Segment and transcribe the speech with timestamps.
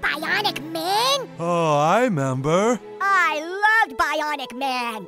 [0.00, 1.28] Bionic Man?
[1.38, 2.78] Oh, I remember.
[3.00, 5.06] I loved Bionic Man.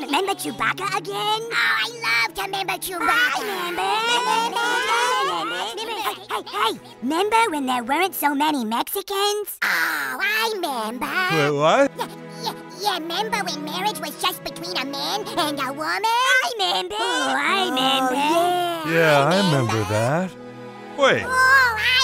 [0.00, 1.40] Remember Chewbacca again?
[1.42, 3.42] Oh, I love to remember Chewbacca.
[5.76, 9.58] Hey, hey, hey, remember when there weren't so many Mexicans?
[9.62, 11.06] Oh, I remember.
[11.06, 11.90] Wait, what?
[11.96, 12.08] Yeah,
[12.42, 16.04] yeah, yeah, remember when marriage was just between a man and a woman?
[16.04, 16.94] I remember.
[16.98, 18.14] Oh, I oh, remember.
[18.14, 20.30] yeah, Yeah, I remember that.
[20.98, 21.95] Wait, Oh, I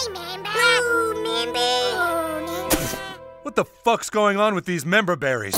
[3.54, 5.56] what the fuck's going on with these member berries?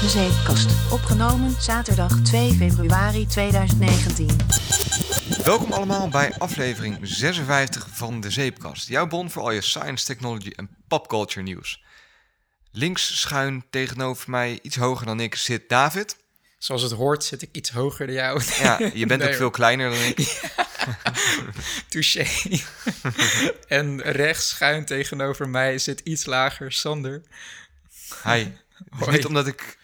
[0.00, 0.70] De Zeepkast.
[0.92, 4.26] Opgenomen zaterdag 2 februari 2019.
[5.44, 8.88] Welkom allemaal bij aflevering 56 van de Zeepkast.
[8.88, 11.82] Jouw bron voor al je science, technology en popculture nieuws.
[12.78, 16.16] Links schuin tegenover mij, iets hoger dan ik, zit David.
[16.58, 18.42] Zoals het hoort zit ik iets hoger dan jou.
[18.60, 20.50] Ja, je bent Nee, ook veel kleiner dan ik.
[21.88, 22.26] Touché.
[23.78, 27.22] en rechts schuin tegenover mij zit iets lager Sander.
[28.24, 28.44] Hi.
[28.44, 28.52] Dus
[28.90, 29.16] Hoi.
[29.16, 29.77] niet omdat ik...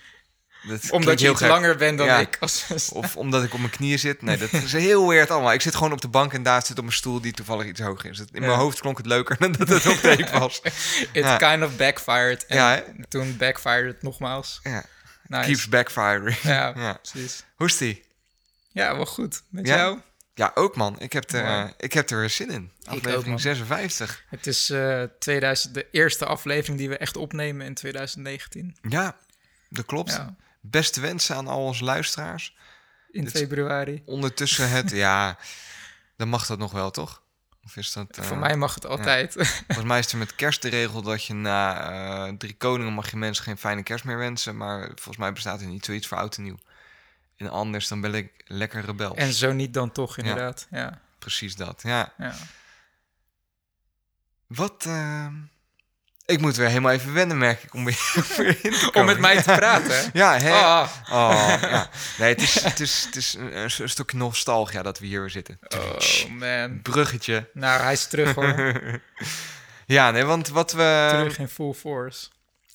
[0.69, 1.51] dat Omdat je heel iets gek.
[1.51, 2.19] langer bent dan Ja.
[2.19, 2.37] ik.
[2.41, 4.23] Als, Of omdat ik op mijn knieën zit.
[4.23, 5.53] Nee, dat is heel weird allemaal.
[5.53, 7.81] Ik zit gewoon op de bank en David zit op een stoel die toevallig iets
[7.81, 8.19] hoger is.
[8.19, 10.61] In mijn hoofd klonk het leuker dan dat het op tape was.
[10.65, 11.37] It Ja.
[11.37, 12.47] kind of backfired.
[12.47, 14.61] En Ja, toen backfired het nogmaals.
[14.63, 14.85] Ja.
[15.27, 15.45] Nice.
[15.47, 16.37] Keeps backfiring.
[16.43, 17.45] Ja, precies.
[17.57, 18.05] Hoe is die?
[18.73, 19.43] Ja, wel goed.
[19.49, 19.99] Met jou?
[20.35, 21.01] Ja, ook man.
[21.01, 22.71] Ik heb er, eh, ik heb er weer zin in.
[22.85, 23.39] Aflevering man.
[23.41, 24.23] 56.
[24.29, 28.77] Het is eh 2000, de eerste aflevering die we echt opnemen in 2019.
[28.89, 29.17] Ja,
[29.69, 30.11] dat klopt.
[30.13, 30.35] Ja,
[30.67, 32.57] Beste wensen aan al onze luisteraars.
[33.11, 34.03] in februari.
[34.05, 35.39] Ondertussen het, ja,
[36.17, 37.23] dan mag dat nog wel, toch?
[37.65, 38.19] Of is dat...
[38.19, 39.33] eh, Voor mij mag het altijd.
[39.67, 41.91] Volgens mij is er met kerst de regel dat je na
[42.29, 44.57] eh, drie koningen mag je mensen geen fijne kerst meer wensen.
[44.57, 46.59] Maar volgens mij bestaat er niet zoiets voor oud en nieuw.
[47.37, 49.17] En anders dan ben ik lekker rebels.
[49.17, 50.67] en zo niet dan toch, inderdaad.
[50.71, 52.13] Ja, Precies dat, ja.
[52.19, 52.35] ja.
[54.47, 54.85] Wat...
[54.87, 55.27] eh,
[56.27, 59.01] Ik moet weer helemaal even wennen, merk ik, om weer, weer in te komen.
[59.01, 60.11] Om met mij te praten.
[60.13, 60.51] Ja, hè?
[60.53, 60.89] Ah.
[61.11, 61.89] Oh, ja.
[62.19, 65.31] Nee, het is, het is, het is een, een stukje nostalgia dat we hier weer
[65.31, 65.59] zitten.
[65.77, 66.83] Oh man.
[66.83, 67.49] Bruggetje.
[67.53, 69.01] Nou, hij is terug hoor.
[69.87, 71.09] Ja, nee, want wat we...
[71.11, 72.27] terug in full force.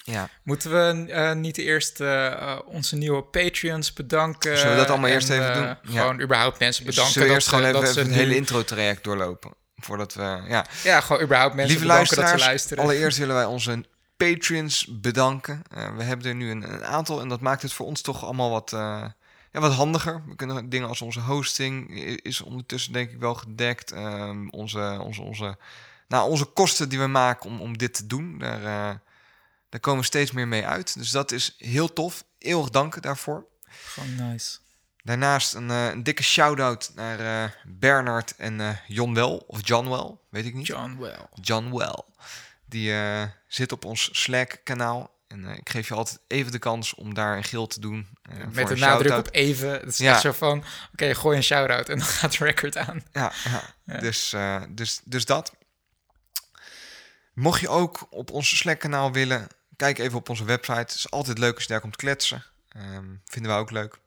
[0.03, 4.57] Ja, Moeten we eh, niet eerst eh, eh, onze nieuwe Patreons bedanken?
[4.57, 5.63] Zullen we dat allemaal en, eerst even doen?
[5.63, 5.77] Ja.
[6.01, 7.13] Gewoon überhaupt mensen bedanken.
[7.13, 9.53] Zullen we dat eerst gewoon ze- even, dat even ze het hele intro-traject doorlopen?
[9.79, 10.41] Voordat we...
[10.47, 10.65] Ja.
[10.83, 12.83] Ja, gewoon überhaupt mensen Lieve bedanken dat ze luisteraars, luisteren.
[12.83, 13.85] allereerst willen wij onze
[14.17, 15.61] Patreons bedanken.
[15.71, 18.23] Eh, we hebben er nu een, een aantal en dat maakt het voor ons toch
[18.23, 19.05] allemaal wat, eh,
[19.51, 20.23] ja, wat handiger.
[20.27, 23.91] We kunnen dingen als onze hosting is ondertussen denk ik wel gedekt.
[23.91, 25.57] Ehm, onze, onze, onze,
[26.07, 28.95] nou, onze kosten die we maken om, om dit te doen, daar, eh,
[29.69, 30.97] daar komen we steeds meer mee uit.
[30.97, 32.23] Dus dat is heel tof.
[32.37, 33.45] Eeuwig dank daarvoor.
[33.67, 34.57] Gewoon nice.
[35.03, 40.21] Daarnaast een, eh, een dikke shout-out naar eh, Bernard en John Wel, of John Wel,
[40.29, 40.67] weet ik niet.
[40.67, 41.19] John Well.
[41.41, 42.01] John Well.
[42.65, 42.93] Die
[43.47, 45.17] zit op ons Slack-kanaal.
[45.27, 48.07] En ik geef je altijd even de kans om daar een geel te doen.
[48.51, 49.71] Met een nadruk op even.
[49.71, 50.11] Het is Ja.
[50.11, 53.03] echt zo van, oké, gooi een shout-out en dan gaat de record aan.
[53.11, 53.61] Ja, ja.
[53.83, 53.99] Ja.
[53.99, 54.35] Dus,
[54.69, 55.53] dus, dus dat.
[57.33, 60.77] Mocht je ook op ons Slack-kanaal willen, kijk even op onze website.
[60.77, 62.43] Het is altijd leuk als je daar komt kletsen.
[62.69, 63.99] Ehm, vinden we ook leuk.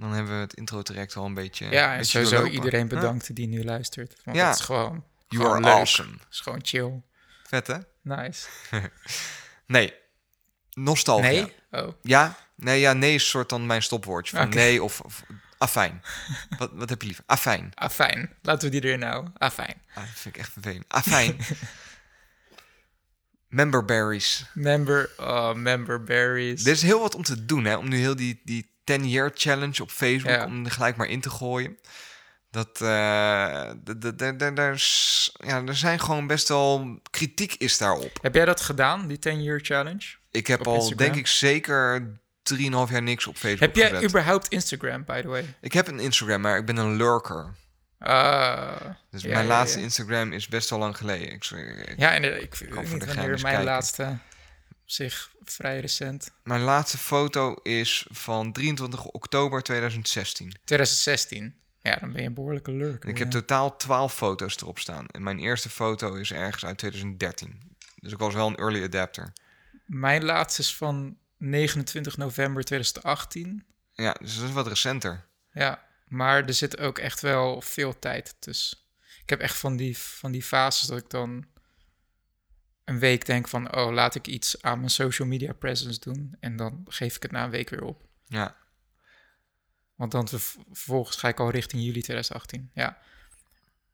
[0.00, 1.70] Dan hebben we het intro-traject al een beetje.
[1.70, 2.54] Ja, en beetje sowieso doorlopen.
[2.56, 2.86] iedereen Ja.
[2.86, 4.16] bedankt die nu luistert.
[4.24, 4.48] Want Ja.
[4.48, 5.72] het is gewoon, You gewoon are leuk.
[5.72, 6.10] awesome.
[6.12, 7.02] Het is gewoon chill.
[7.46, 7.76] Vet, hè?
[8.02, 8.46] Nice.
[9.66, 9.94] Nee.
[10.72, 11.28] Nostalgia.
[11.30, 11.54] Nee?
[11.70, 11.88] Oh.
[12.02, 14.36] Ja, nee, ja, nee is soort dan mijn stopwoordje.
[14.36, 15.22] Van nee of, of
[15.58, 16.02] afijn.
[16.58, 17.24] wat, wat heb je liever?
[17.26, 17.72] Afijn.
[17.74, 18.36] Ah, fijn.
[18.42, 19.32] Laten we die erin houden.
[19.38, 19.82] Ah, fijn.
[19.94, 20.84] Ah, dat vind ik echt vervelend.
[20.88, 21.36] Afijn.
[23.48, 24.44] Memberberries.
[24.54, 26.64] Member, oh, member berries.
[26.64, 27.76] Er is heel wat om te doen, hè.
[27.76, 30.44] Om nu heel die, die 10-year challenge op Facebook, Ja.
[30.44, 31.78] om er gelijk maar in te gooien.
[32.50, 32.80] Dat,
[34.72, 38.18] is- ja, er zijn gewoon best wel kritiek is daarop.
[38.22, 40.06] Heb jij dat gedaan, die 10-year challenge?
[40.30, 40.98] Ik heb Op al, Instagram?
[41.06, 42.02] denk ik, zeker
[42.42, 44.04] 3,5 jaar niks op Facebook Heb jij gezet.
[44.08, 45.54] überhaupt Instagram, by the way?
[45.60, 47.54] Ik heb een Instagram, maar ik ben een lurker.
[47.98, 48.70] Ah,
[49.10, 49.80] Dus ja, mijn ja, laatste.
[49.80, 51.30] Instagram is best wel lang geleden.
[51.32, 53.64] Ik, ik- Ja, en eh, ik weet voor niet wanneer mijn kijken.
[53.64, 54.16] laatste
[54.92, 56.32] zich vrij recent.
[56.42, 60.52] Mijn laatste foto is van 23 oktober 2016.
[60.64, 61.54] 2016.
[61.82, 63.08] Ja, dan ben je een behoorlijke lurker.
[63.08, 65.06] Ik heb totaal 12 foto's erop staan.
[65.06, 67.60] En mijn eerste foto is ergens uit 2013.
[67.96, 69.32] Dus ik was wel een early adapter.
[69.86, 73.64] Mijn laatste is van 29 november 2018.
[73.92, 75.26] Ja, dus dat is wat recenter.
[75.52, 78.78] Ja, maar er zit ook echt wel veel tijd tussen.
[79.22, 81.44] Ik heb echt van die, van die fases dat ik dan
[82.90, 86.36] een week denk van, oh, laat ik iets aan mijn social media presence doen.
[86.40, 88.02] En dan geef ik het na een week weer op.
[88.26, 88.56] Ja.
[89.94, 92.70] Want dan verv- vervolgens ga ik al richting juli 2018.
[92.74, 92.98] Ja.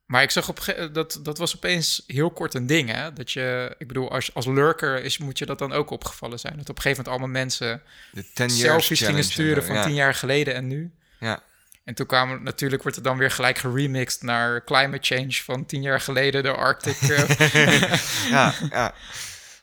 [0.07, 3.13] Maar ik zag op dat dat was opeens heel kort een ding, hè?
[3.13, 6.57] Dat je, ik bedoel, als, als lurker is, moet je dat dan ook opgevallen zijn.
[6.57, 7.83] Dat op een gegeven moment allemaal mensen
[8.13, 9.85] De 10 years selfies gingen en sturen van ja.
[9.85, 10.93] tien jaar geleden en nu.
[11.21, 11.43] Ja.
[11.87, 15.83] En toen kwamen natuurlijk wordt het dan weer gelijk geremixed naar climate change van tien
[15.83, 16.97] jaar geleden, de Arctic.
[17.01, 17.93] eh,
[18.31, 18.95] ja, ja.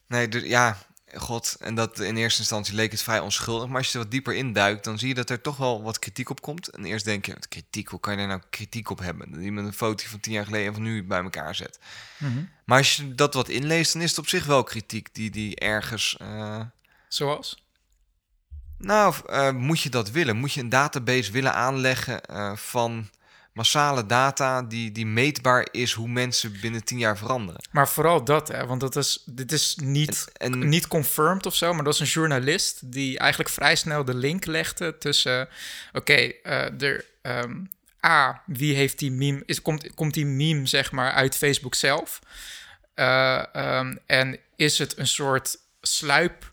[0.07, 0.77] Nee, dus, ja,
[1.13, 1.55] god.
[1.59, 3.67] En dat in eerste instantie leek het vrij onschuldig.
[3.67, 5.99] Maar als je er wat dieper induikt, dan zie je dat er toch wel wat
[5.99, 6.67] kritiek op komt.
[6.67, 9.31] En eerst denk je, kritiek, hoe kan je daar nou kritiek op hebben?
[9.31, 11.79] Dat iemand een foto van tien jaar geleden en van nu bij elkaar zet.
[12.17, 12.43] Mhm.
[12.65, 15.55] Maar als je dat wat inleest, dan is het op zich wel kritiek die, die
[15.55, 16.17] ergens...
[16.19, 16.61] eh,
[17.07, 17.62] Zoals?
[18.83, 20.35] Nou, eh, moet je dat willen?
[20.37, 23.09] Moet je een database willen aanleggen eh, van
[23.53, 27.61] massale data die, die meetbaar is hoe mensen binnen tien jaar veranderen?
[27.71, 28.65] Maar vooral dat, hè?
[28.65, 31.99] Want dat is, dit is niet, En- en- niet confirmed of zo, maar dat is
[31.99, 35.47] een journalist die eigenlijk vrij snel de link legde tussen,
[35.93, 37.55] oké, eh, er, ehm,
[38.05, 42.19] A, wie heeft die meme, is, komt, komt die meme zeg maar uit Facebook zelf?
[42.93, 46.51] Eh, ehm, en is het een soort sluip,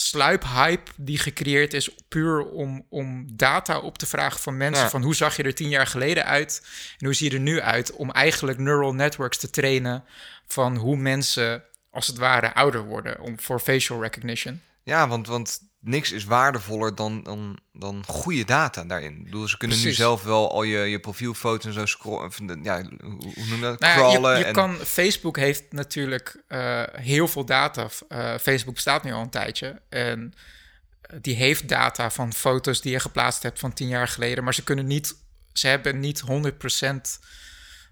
[0.00, 4.90] sluiphype die gecreëerd is puur om, om data op te vragen van mensen Ja.
[4.90, 6.66] van hoe zag je er tien jaar geleden uit
[6.98, 10.04] en hoe zie je er nu uit om eigenlijk neural networks te trainen
[10.46, 14.62] van hoe mensen als het ware ouder worden om voor facial recognition.
[14.82, 19.16] Ja, want, want niks is waardevoller dan, dan, dan goede data daarin.
[19.16, 22.62] Ik bedoel, ze kunnen nu zelf wel al je, je profielfoto's en zo scrollen.
[22.62, 23.80] Ja, hoe, noem je dat?
[23.80, 24.32] Nou Crawlen.
[24.32, 27.88] je, je en, kan, Facebook heeft natuurlijk eh, heel veel data.
[28.08, 29.80] Uh, Facebook bestaat nu al een tijdje.
[29.88, 30.34] En
[31.00, 34.44] eh, die heeft data van foto's die je geplaatst hebt van tien jaar geleden.
[34.44, 35.16] Maar ze kunnen niet,
[35.52, 36.24] ze hebben niet 100%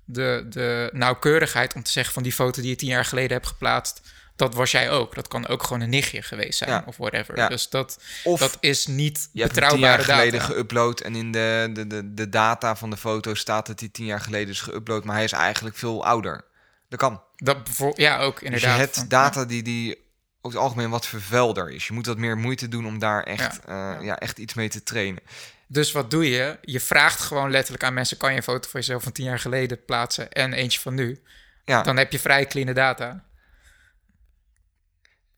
[0.04, 3.46] de, de nauwkeurigheid om te zeggen van die foto die je tien jaar geleden hebt
[3.46, 4.00] geplaatst.
[4.36, 5.14] Dat was jij ook.
[5.14, 6.82] Dat kan ook gewoon een nichtje geweest zijn Ja.
[6.86, 7.36] of whatever.
[7.36, 7.48] Ja.
[7.48, 11.14] Dus dat, Of dat is niet je hebt hem tien betrouwbare jaar geleden geüpload en
[11.16, 14.48] in de, de, de, de data van de foto staat dat hij tien jaar geleden
[14.48, 16.44] is geüpload, maar hij is eigenlijk veel ouder.
[16.88, 17.22] Dat kan.
[17.36, 17.58] Dat
[17.94, 18.76] ja, ook Dus inderdaad.
[18.76, 20.04] je hebt data die, die
[20.40, 21.86] over het algemeen wat vervuilder is.
[21.86, 23.96] Je moet wat meer moeite doen om daar echt, Ja.
[23.98, 25.22] eh, ja, echt iets mee te trainen.
[25.68, 26.58] Dus wat doe je?
[26.62, 29.38] Je vraagt gewoon letterlijk aan mensen: kan je een foto van jezelf van tien jaar
[29.38, 31.22] geleden plaatsen en eentje van nu?
[31.64, 31.82] Ja.
[31.82, 33.24] Dan heb je vrij clean data.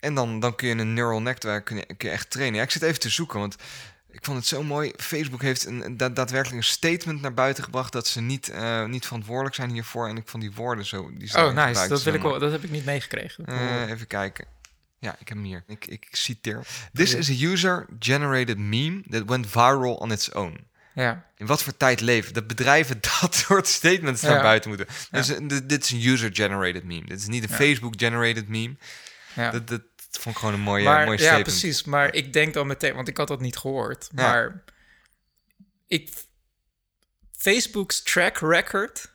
[0.01, 2.57] En dan, dan kun je een neural network kun je, kun je echt trainen.
[2.59, 3.57] Ja, ik zit even te zoeken, want
[4.11, 4.93] ik vond het zo mooi.
[4.97, 8.85] Facebook heeft een, een da- daadwerkelijk een statement naar buiten gebracht dat ze niet, eh,
[8.85, 10.09] niet verantwoordelijk zijn hiervoor.
[10.09, 11.11] En ik vond die woorden zo.
[11.15, 11.89] Die Oh, nice.
[11.89, 13.47] Dat, wil ik wel, dat heb ik niet meegekregen.
[13.47, 14.45] Eh, even kijken.
[15.01, 15.63] Ja, ik heb hem hier.
[15.67, 16.67] Ik, ik citeer.
[16.93, 20.67] This is a user-generated meme that went viral on its own.
[20.95, 21.27] ja.
[21.37, 24.43] In wat voor tijd leven dat bedrijven dat soort statements naar Ja.
[24.43, 24.87] buiten moeten.
[25.11, 27.07] Dus, eh, dit- is een user-generated meme.
[27.07, 27.49] Dit is niet een.
[27.49, 28.75] Facebook-generated meme.
[29.39, 29.51] Ja.
[29.51, 31.85] Dat, dat vond ik gewoon een mooie, maar, mooie ja, precies.
[31.85, 34.09] Maar ik denk dan meteen, want ik had dat niet gehoord.
[34.15, 34.23] Ja.
[34.23, 34.65] Maar
[35.87, 36.11] ik,
[37.37, 39.11] Facebook's track record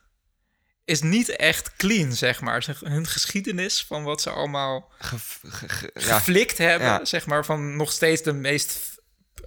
[0.85, 2.63] is niet echt clean, zeg maar.
[2.63, 5.17] Zeg, Hun geschiedenis van wat ze allemaal Ge-
[5.49, 8.93] ge- ge- ja, geflikt hebben, zeg maar, van nog steeds de meest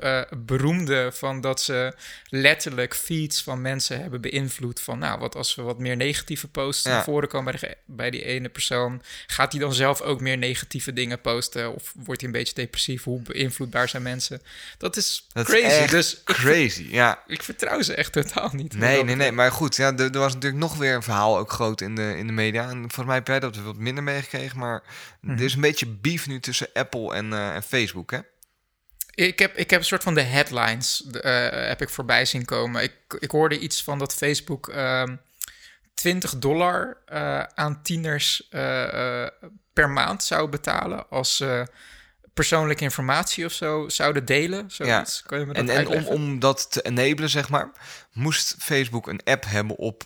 [0.01, 1.95] eh, beroemde van dat ze
[2.29, 6.83] letterlijk feeds van mensen hebben beïnvloed van, nou, wat als we wat meer negatieve posts
[6.85, 6.91] Ja.
[6.91, 10.39] naar voren komen bij, de- bij die ene persoon, gaat hij dan zelf ook meer
[10.39, 13.03] negatieve dingen posten of wordt hij een beetje depressief?
[13.05, 14.43] Hoe beïnvloedbaar zijn mensen?
[14.79, 15.83] Dat is dat crazy.
[15.85, 16.87] is dus ik, crazy.
[16.91, 17.23] Ja.
[17.27, 18.75] ik vertrouw ze echt totaal niet.
[18.77, 19.33] Nee, dat nee, nee.
[19.33, 22.15] Maar goed, ja, er, er was natuurlijk nog weer een verhaal ook groot in de,
[22.17, 22.63] in de media.
[22.69, 24.59] En volgens mij heb jij dat wat minder meegekregen.
[24.59, 24.83] Maar
[25.21, 25.37] Mhm.
[25.39, 28.19] er is een beetje beef nu tussen Apple en, eh, en Facebook, hè?
[29.17, 32.83] Ik heb, ik heb een soort van de headlines eh, heb ik voorbij zien komen.
[32.83, 35.17] Ik, ik hoorde iets van dat Facebook ehm
[35.95, 39.27] 20 dollar eh, aan tieners eh,
[39.73, 41.67] per maand zou betalen als ze
[42.35, 44.71] persoonlijke informatie of zo zouden delen.
[44.71, 45.23] Zoiets.
[45.23, 47.71] Kan je me dat En, en om, om dat te enablen, zeg maar,
[48.13, 50.03] moest Facebook een app hebben op,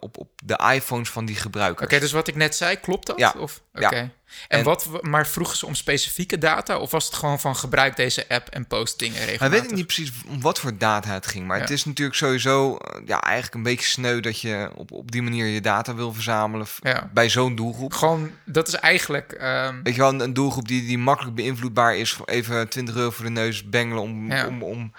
[0.00, 1.86] op, op de iPhones van die gebruikers.
[1.86, 3.18] Oké, dus wat ik net zei, klopt dat?
[3.18, 3.34] Ja.
[3.38, 4.10] Of, Ja.
[4.48, 6.78] En, En- wat, maar vroegen ze om specifieke data?
[6.78, 9.40] Of was het gewoon van gebruik deze app en post dingen regelmatig?
[9.40, 11.46] Maar weet ik niet precies om wat voor data het ging.
[11.46, 11.62] Maar Ja.
[11.62, 15.22] het is natuurlijk sowieso eh, ja, eigenlijk een beetje sneu dat je op, op die
[15.22, 17.10] manier je data wil verzamelen Ja.
[17.14, 17.94] bij zo'n doelgroep.
[17.94, 19.32] Gewoon, dat is eigenlijk...
[19.32, 22.12] ehm, Weet je wel, een, een doelgroep die, die makkelijk beïnvloedbaar is.
[22.12, 24.46] voor Even 20 euro voor de neus bengelen om, Ja.
[24.46, 24.92] om, om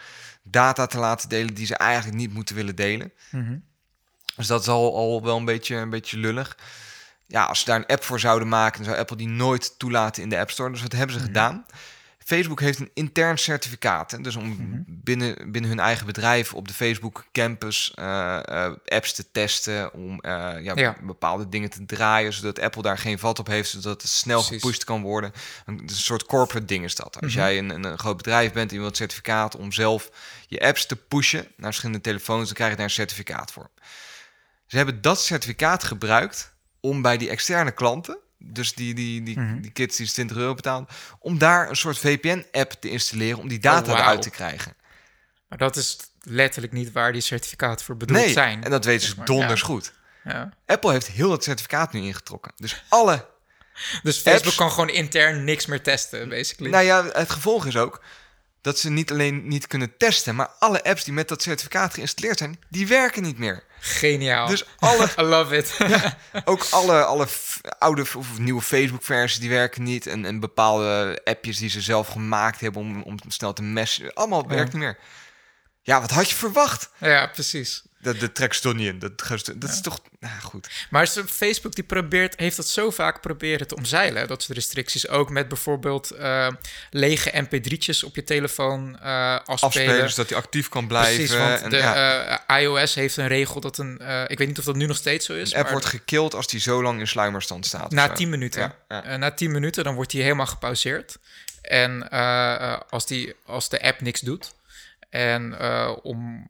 [0.43, 3.11] data te laten delen die ze eigenlijk niet moeten willen delen.
[3.31, 3.57] mhm.
[4.35, 6.57] Dus dat is al, al wel een beetje, een beetje lullig.
[7.27, 10.23] Ja, als ze daar een app voor zouden maken, dan zou Apple die nooit toelaten
[10.23, 10.71] in de App Store.
[10.71, 11.65] Dus wat hebben ze gedaan?
[12.25, 14.11] Facebook heeft een intern certificaat.
[14.11, 14.81] Hè, dus om Mhm.
[14.87, 19.93] binnen, binnen hun eigen bedrijf op de Facebook campus eh, eh, apps te testen.
[19.93, 20.31] Om eh,
[20.63, 20.95] ja, Ja.
[21.01, 22.33] bepaalde dingen te draaien.
[22.33, 23.69] Zodat Apple daar geen vat op heeft.
[23.69, 24.61] Zodat het snel Precies.
[24.61, 25.31] gepusht kan worden.
[25.65, 27.21] Een, een soort corporate ding is dat.
[27.21, 27.41] Als Mhm.
[27.41, 30.09] jij een, een, groot bedrijf bent en je wilt certificaat om zelf
[30.47, 33.69] je apps te pushen naar verschillende telefoons, dan krijg je daar een certificaat voor.
[34.65, 36.55] Ze hebben dat certificaat gebruikt
[36.89, 39.61] om bij die externe klanten, dus die, die, die, Mhm.
[39.61, 40.87] die kids die 20 euro betalen,
[41.19, 44.75] om daar een soort VPN-app te installeren om die data Oh, eruit te krijgen.
[45.49, 48.63] Maar dat is letterlijk niet waar die certificaten voor bedoeld Nee, zijn.
[48.63, 49.25] en dat weten ze zeg maar.
[49.25, 49.65] donders Ja.
[49.65, 49.93] goed.
[50.23, 50.53] Ja.
[50.65, 52.51] Apple heeft heel dat certificaat nu ingetrokken.
[52.55, 53.25] Dus alle
[54.03, 56.71] Dus Facebook Apps- kan gewoon intern niks meer testen, basically.
[56.71, 58.03] Nou ja, het gevolg is ook
[58.61, 62.37] dat ze niet alleen niet kunnen testen, maar alle apps die met dat certificaat geïnstalleerd
[62.37, 63.63] zijn, die werken niet meer.
[63.79, 64.47] Geniaal.
[64.47, 65.77] Dus alle, I love it.
[66.45, 67.27] ook alle, alle
[67.79, 70.07] oude of nieuwe Facebook-versies die werken niet.
[70.07, 74.13] En, en bepaalde appjes die ze zelf gemaakt hebben om, om snel te messen.
[74.13, 74.97] Allemaal werkt niet meer.
[75.81, 76.89] Ja, wat had je verwacht?
[76.99, 77.83] ja, precies.
[78.01, 78.99] Dat, dat trekt ze toch niet in.
[78.99, 79.11] Dat,
[79.43, 79.99] ze- dat is toch...
[80.19, 80.69] Nou, goed.
[80.89, 85.07] Maar ze- Facebook die probeert, heeft dat zo vaak proberen te omzeilen, dat soort restricties.
[85.07, 86.47] Ook met bijvoorbeeld eh,
[86.89, 89.85] lege mp3'tjes op je telefoon eh afspelen.
[89.87, 91.15] Afspelen, zodat hij actief kan blijven.
[91.15, 94.01] Precies, want en, de ja, eh, iOS heeft een regel dat een...
[94.27, 96.33] ik weet niet of dat nu nog steeds zo is, een app maar wordt gekild
[96.33, 97.91] als die zo lang in sluimerstand staat.
[97.91, 98.13] na zo.
[98.13, 98.73] 10 minuten.
[98.87, 101.17] Ja, na 10 minuten dan wordt die helemaal gepauzeerd.
[101.61, 102.09] En
[102.89, 104.53] als, die, als de app niks doet.
[105.09, 105.55] En
[106.03, 106.49] om,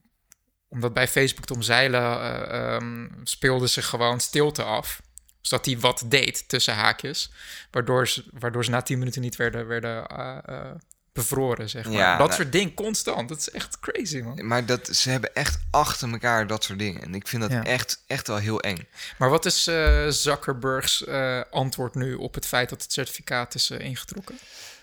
[0.70, 5.02] om dat bij Facebook te omzeilen, eh, ehm, speelden ze gewoon stilte af.
[5.42, 7.32] Zodat hij wat deed tussen haakjes.
[7.72, 10.72] Waardoor ze, waardoor ze na 10 minuten niet werden, werden eh, eh,
[11.14, 11.94] bevroren, zeg maar.
[11.94, 13.30] Ja, dat nou- soort dingen constant.
[13.30, 14.48] Dat is echt crazy, man.
[14.48, 17.02] Maar dat, ze hebben echt achter elkaar dat soort dingen.
[17.02, 17.64] En ik vind dat Ja.
[17.64, 18.88] echt, echt wel heel eng.
[19.18, 21.08] Maar wat is eh, Zuckerbergs
[21.52, 24.40] antwoord nu op het feit dat het certificaat is eh, ingetrokken?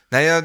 [0.08, 0.42] Nou ja,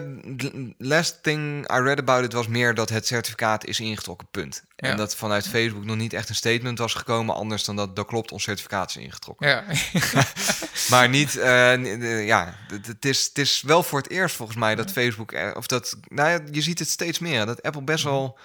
[0.78, 4.64] last thing I read about it was meer dat het certificaat is ingetrokken, punt.
[4.76, 4.90] Ja.
[4.90, 8.06] En dat vanuit Facebook nog niet echt een statement was gekomen, anders dan dat, dat
[8.08, 9.48] klopt, ons certificaat is ingetrokken.
[9.48, 9.64] Ja,
[10.90, 12.56] Maar niet, eh, eh, ja,
[12.88, 15.98] het- is, het is wel voor het eerst volgens mij dat Facebook, eh, of dat,
[16.08, 18.38] nou ja, je ziet het steeds meer, dat Apple best wel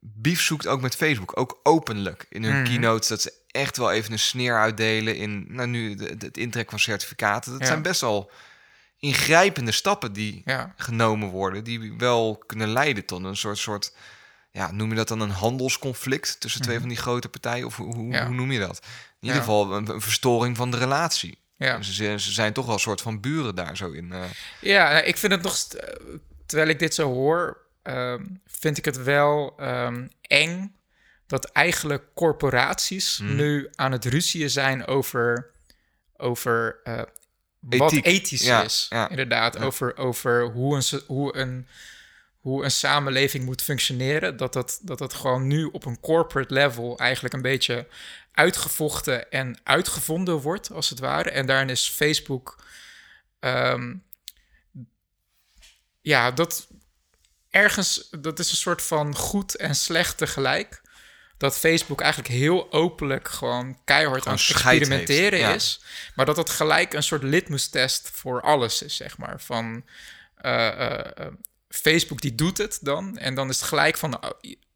[0.00, 2.64] beef zoekt ook met Facebook, ook openlijk in hun Mhm.
[2.64, 6.78] keynotes, dat ze echt wel even een sneer uitdelen in, nou nu, het intrekken van
[6.80, 7.52] certificaten.
[7.52, 7.66] Dat Ja.
[7.66, 8.30] zijn best wel
[8.98, 10.72] ingrijpende stappen die ja.
[10.76, 13.92] genomen worden, die wel kunnen leiden tot een soort, soort
[14.50, 17.66] ja, noem je dat dan een handelsconflict tussen twee van die grote partijen?
[17.66, 18.12] Of hoe, hoe, Mhm.
[18.12, 18.26] Ja.
[18.26, 18.78] hoe noem je dat?
[19.20, 21.38] In ieder geval een, een verstoring van de relatie.
[21.56, 21.82] Ja.
[21.82, 24.12] Ze, zijn- ze zijn toch wel een soort van buren daar zo in.
[24.12, 24.22] eh.
[24.60, 25.56] Ja, nou, ik vind het nog...
[26.46, 30.76] Terwijl ik dit zo hoor, ehm, vind ik het wel ehm, eng...
[31.26, 33.34] dat eigenlijk corporaties Mhm.
[33.36, 35.50] nu aan het ruzieën zijn over...
[36.16, 37.02] over eh,
[37.76, 38.86] wat ethisch Ja, is.
[38.90, 39.08] ja.
[39.08, 39.60] Inderdaad, Ja.
[39.64, 41.66] over, over hoe, een, hoe, een,
[42.40, 44.36] hoe een samenleving moet functioneren.
[44.36, 47.86] Dat dat, dat dat gewoon nu op een corporate level eigenlijk een beetje
[48.32, 51.30] uitgevochten en uitgevonden wordt, als het ware.
[51.30, 52.56] En daarin is Facebook...
[53.40, 53.94] ehm,
[56.00, 56.66] ja, dat
[57.50, 60.82] ergens, dat is een soort van goed en slecht tegelijk.
[61.38, 65.54] Dat Facebook eigenlijk heel openlijk gewoon keihard aan het experimenteren heeft, ja.
[65.54, 65.80] is.
[66.14, 69.40] Maar dat dat gelijk een soort litmus-test voor alles is, zeg maar.
[69.40, 69.84] Van
[70.36, 71.26] eh, eh, eh,
[71.68, 73.18] Facebook die doet het dan.
[73.18, 74.20] En dan is het gelijk van...
[74.20, 74.30] eh,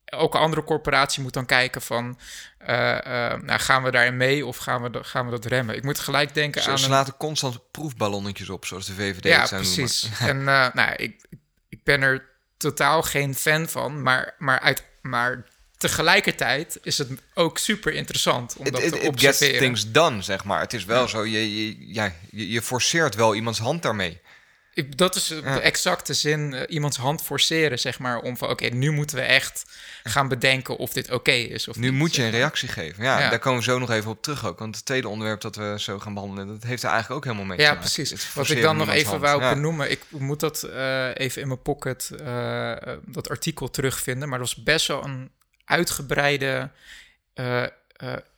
[0.05, 2.19] elke andere corporatie moet dan kijken van...
[2.67, 5.77] nou, gaan we daarin mee of gaan we, dat- gaan we dat remmen?
[5.77, 6.79] Ik moet gelijk denken Ze, aan...
[6.79, 10.03] ze een- laten constant proefballonnetjes op, zoals de VVD ja, het zou precies.
[10.03, 10.29] noemen.
[10.29, 11.25] En nou, ik,
[11.69, 15.45] ik ben er totaal geen fan van, maar, maar, uit, maar
[15.83, 19.61] tegelijkertijd is het ook super interessant om It, dat it, te it gets observeren.
[19.61, 20.61] things done, zeg maar.
[20.61, 24.21] Het is wel zo, je, je, ja, je, forceert wel iemands hand daarmee.
[24.75, 25.61] Ik, dat is de Ja.
[25.61, 29.65] exacte zin, eh, iemands hand forceren, zeg maar, om van oké, nu moeten we echt
[30.03, 31.69] gaan bedenken of dit oké is.
[31.69, 33.05] Of Nu niet, moet je een reactie geven.
[33.05, 33.29] Ja, Ja.
[33.31, 34.59] daar komen we zo nog even op terug ook.
[34.59, 36.47] Want het tweede onderwerp dat we zo gaan behandelen...
[36.47, 37.85] dat heeft er eigenlijk ook helemaal mee te Ja, maken.
[37.85, 38.11] precies.
[38.11, 39.21] Het Wat ik dan nog even hand.
[39.23, 39.55] wou Ja.
[39.55, 42.73] benoemen, ik moet dat eh, even in mijn pocket, eh,
[43.07, 45.31] dat artikel terugvinden, maar dat was best wel een
[45.65, 46.71] uitgebreide
[47.35, 47.69] eh, eh,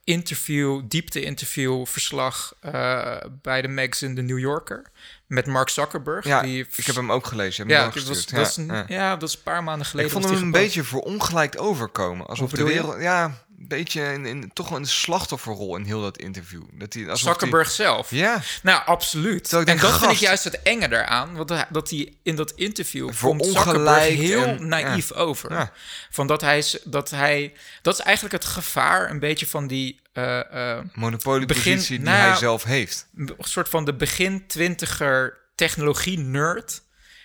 [0.05, 4.83] interview, diepte-interview, verslag eh, bij de magazine The New Yorker
[5.27, 6.25] met Mark Zuckerberg.
[6.25, 7.57] Ja, die ik heb hem ook gelezen.
[7.67, 8.41] Hebt ja, hem dat was, doorgestuurd.
[8.43, 9.05] dat is een- ja.
[9.05, 10.11] ja, dat is een paar maanden geleden.
[10.11, 12.27] Ik vond hem een beetje verongelijkt overkomen.
[12.27, 13.01] Alsof de wereld...
[13.03, 16.63] Ja, beetje in, in, toch wel een slachtofferrol in heel dat interview.
[16.73, 18.11] Dat hij, Zuckerberg zelf.
[18.11, 19.53] Ja, Nou, absoluut.
[19.53, 21.35] Ik en denk, dat vind ik juist het enge daaraan.
[21.37, 25.53] Want dat hij in dat interview Voor Zuckerberg ongelijk heel en- naïef over.
[25.53, 25.73] Ja.
[26.11, 27.53] Van dat hij, dat hij...
[27.83, 30.01] Dat is eigenlijk het gevaar een beetje van die...
[30.13, 33.07] eh, eh, monopoliepositie die nou, hij zelf heeft.
[33.17, 36.83] een soort van de begin twintiger technologie-nerd...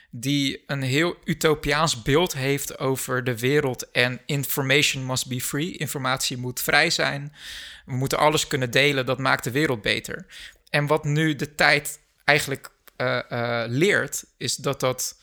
[0.10, 5.78] die een heel utopiaans beeld heeft over de wereld en information must be free.
[5.78, 7.34] Informatie moet vrij zijn.
[7.86, 10.26] We moeten alles kunnen delen, dat maakt de wereld beter.
[10.70, 15.18] En wat nu de tijd eigenlijk eh, eh, leert, is dat dat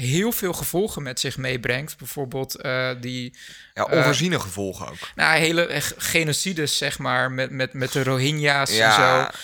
[0.00, 1.96] heel veel gevolgen met zich meebrengt.
[1.98, 3.36] Bijvoorbeeld eh, die
[3.74, 4.96] Ja, onvoorziene gevolgen ook.
[5.14, 8.86] nou, hele eh, genocides, zeg maar, met, met, met de Rohingya's Ja.
[8.88, 9.38] en zo.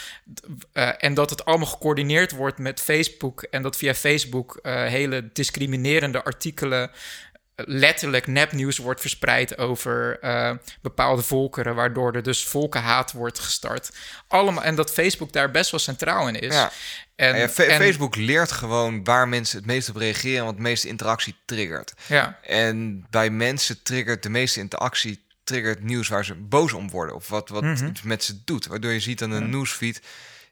[0.72, 3.42] Eh, en dat het allemaal gecoördineerd wordt met Facebook.
[3.42, 10.50] En dat via Facebook eh, hele discriminerende artikelen eh, letterlijk nepnieuws wordt verspreid over eh,
[10.80, 13.90] bepaalde volkeren, waardoor er dus volkenhaat wordt gestart.
[14.28, 16.54] Allemaal, en dat Facebook daar best wel centraal in is.
[16.54, 16.70] Ja.
[17.16, 20.38] En, Ja, Fa- en- Facebook leert gewoon waar mensen het meest op reageren...
[20.38, 21.94] en wat de meeste interactie triggert.
[22.06, 27.14] Ja, En bij mensen triggert de meeste interactie triggert nieuws waar ze boos om worden.
[27.14, 27.92] Of wat, wat Mhm.
[28.02, 28.66] met ze doet.
[28.66, 30.00] Waardoor je ziet dat een nieuwsfeed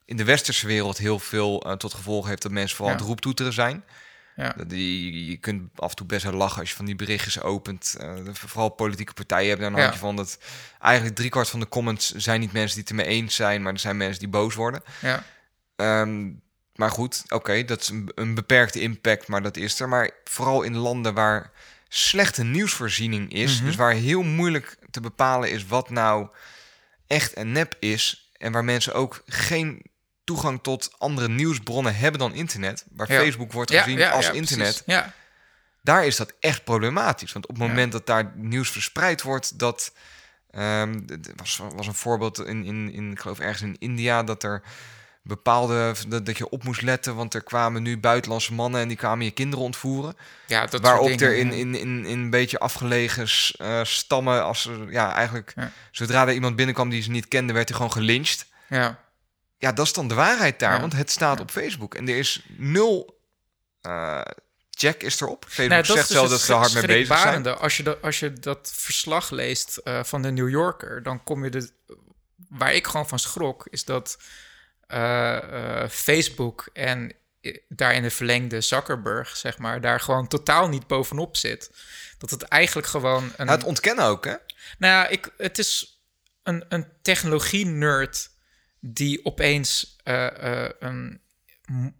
[0.05, 2.99] in de westerse wereld heel veel eh, tot gevolg heeft dat mensen vooral Ja.
[3.01, 3.85] aan het roeptoeteren zijn.
[4.37, 4.53] ja.
[4.57, 7.41] Dat Die, je kunt af en toe best wel lachen als je van die berichtjes
[7.41, 7.95] opent.
[8.01, 9.85] Eh, vooral politieke partijen hebben daar een Ja.
[9.91, 10.17] handje van.
[10.17, 10.39] Dat
[10.81, 13.79] eigenlijk driekwart van de comments zijn niet mensen die het ermee eens zijn, maar er
[13.79, 14.83] zijn mensen die boos worden.
[15.01, 15.25] ja.
[15.77, 16.31] Ehm,
[16.75, 19.89] maar goed, oké, dat is een, een beperkte impact, maar dat is er.
[19.89, 21.51] Maar vooral in landen waar
[21.89, 23.65] slechte nieuwsvoorziening is, Mhm.
[23.65, 26.29] dus waar heel moeilijk te bepalen is wat nou
[27.07, 29.83] echt en nep is, en waar mensen ook geen
[30.25, 33.19] toegang tot andere nieuwsbronnen hebben dan internet, waar Ja.
[33.21, 35.03] Facebook wordt gezien ja, als internet, precies.
[35.05, 35.13] Ja,
[35.83, 37.33] daar is dat echt problematisch.
[37.33, 39.93] Want op het moment dat daar nieuws verspreid wordt, dat
[40.51, 41.01] ehm,
[41.37, 44.63] was, was een voorbeeld in, in, in, ik geloof ergens in India, dat er
[45.27, 48.97] bepaalde dat, dat je op moest letten, want er kwamen nu buitenlandse mannen en die
[48.97, 50.17] kwamen je kinderen ontvoeren.
[50.47, 53.27] ja dat Waarop dingen, er in, in, in, in een beetje afgelegen
[53.59, 55.71] eh, stammen, als er, ja, eigenlijk Ja.
[55.91, 58.47] zodra er iemand binnenkwam die ze niet kende, werd hij gewoon gelyncht.
[58.69, 59.03] Ja,
[59.59, 60.81] Ja, dat is dan de waarheid daar, Ja.
[60.81, 63.21] want het staat op Facebook en er is nul
[63.81, 64.21] eh,
[64.71, 65.45] check is erop.
[65.49, 67.47] Facebook Nou, zegt dus dat ze hard mee bezig zijn.
[67.47, 71.45] Als je, dat, als je dat verslag leest eh, van de New Yorker, dan kom
[71.45, 71.71] je de.
[72.49, 74.17] Waar ik gewoon van schrok, is dat
[75.89, 77.13] Facebook en
[77.69, 81.71] daar in de verlengde Zuckerberg, zeg maar, daar gewoon totaal niet bovenop zit.
[82.19, 83.47] Dat het eigenlijk gewoon een.
[83.47, 84.35] Ja, het ontkennen ook, hè?
[84.79, 86.01] Nou ja, ik, het is
[86.43, 88.31] een, een technologie-nerd
[88.81, 91.21] die opeens eh, eh, een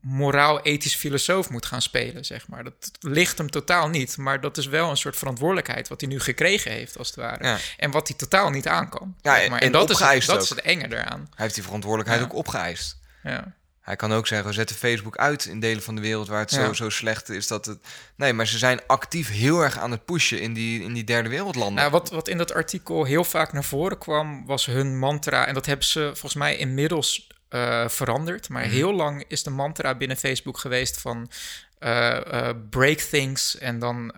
[0.01, 2.65] moraal-ethisch filosoof moet gaan spelen, zeg maar.
[2.65, 6.21] Dat ligt hem totaal niet, maar dat is wel een soort verantwoordelijkheid wat hij nu
[6.21, 7.45] gekregen heeft, als het ware.
[7.47, 7.59] Ja.
[7.77, 9.15] En wat hij totaal niet aan kan.
[9.21, 9.61] Ja, zeg maar.
[9.61, 11.21] en dat, is, het- dat is het enge eraan.
[11.21, 12.27] Hij heeft die verantwoordelijkheid Ja.
[12.27, 12.99] ook opgeëist.
[13.23, 13.53] Ja.
[13.81, 16.51] Hij kan ook zeggen, we zetten Facebook uit in delen van de wereld waar het
[16.51, 16.65] Ja.
[16.67, 17.79] zo, zo slecht is dat het...
[18.17, 21.29] Nee, maar ze zijn actief heel erg aan het pushen in die, in die derde
[21.29, 21.75] wereldlanden.
[21.75, 25.47] Nou, wat, wat in dat artikel heel vaak naar voren kwam, was hun mantra.
[25.47, 28.49] En dat hebben ze volgens mij inmiddels eh, veranderd.
[28.49, 31.31] Maar heel lang is de mantra binnen Facebook geweest van
[31.79, 34.13] eh, eh, break things en dan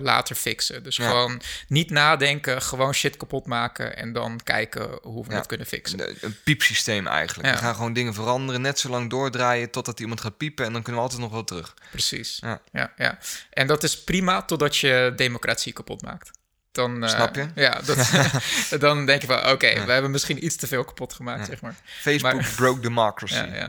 [0.00, 0.82] later fixen.
[0.82, 1.08] Dus Ja.
[1.08, 5.36] gewoon niet nadenken, gewoon shit kapot maken en dan kijken hoe we Ja.
[5.36, 6.16] het kunnen fixen.
[6.24, 7.48] Een- piepsysteem eigenlijk.
[7.48, 7.54] Ja.
[7.54, 10.82] We gaan gewoon dingen veranderen, net zo lang doordraaien totdat iemand gaat piepen en dan
[10.82, 11.74] kunnen we altijd nog wel terug.
[11.90, 12.38] Precies.
[12.40, 12.60] Ja.
[12.96, 13.18] Ja,
[13.50, 16.30] En dat is prima totdat je democratie kapot maakt.
[16.76, 17.46] Dan, eh, Snap je?
[17.54, 18.10] Ja, dat,
[18.80, 21.74] dan denk je van, oké, we hebben misschien iets te veel kapot gemaakt, zeg maar.
[21.84, 23.34] Facebook Maar- broke democracy.
[23.46, 23.68] Ja, ja.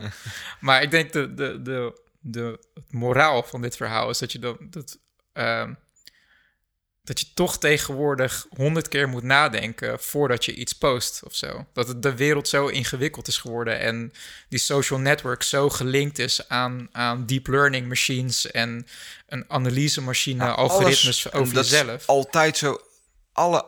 [0.60, 4.38] Maar ik denk de, de, de, de het moraal van dit verhaal is dat je
[4.38, 4.98] dan dat,
[5.32, 5.72] ehm,
[7.04, 11.66] dat je toch tegenwoordig honderd keer moet nadenken voordat je iets post of zo.
[11.72, 14.12] Dat het, de wereld zo ingewikkeld is geworden en
[14.48, 18.86] die social network zo gelinkt is aan, aan deep learning machines en
[19.28, 22.06] een analysemachine, Nou, algoritmes alles- over jezelf.
[22.06, 22.80] altijd zo.
[23.38, 23.64] Alle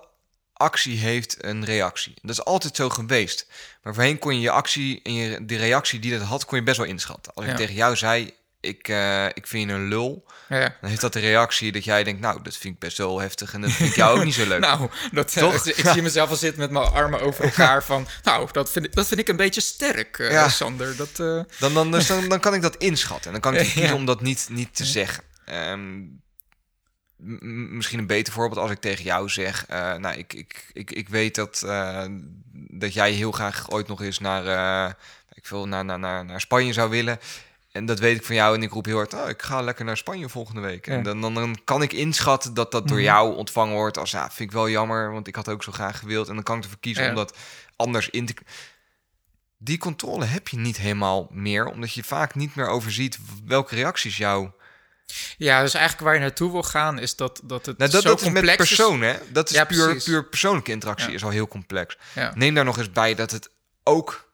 [0.52, 2.14] actie heeft een reactie.
[2.22, 3.46] Dat is altijd zo geweest.
[3.82, 6.64] Maar voorheen kon je je actie en je, de reactie die dat had, kon je
[6.64, 7.34] best wel inschatten.
[7.34, 10.76] Als ik tegen jou zei, ik, eh, ik vind je een lul, Ja.
[10.80, 13.54] dan heeft dat de reactie dat jij denkt, nou, dat vind ik best wel heftig
[13.54, 14.60] en dat vind ik jou ook niet zo leuk.
[14.68, 15.66] Nou, dat, eh, Toch?
[15.66, 18.06] ik zie mezelf al zitten met mijn armen over elkaar van...
[18.22, 20.48] Nou, dat vind ik, dat vind ik een beetje sterk, eh, Ja.
[20.48, 20.96] Sander.
[20.96, 21.16] Dat,
[21.58, 23.26] Dan, dan, dus dan, dan kan ik dat inschatten.
[23.34, 25.24] En dan kan ik kiezen om dat niet, niet te zeggen.
[25.44, 25.98] Ehm,
[27.20, 29.66] misschien een beter voorbeeld als ik tegen jou zeg...
[29.66, 32.04] eh, nou, ik, ik, ik, ik weet dat, eh,
[32.52, 34.46] dat jij heel graag ooit nog eens naar,
[34.86, 34.92] eh,
[35.32, 37.18] ik wil, naar, naar, naar, naar Spanje zou willen...
[37.72, 39.14] En dat weet ik van jou en ik roep heel hard...
[39.14, 40.86] Oh, ik ga lekker naar Spanje volgende week.
[40.86, 43.06] En dan, dan, dan kan ik inschatten dat dat door Mhm.
[43.06, 43.98] jou ontvangen wordt...
[43.98, 46.28] als, ja, vind ik wel jammer, want ik had ook zo graag gewild.
[46.28, 47.08] En dan kan ik ervoor kiezen Ja.
[47.10, 47.36] om dat
[47.76, 48.34] anders in te...
[49.58, 51.66] Die controle heb je niet helemaal meer...
[51.66, 54.50] omdat je vaak niet meer overziet welke reacties jou...
[55.38, 58.08] ja, dus eigenlijk waar je naartoe wil gaan is dat, dat het Nou, dat, zo
[58.08, 59.16] dat is met complex persoon, hè?
[59.28, 60.04] Dat is Ja, puur, precies.
[60.04, 61.14] puur persoonlijke interactie Ja.
[61.14, 61.96] is al heel complex.
[62.14, 62.32] Ja.
[62.34, 63.50] Neem daar nog eens bij dat het
[63.82, 64.28] ook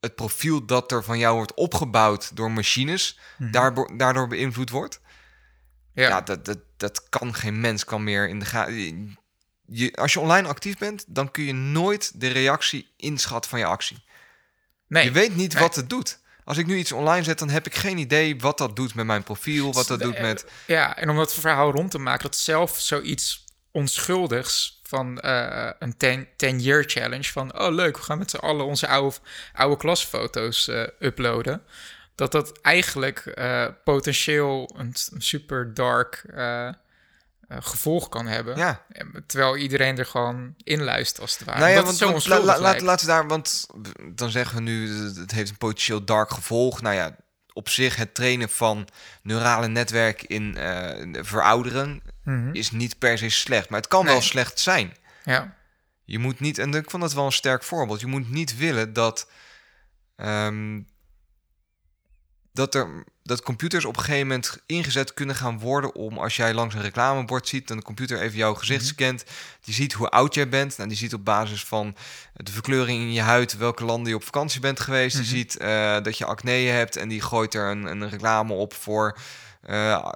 [0.00, 5.00] het profiel dat er van jou wordt opgebouwd door machines, daardoor, daardoor beïnvloed wordt.
[5.94, 6.08] Ja.
[6.08, 9.18] Ja, dat, dat, dat kan geen mens kan meer in de gaten.
[9.66, 13.64] Je, als je online actief bent, dan kun je nooit de reactie inschatten van je
[13.64, 14.04] actie.
[14.86, 15.04] nee.
[15.04, 15.62] Je weet niet Nee.
[15.62, 16.18] wat het doet.
[16.44, 19.06] Als ik nu iets online zet, dan heb ik geen idee wat dat doet met
[19.06, 20.44] mijn profiel, wat dat doet met...
[20.66, 25.96] Ja, en om dat verhaal rond te maken, dat zelf zoiets onschuldigs van eh, een
[25.96, 29.16] 10 10-year challenge van oh leuk, we gaan met z'n allen onze oude,
[29.52, 31.62] oude klasfoto's eh, uploaden.
[32.14, 36.24] Dat dat eigenlijk eh, potentieel een, een super dark
[37.60, 38.56] gevolg kan hebben.
[38.56, 38.82] Ja,
[39.26, 41.58] Terwijl iedereen er gewoon in luistert als het ware.
[41.58, 43.66] nou ja, want, la- la- laten we daar, want
[44.12, 46.80] dan zeggen we nu, eh, het heeft een potentieel dark gevolg.
[46.80, 47.16] Nou ja,
[47.52, 48.88] op zich het trainen van
[49.22, 52.48] neurale netwerken in eh, verouderen Mhm.
[52.54, 54.96] is niet per se slecht, maar het kan wel slecht zijn.
[55.24, 55.54] Ja,
[56.04, 58.00] Je moet niet, en ik vond dat wel een sterk voorbeeld.
[58.00, 59.30] Je moet niet willen dat.
[60.16, 60.80] ehm,
[62.52, 66.54] dat, er, dat computers op een gegeven moment ingezet kunnen gaan worden om als jij
[66.54, 68.92] langs een reclamebord ziet, dan de computer even jouw gezicht Mhm.
[68.92, 69.24] scant.
[69.60, 70.76] Die ziet hoe oud jij bent.
[70.76, 71.96] Nou, die ziet op basis van
[72.34, 75.14] de verkleuring in je huid welke landen je op vakantie bent geweest.
[75.16, 75.24] Mhm.
[75.24, 78.74] Die ziet eh, dat je acne hebt en die gooit er een, een reclame op
[78.74, 79.18] voor
[79.62, 80.08] eh,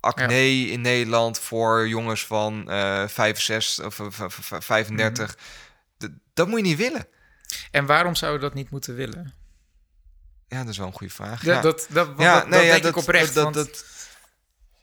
[0.00, 5.36] acne in Nederland voor jongens van eh 65 of eh, v- v- 35.
[5.98, 6.10] Mhm.
[6.34, 7.06] Dat moet je niet willen.
[7.70, 9.34] en waarom zouden we dat niet moeten willen?
[10.50, 11.42] Ja, dat is wel een goede vraag.
[11.42, 13.34] Dat, ja, dat, dat, ja, dat, dat nee, ja, denk dat, ik oprecht.
[13.34, 13.84] Dat, want dat,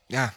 [0.07, 0.33] ja,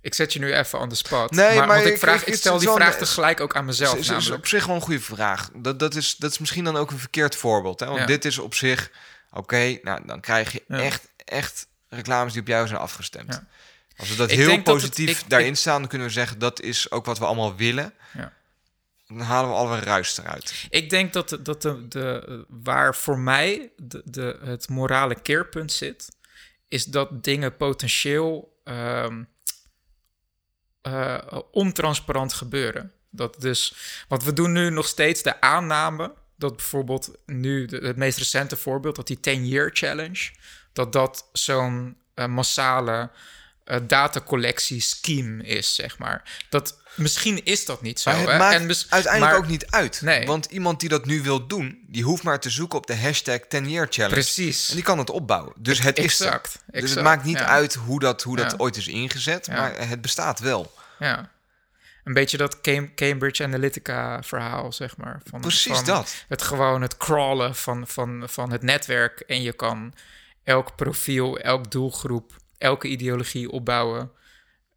[0.00, 1.30] Ik zet je nu even on the spot.
[1.30, 3.64] Nee, maar, maar want ik, vraag, ik- ik het stel die vraag tegelijk ook aan
[3.64, 3.98] mezelf.
[3.98, 5.50] is, is op zich wel een goede vraag.
[5.54, 7.80] Dat, dat, is, dat is misschien dan ook een verkeerd voorbeeld.
[7.80, 7.86] Hè?
[7.86, 8.90] Want dit is op zich,
[9.32, 13.40] oké, nou dan krijg je echt, echt reclames die op jou zijn afgestemd.
[13.96, 16.38] Als we dat Ik heel dat het- positief ik- daarin staan, dan kunnen we zeggen
[16.38, 17.94] dat is ook wat we allemaal willen.
[18.12, 18.32] Ja.
[19.10, 20.66] Dan halen we alle ruis eruit.
[20.70, 26.08] Ik denk dat, de, de, de, waar voor mij de, de, het morale keerpunt zit,
[26.68, 29.22] is dat dingen potentieel ehm,
[30.82, 31.18] eh,
[31.50, 32.92] ontransparant gebeuren.
[33.10, 33.74] Dat dus,
[34.08, 38.96] want we doen nu nog steeds de aanname dat bijvoorbeeld nu het meest recente voorbeeld,
[38.96, 40.30] dat die 10-year challenge,
[40.72, 43.10] dat dat zo'n eh, massale
[43.64, 46.38] eh datacollectie scheme is, zeg maar.
[46.48, 48.10] Dat, misschien is dat niet zo.
[48.10, 48.38] Maar het hè?
[48.38, 50.00] maakt En uiteindelijk maar- ook niet uit.
[50.02, 50.26] Nee.
[50.26, 53.38] Want iemand die dat nu wil doen, die hoeft maar te zoeken op de hashtag
[53.40, 54.14] 10-year challenge.
[54.14, 54.68] Precies.
[54.68, 55.52] En die kan het opbouwen.
[55.58, 56.26] Dus het is er.
[56.26, 56.52] Exact.
[56.52, 57.46] Dus exact, het maakt niet ja.
[57.46, 58.56] uit hoe dat, hoe dat Ja.
[58.56, 59.52] ooit is ingezet, Ja.
[59.54, 60.72] maar het bestaat wel.
[60.98, 61.30] Ja.
[62.04, 65.20] Een beetje dat Cam- Cambridge Analytica verhaal, zeg maar.
[65.30, 66.24] Van, Precies van dat.
[66.28, 69.20] Het gewoon het crawlen van, van, van het netwerk.
[69.20, 69.94] En je kan
[70.44, 74.10] elk profiel, elk doelgroep, elke ideologie opbouwen.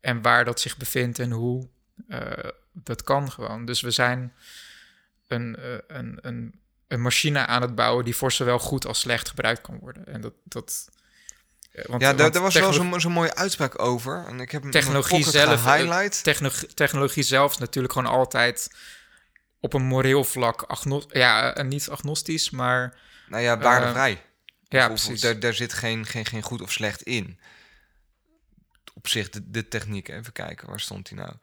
[0.02, 1.68] En waar dat zich bevindt en hoe.
[2.08, 3.66] Eh, dat kan gewoon.
[3.66, 4.34] Dus we zijn
[5.28, 9.30] een, eh, een, een, een machine aan het bouwen die voor zowel goed als slecht
[9.30, 10.06] gebruikt kan worden.
[10.06, 10.34] En dat.
[10.44, 10.90] dat
[11.72, 14.26] eh, want, Ja, daar, was wel zo'n zo'n mooie uitspraak over.
[14.28, 16.24] En ik heb technologie zelf, eh, gehighlight.
[16.24, 18.70] techno- technologie zelf is natuurlijk gewoon altijd
[19.60, 24.22] op een moreel vlak, agno- ja, niet agnostisch, maar Nou ja, waardevrij.
[24.68, 25.22] ja, Of- of precies.
[25.22, 27.40] Daar, daar zit geen, geen, geen goed of slecht in.
[28.94, 30.08] Op zich, de, de techniek.
[30.08, 31.34] Even kijken, waar stond hij nou?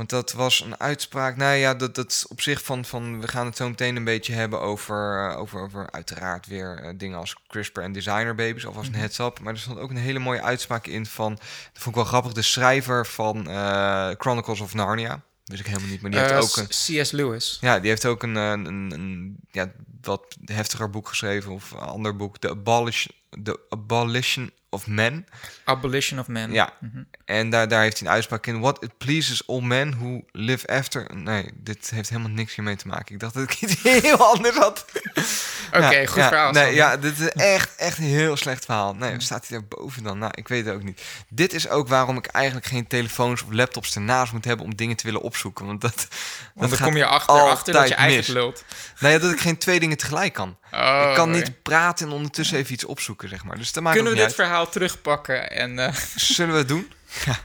[0.00, 1.36] Want dat was een uitspraak.
[1.36, 3.20] Nou ja, dat, dat op zich van, van...
[3.20, 5.30] We gaan het zo meteen een beetje hebben over...
[5.30, 8.64] eh, over, over uiteraard weer eh, dingen als CRISPR en designer babies.
[8.64, 8.94] Of als Mhm.
[8.94, 9.40] een heads up.
[9.40, 11.34] Maar er stond ook een hele mooie uitspraak in van...
[11.34, 12.32] Dat vond ik wel grappig.
[12.32, 15.20] De schrijver van eh, Chronicles of Narnia.
[15.44, 16.00] Dus ik helemaal niet.
[16.00, 16.66] Maar die heeft ook een...
[17.02, 17.10] C.S.
[17.10, 17.58] Lewis.
[17.60, 22.38] Ja, die heeft ook een, een, ja, wat heftiger boek geschreven, of een ander boek,
[22.38, 25.26] The Abolition, The Abolition of Men.
[25.64, 26.52] Abolition of Man.
[26.52, 27.02] Ja, Mhm.
[27.24, 28.60] en daar, daar heeft hij een uitspraak in.
[28.60, 31.16] What it pleases all men who live after...
[31.16, 33.14] Nee, dit heeft helemaal niks hiermee te maken.
[33.14, 34.84] Ik dacht dat ik iets heel anders had.
[35.72, 36.52] Oké, Ja, goed ja, verhaal.
[36.52, 38.94] Nee, ja, dit is echt, echt een heel slecht verhaal.
[38.94, 40.18] Nee, wat staat hij daarboven dan?
[40.18, 41.02] Nou, ik weet het ook niet.
[41.28, 44.96] Dit is ook waarom ik eigenlijk geen telefoons of laptops ernaast moet hebben om dingen
[44.96, 45.66] te willen opzoeken.
[45.66, 46.08] Want dat,
[46.54, 48.36] Want dat dan kom je achter, achter dat je eigenlijk mis.
[48.36, 48.64] lult.
[48.98, 50.58] Ja, dat ik geen twee dingen tegelijk kan.
[50.72, 53.58] Oh, ik kan niet praten en ondertussen even iets opzoeken, zeg maar.
[53.58, 55.50] Dus dat maakt Kunnen we dit verhaal terugpakken?
[55.50, 55.94] En, eh.
[56.16, 56.92] Zullen we het doen?
[57.26, 57.38] Ja.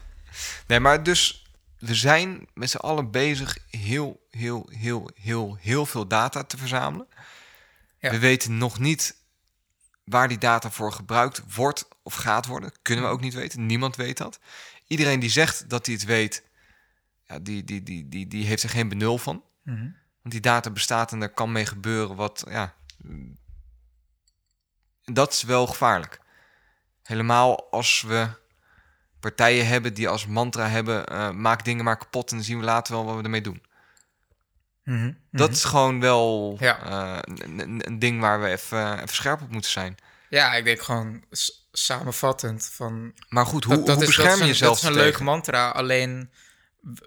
[0.67, 1.39] Nee, maar dus...
[1.79, 7.07] We zijn met z'n allen bezig heel, heel, heel, heel, heel veel data te verzamelen.
[8.05, 8.11] Ja.
[8.11, 9.15] We weten nog niet
[10.03, 12.71] waar die data voor gebruikt wordt of gaat worden.
[12.81, 13.65] Kunnen we ook niet weten.
[13.65, 14.39] Niemand weet dat.
[14.87, 16.43] Iedereen die zegt dat hij het weet,
[17.27, 19.43] ja, die, die, die, die, die heeft er geen benul van.
[19.63, 19.89] mhm.
[20.21, 22.73] Want die data bestaat en er kan mee gebeuren wat, ja...
[25.03, 26.19] Dat is wel gevaarlijk.
[27.03, 28.29] Helemaal als we
[29.19, 31.05] partijen hebben die als mantra hebben...
[31.07, 33.61] eh, maak dingen maar kapot en dan zien we later wel wat we ermee doen.
[34.85, 35.57] Mhm, Dat mhm.
[35.57, 36.83] is gewoon wel Ja.
[36.83, 39.97] eh, een, ding waar we even, even scherp op moeten zijn.
[40.29, 41.23] Ja, ik denk gewoon
[41.71, 43.13] samenvattend van...
[43.29, 44.95] Maar goed, hoe, dat, dat hoe is, bescherm dat je is een, jezelf Dat is
[44.95, 45.25] een leuk tegen?
[45.25, 46.29] mantra, alleen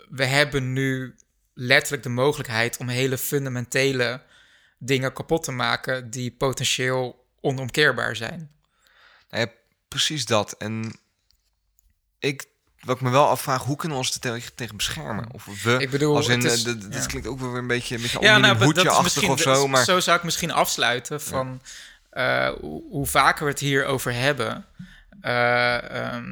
[0.09, 1.15] we hebben nu
[1.55, 4.23] letterlijk de mogelijkheid om hele fundamentele
[4.79, 8.51] dingen kapot te maken die potentieel onomkeerbaar zijn.
[9.89, 10.53] Precies dat.
[10.53, 10.99] En
[12.19, 12.47] ik,
[12.81, 15.27] wat ik me wel afvraag, hoe kunnen we ons er tegen, tegen beschermen?
[15.33, 17.95] Of we, Ik bedoel, als in, is- eh, dit klinkt ook wel weer een beetje,
[17.95, 18.67] een beetje Ja, nou,
[19.03, 19.85] misschien, of zo, maar...
[19.85, 21.63] zo zou ik misschien afsluiten van
[22.11, 24.67] eh, hoe, hoe vaker we het hierover hebben.
[25.21, 26.29] eh, ehm,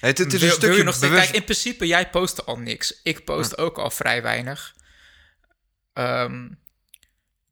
[0.00, 1.86] Nee, het, het is wil, een stukje wil je nog steeds, bewust- kijk, in principe,
[1.86, 3.00] jij post al niks.
[3.02, 4.74] Ik post ook al vrij weinig.
[5.92, 6.48] Ehm,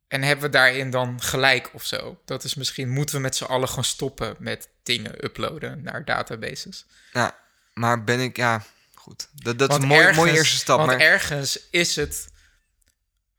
[0.08, 2.20] en hebben we daarin dan gelijk of zo?
[2.24, 6.86] Dat is misschien, moeten we met z'n allen gewoon stoppen met dingen uploaden naar databases.
[7.12, 7.36] Ja,
[7.80, 8.62] maar ben ik, ja,
[8.94, 9.28] goed.
[9.34, 10.76] Dat, dat is een mooie, ergens- mooie eerste stap.
[10.78, 12.26] Want Maar ergens is het.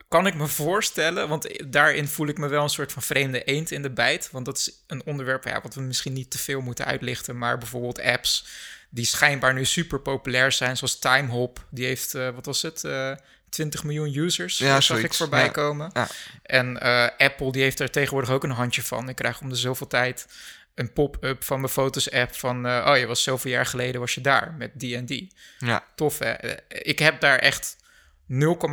[0.08, 3.71] Kan ik me voorstellen, want daarin voel ik me wel een soort van vreemde eend
[3.71, 4.30] in de bijt.
[4.32, 7.38] Want dat is een onderwerp ja, wat we misschien niet te veel moeten uitlichten.
[7.38, 8.45] Maar bijvoorbeeld apps
[8.89, 11.65] die schijnbaar nu super populair zijn, zoals Timehop.
[11.69, 13.12] Die heeft, eh, wat was het, eh
[13.50, 15.50] 20 miljoen users, Ja, ja, zag ik voorbij Ja.
[15.50, 15.89] komen.
[15.93, 16.08] Ja.
[16.43, 19.10] En eh, Apple die heeft er tegenwoordig ook een handje van.
[19.10, 20.28] Ik krijg om de zoveel tijd
[20.77, 22.65] een pop-up van mijn foto's-app van...
[22.65, 25.83] eh, oh, je was zoveel jaar geleden was je daar met die en die ja,
[25.95, 26.19] tof.
[26.19, 26.29] Hè?
[26.31, 27.85] Eh, Ik heb daar echt 0,0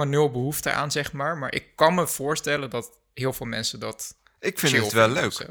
[0.09, 1.37] behoefte aan, zeg maar.
[1.37, 5.33] Maar ik kan me voorstellen dat heel veel mensen dat ik vind het wel leuk.
[5.33, 5.45] zo.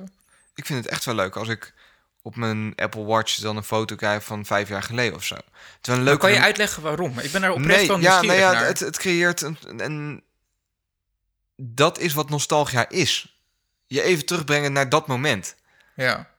[0.55, 1.73] Ik vind het echt wel leuk als ik
[2.21, 5.35] op mijn Apple Watch dan een foto krijg van vijf jaar geleden of zo.
[5.35, 5.43] Het
[5.81, 7.19] is wel een Dan leuk kan je uitleggen waarom?
[7.19, 8.65] Ik ben daar oprecht Nee, wel ja, nou ja, naar.
[8.65, 10.23] het, het creëert een, een...
[11.55, 13.37] Dat is wat nostalgia is.
[13.87, 15.55] Je even terugbrengen naar dat moment.
[15.95, 16.31] Ja.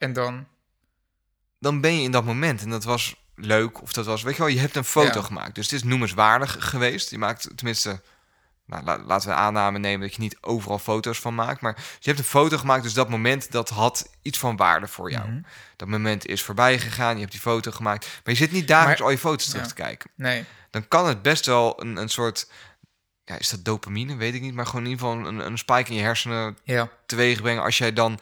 [0.00, 0.46] En dan...
[1.58, 2.62] Dan ben je in dat moment.
[2.62, 3.82] En dat was leuk.
[3.82, 4.22] Of dat was...
[4.22, 5.24] Weet je wel, je hebt een foto Ja.
[5.24, 5.54] gemaakt.
[5.54, 7.10] Dus het is noemenswaardig geweest.
[7.10, 8.00] Je maakt tenminste...
[8.66, 11.60] Nou, la- laten we aanname nemen dat je niet overal foto's van maakt.
[11.60, 12.82] Maar je hebt een foto gemaakt.
[12.82, 15.28] Dus dat moment, dat had iets van waarde voor jou.
[15.28, 15.42] Mhm.
[15.76, 17.14] Dat moment is voorbij gegaan.
[17.14, 18.04] Je hebt die foto gemaakt.
[18.06, 19.68] Maar je zit niet dagelijks Maar- al je foto's terug Ja.
[19.68, 20.10] te kijken.
[20.14, 20.44] Nee.
[20.70, 22.50] dan kan het best wel een, een soort.
[23.24, 24.16] Ja, is dat dopamine?
[24.16, 24.54] Weet ik niet.
[24.54, 26.88] Maar gewoon in ieder geval een, een spike in je hersenen Ja.
[27.06, 27.62] teweeg brengen.
[27.62, 28.18] Als jij dan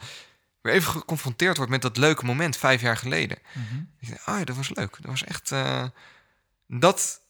[0.61, 3.37] weer even geconfronteerd wordt met dat leuke moment vijf jaar geleden.
[3.99, 4.91] Ik denk, ah ja, dat was leuk.
[5.01, 5.51] Dat was echt.
[5.51, 5.85] eh,
[6.67, 7.21] dat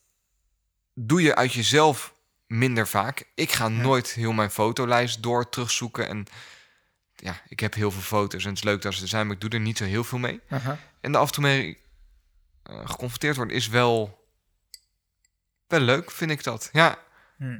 [0.93, 2.13] doe je uit jezelf
[2.47, 3.23] minder vaak.
[3.35, 6.07] Ik ga nooit heel mijn fotolijst door terugzoeken.
[6.07, 6.25] En
[7.15, 9.35] ja, ik heb heel veel foto's en het is leuk dat ze er zijn, maar
[9.35, 10.41] ik doe er niet zo heel veel mee.
[11.01, 11.77] En de af en toe mee
[12.63, 14.27] eh, geconfronteerd worden is wel,
[15.67, 16.69] wel leuk, vind ik dat.
[16.71, 16.97] Ja,
[17.37, 17.59] Hm.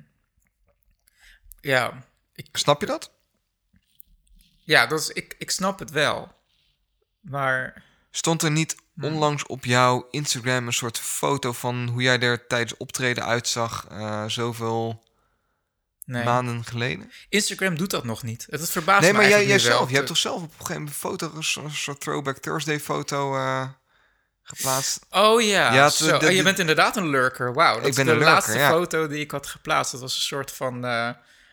[1.62, 2.04] Ja.
[2.36, 3.12] Ik, snap je dat?
[4.70, 6.32] Ja, dat is, ik, ik snap het wel.
[7.22, 7.84] Maar...
[8.12, 9.06] Stond er niet Hm.
[9.06, 14.26] onlangs op jouw Instagram een soort foto van hoe jij er tijdens optreden uitzag, eh,
[14.28, 15.04] zoveel
[16.06, 16.24] Nee.
[16.24, 17.12] maanden geleden?
[17.30, 18.48] Instagram doet dat nog niet.
[18.50, 20.90] Het verbaast nee, me maar jij, zelf, je hebt toch zelf op een gegeven moment
[20.90, 21.32] een foto,
[21.66, 23.68] een soort, Throwback Thursday foto eh,
[24.44, 25.00] geplaatst?
[25.10, 26.06] Oh ja, Ja, zo.
[26.18, 27.54] de- Oh, je de- bent inderdaad een lurker.
[27.54, 28.70] Wauw, dat Ik is ben de een lurker, laatste ja.
[28.70, 29.92] foto die ik had geplaatst.
[29.92, 31.10] Dat was een soort van eh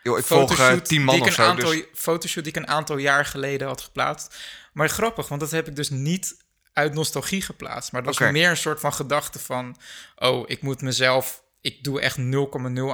[0.07, 2.69] Yo, ik volg eh, man die ik een zo, aantal, dus fotoshoot die ik een
[2.69, 4.37] aantal jaar geleden had geplaatst.
[4.73, 6.37] Maar grappig, want dat heb ik dus niet
[6.73, 7.93] uit nostalgie geplaatst.
[7.93, 9.77] Maar dat was meer een soort van gedachte van...
[10.17, 11.43] oh, ik moet mezelf...
[11.61, 12.25] Ik doe echt 0,0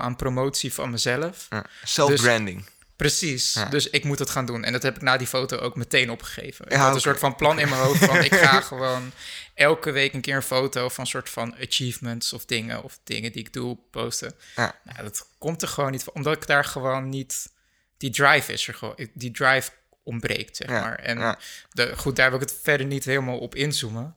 [0.00, 1.46] aan promotie van mezelf.
[1.50, 2.64] ja, self-branding.
[2.96, 3.64] Precies, Ja.
[3.64, 4.64] dus ik moet het gaan doen.
[4.64, 6.64] En dat heb ik na die foto ook meteen opgegeven.
[6.64, 8.16] Ik Ja, had een soort van plan in mijn hoofd van...
[8.24, 9.12] ik ga gewoon
[9.54, 12.82] elke week een keer een foto van soort van achievements of dingen...
[12.82, 14.34] of dingen die ik doe posten.
[14.56, 14.74] Ja.
[14.84, 17.50] Nou, dat komt er gewoon niet van, omdat ik daar gewoon niet...
[17.96, 19.70] Die drive is er gewoon, die drive
[20.04, 20.98] ontbreekt, zeg maar.
[20.98, 21.36] En
[21.70, 24.14] de, goed, daar wil ik het verder niet helemaal op inzoomen.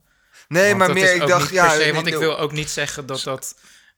[0.48, 1.64] Nee, maar meer, ik dacht, ja...
[1.68, 3.56] per se, nee, want ik wil ook niet zeggen dat dat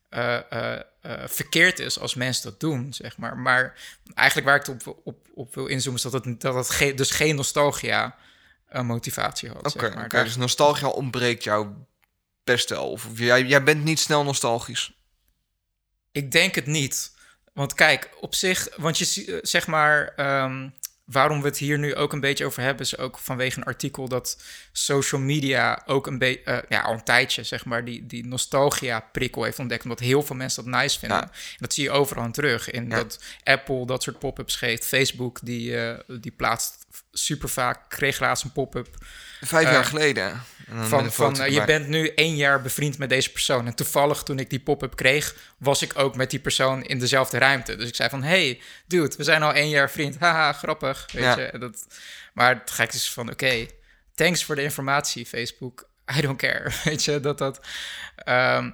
[0.10, 3.38] eh, eh, eh, verkeerd is als mensen dat doen, zeg maar.
[3.38, 3.80] Maar
[4.14, 6.94] eigenlijk waar ik het op, op, op wil inzoomen is dat het, dat het ge-
[6.94, 8.16] dus geen nostalgia
[8.82, 10.10] motivatie had, Oké, zeg maar.
[10.10, 11.68] Daar- dus nostalgia ontbreekt jou
[12.44, 12.92] best wel.
[12.92, 14.98] Of jij, jij bent niet snel nostalgisch.
[16.12, 17.16] Ik denk het niet.
[17.54, 20.70] Want kijk, op zich, want je zeg maar, ehm,
[21.08, 24.08] waarom we het hier nu ook een beetje over hebben, is ook vanwege een artikel
[24.08, 29.44] dat social media ook een beetje, ja, al een tijdje, zeg maar, die, die nostalgia-prikkel
[29.44, 31.18] heeft ontdekt, omdat heel veel mensen dat nice vinden.
[31.18, 31.24] Ja.
[31.24, 32.70] En dat zie je overal terug.
[32.70, 32.96] In Ja.
[32.96, 38.44] dat Apple dat soort pop-ups geeft, Facebook die, eh, die plaatst super vaak, kreeg laatst
[38.44, 38.88] een pop-up
[39.42, 40.26] Vijf Eh, jaar geleden.
[40.26, 43.66] En dan met van, van eh, je bent nu één jaar bevriend met deze persoon.
[43.66, 47.38] En toevallig toen ik die pop-up kreeg, was ik ook met die persoon in dezelfde
[47.38, 47.76] ruimte.
[47.76, 50.18] Dus ik zei van, hey, dude, we zijn al één jaar vriend.
[50.24, 51.06] Haha, grappig.
[51.12, 51.40] Weet Ja.
[51.40, 51.58] je?
[51.60, 51.88] Dat,
[52.34, 53.66] maar het gek is van, oké,
[54.16, 55.88] thanks voor de informatie, Facebook.
[56.18, 56.72] I don't care.
[56.84, 57.60] Weet je, dat dat...
[58.16, 58.70] ehm,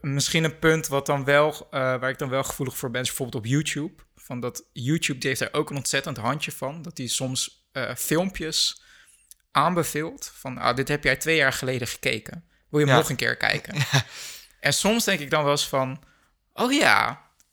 [0.00, 3.06] misschien een punt wat dan wel, eh, waar ik dan wel gevoelig voor ben, is
[3.08, 3.92] bijvoorbeeld op YouTube.
[4.24, 6.82] Van dat YouTube die heeft er ook een ontzettend handje van.
[6.82, 8.82] Dat hij soms eh, filmpjes
[9.50, 10.32] aanbeveelt.
[10.34, 12.44] Van, ah, dit heb jij twee jaar geleden gekeken.
[12.70, 13.00] Wil je hem Ja.
[13.00, 13.74] nog een keer kijken?
[14.60, 16.02] En soms denk ik dan wel eens van,
[16.52, 16.80] oh ja,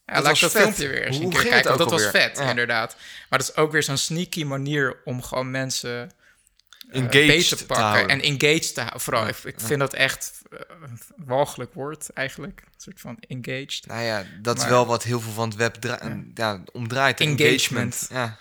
[0.06, 0.62] ja laat was ik dat vet.
[0.62, 1.68] filmpje weer eens Hoe een keer kijken.
[1.68, 2.50] Want dat was vet, Ja.
[2.50, 2.96] inderdaad.
[3.30, 6.12] Maar dat is ook weer zo'n sneaky manier om gewoon mensen
[6.92, 8.10] Engaged beet te pakken houden.
[8.10, 9.02] en engaged te houden.
[9.02, 12.62] Vooral, ik, ik vind dat echt eh, een walgelijk woord eigenlijk.
[12.66, 13.88] Een soort van engaged.
[13.88, 15.78] Nou ja, dat is wel wat heel veel van het web
[16.36, 16.64] ja.
[16.72, 17.20] omdraait.
[17.20, 18.08] hè, Engagement.
[18.12, 18.38] Ja.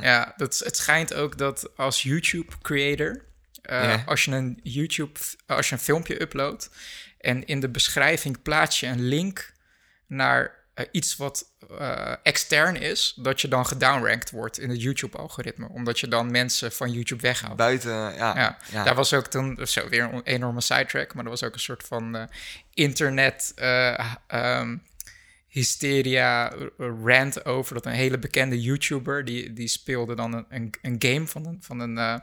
[0.00, 3.24] Ja, dat, het schijnt ook dat als YouTube-creator,
[3.62, 6.70] eh, als, je een YouTube, als je een filmpje uploadt
[7.20, 9.52] en in de beschrijving plaats je een link
[10.06, 10.52] naar eh,
[10.90, 16.08] iets wat eh, extern is, dat je dan gedownrankt wordt in het YouTube-algoritme, omdat je
[16.08, 17.56] dan mensen van YouTube weghaalt.
[17.56, 18.36] Buiten, ja.
[18.36, 18.84] Ja, ja.
[18.84, 21.82] daar was ook toen, zo weer een enorme sidetrack, maar er was ook een soort
[21.82, 22.24] van eh,
[22.74, 24.76] internet eh, ehm,
[25.52, 26.66] hysteria eh,
[27.04, 31.26] rant over dat een hele bekende YouTuber, die, die speelde dan een, een, een game
[31.26, 32.18] van een, van een eh,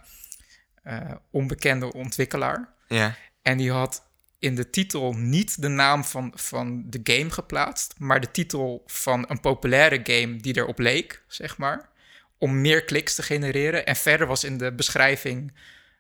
[0.84, 2.74] eh, onbekende ontwikkelaar.
[2.88, 3.16] ja.
[3.42, 4.09] En die had
[4.40, 9.26] in de titel niet de naam van, van de game geplaatst, maar de titel van
[9.28, 11.90] een populaire game die erop leek, zeg maar.
[12.38, 13.86] Om meer kliks te genereren.
[13.86, 15.54] En verder was in de beschrijving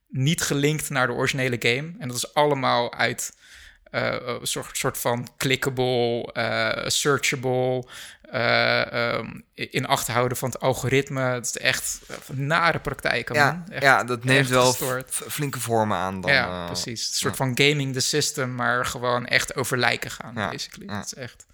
[0.07, 1.93] niet gelinkt naar de originele game.
[1.99, 3.37] En dat is allemaal uit
[3.83, 7.87] eh, een soort, soort van clickable, eh, searchable,
[8.31, 11.21] eh, ehm, in acht houden van het algoritme.
[11.21, 13.71] Het is echt eh, nare praktijken, Ja, man.
[13.71, 14.73] Echt, ja, dat neemt wel
[15.09, 16.31] flinke vormen aan dan.
[16.31, 17.09] ja, eh, precies.
[17.09, 20.87] Een soort van gaming the system, maar gewoon echt over lijken gaan, Ja, basically.
[20.87, 21.45] Dat is echt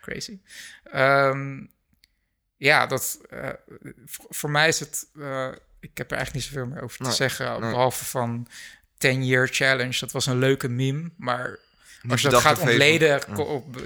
[0.00, 0.38] crazy.
[0.84, 1.64] Ehm,
[2.56, 3.18] ja, dat...
[4.06, 5.06] voor, mij is het...
[5.80, 7.70] ik heb er eigenlijk niet zoveel meer over te Nee, zeggen, nee.
[7.70, 8.48] behalve van
[8.94, 9.98] 10-year challenge.
[9.98, 11.58] Dat was een leuke meme, maar...
[12.08, 13.20] Als je dat gaat ontleden,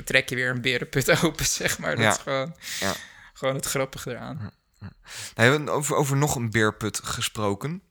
[0.05, 1.91] trek je weer een berenput open, zeg maar.
[1.97, 2.11] Dat Ja.
[2.11, 2.93] is gewoon, Ja.
[3.33, 4.37] gewoon het grappige eraan.
[4.79, 4.93] Nou,
[5.35, 7.83] we hebben over, over nog een beerput gesproken.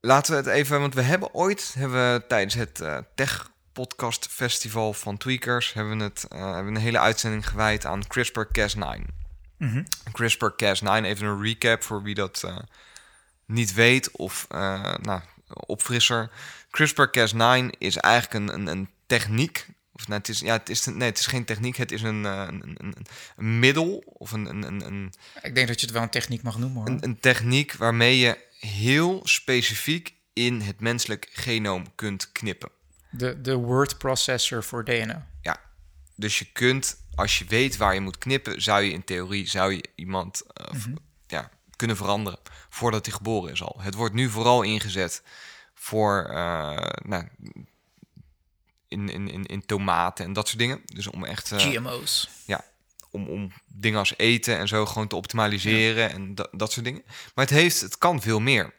[0.00, 4.26] Laten we het even, want we hebben ooit, hebben we tijdens het eh, Tech Podcast
[4.30, 9.04] Festival van Tweakers, hebben we, het, eh, hebben we een hele uitzending gewijd aan CRISPR-Cas9.
[9.58, 9.82] Mhm.
[10.12, 12.56] CRISPR-Cas9, even een recap voor wie dat eh,
[13.46, 16.30] niet weet of nou, opfrisser.
[16.78, 19.66] CRISPR-Cas9 is eigenlijk een, een, een techniek.
[19.92, 22.24] Of nou, het is, ja, het is, nee, het is geen techniek, het is een,
[22.24, 22.94] uh, een, een,
[23.36, 26.58] een, middel of een, een, een, Ik denk dat je het wel een techniek mag
[26.58, 26.88] noemen, hoor.
[26.88, 32.70] een, een techniek waarmee je heel specifiek in het menselijk genoom kunt knippen.
[33.10, 35.26] De, de word processor voor DNA.
[35.40, 35.60] Ja,
[36.16, 39.72] dus je kunt, als je weet waar je moet knippen, zou je in theorie zou
[39.72, 40.98] je iemand uh, mm-hmm.
[41.26, 43.76] ja, kunnen veranderen voordat hij geboren is al.
[43.80, 45.22] Het wordt nu vooral ingezet
[45.82, 47.28] voor uh, nou,
[48.88, 50.80] in, in, in, in tomaten en dat soort dingen.
[50.84, 51.52] Dus om echt.
[51.52, 52.28] Uh, GMO's.
[52.46, 52.64] Ja,
[53.10, 56.08] om, om dingen als eten en zo gewoon te optimaliseren ja.
[56.08, 57.02] en dat, dat soort dingen.
[57.06, 58.74] Maar het heeft, het kan veel meer.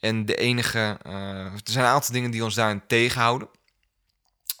[0.00, 1.12] En de enige, uh,
[1.44, 3.48] er zijn een aantal dingen die ons daarin tegenhouden.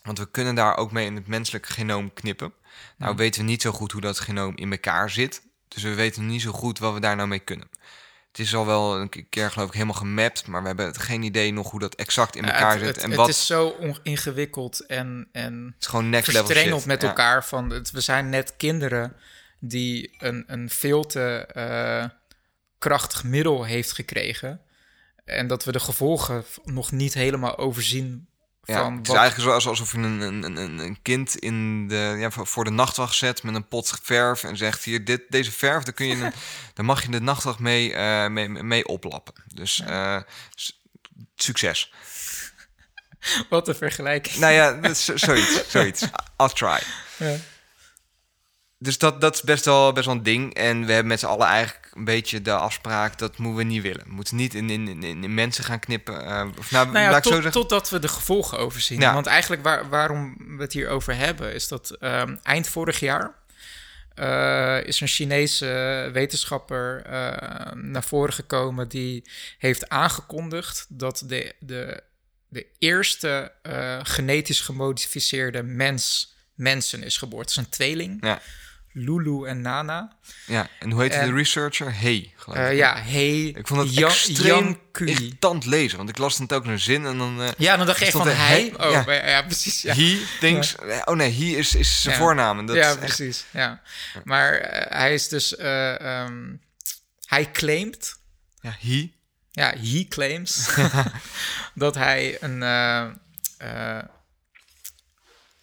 [0.02, 2.52] Want we kunnen daar ook mee in het menselijk genoom knippen.
[2.96, 3.20] Nou Mhm.
[3.20, 5.42] weten we niet zo goed hoe dat genoom in elkaar zit.
[5.68, 7.68] Dus we weten niet zo goed wat we daar nou mee kunnen.
[8.38, 11.52] Het is al wel een keer geloof ik helemaal gemapt, maar we hebben geen idee
[11.52, 12.94] nog hoe dat exact in elkaar ja, het, zit.
[12.94, 13.28] Het, en het wat...
[13.28, 17.08] is zo ingewikkeld en, en het is gewoon next level met ja.
[17.08, 17.44] elkaar.
[17.44, 19.16] Van, het, we zijn net kinderen
[19.58, 22.04] die een, een veel te uh,
[22.78, 24.60] krachtig middel heeft gekregen.
[25.24, 28.28] En dat we de gevolgen nog niet helemaal overzien
[28.74, 29.16] ja, van het is wat...
[29.16, 33.14] eigenlijk zoals alsof je een, een, een, een kind in de, ja, voor de nachtwacht
[33.14, 36.32] zet met een pot verf en zegt hier dit, deze verf, daar kun je een,
[36.74, 39.34] daar mag je de nachtwacht mee, uh, mee, mee oplappen.
[39.54, 40.16] Dus ja.
[40.16, 40.22] uh,
[41.34, 41.92] succes.
[43.48, 44.36] Wat een vergelijking.
[44.36, 46.02] Nou ja, zoiets, zoiets.
[46.36, 46.78] I'll try.
[47.16, 47.36] Ja.
[48.78, 50.54] Dus dat, dat is best wel, best wel een ding.
[50.54, 53.18] En we hebben met z'n allen eigenlijk een beetje de afspraak...
[53.18, 54.04] dat moeten we niet willen.
[54.04, 56.14] We moeten niet in, in, in, in mensen gaan knippen.
[56.14, 59.00] Uh, of nou, nou ja, laat tot, ik zo totdat we de gevolgen overzien.
[59.00, 59.14] Ja.
[59.14, 61.54] Want eigenlijk waar, waarom we het hier over hebben...
[61.54, 63.34] is dat um, eind vorig jaar...
[64.14, 65.66] Uh, is een Chinese
[66.12, 68.88] wetenschapper uh, naar voren gekomen...
[68.88, 69.24] die
[69.58, 72.02] heeft aangekondigd dat de, de,
[72.48, 73.52] de eerste
[74.02, 76.36] genetisch gemodificeerde mens...
[76.54, 77.40] mensen is geboren.
[77.40, 78.18] Het is een tweeling.
[78.20, 78.40] Ja.
[78.98, 80.16] Lulu en Nana.
[80.46, 82.00] Ja, en hoe heet en, de researcher?
[82.00, 82.64] Hey, geloof ik.
[82.64, 83.44] Uh, ja, Hey.
[83.44, 87.18] Ik vond het Jan, extreem irritant lezen, want ik las het ook een zin en
[87.18, 87.40] dan...
[87.40, 88.74] Uh, ja, dan dacht echt van hij.
[88.76, 89.04] Oh, ja.
[89.06, 89.82] Ja, ja, precies.
[89.82, 89.94] Ja.
[89.94, 90.74] He thinks...
[90.86, 91.02] Ja.
[91.04, 92.66] Oh nee, he is, is zijn voornaam.
[92.66, 93.44] Dat ja, precies.
[93.50, 93.80] Ja.
[94.24, 94.68] Maar uh,
[94.98, 95.58] hij is dus...
[95.60, 96.60] Um,
[97.26, 98.20] hij claimt...
[98.60, 99.12] Ja, he.
[99.50, 100.68] Ja, he claims
[101.74, 102.62] dat hij een...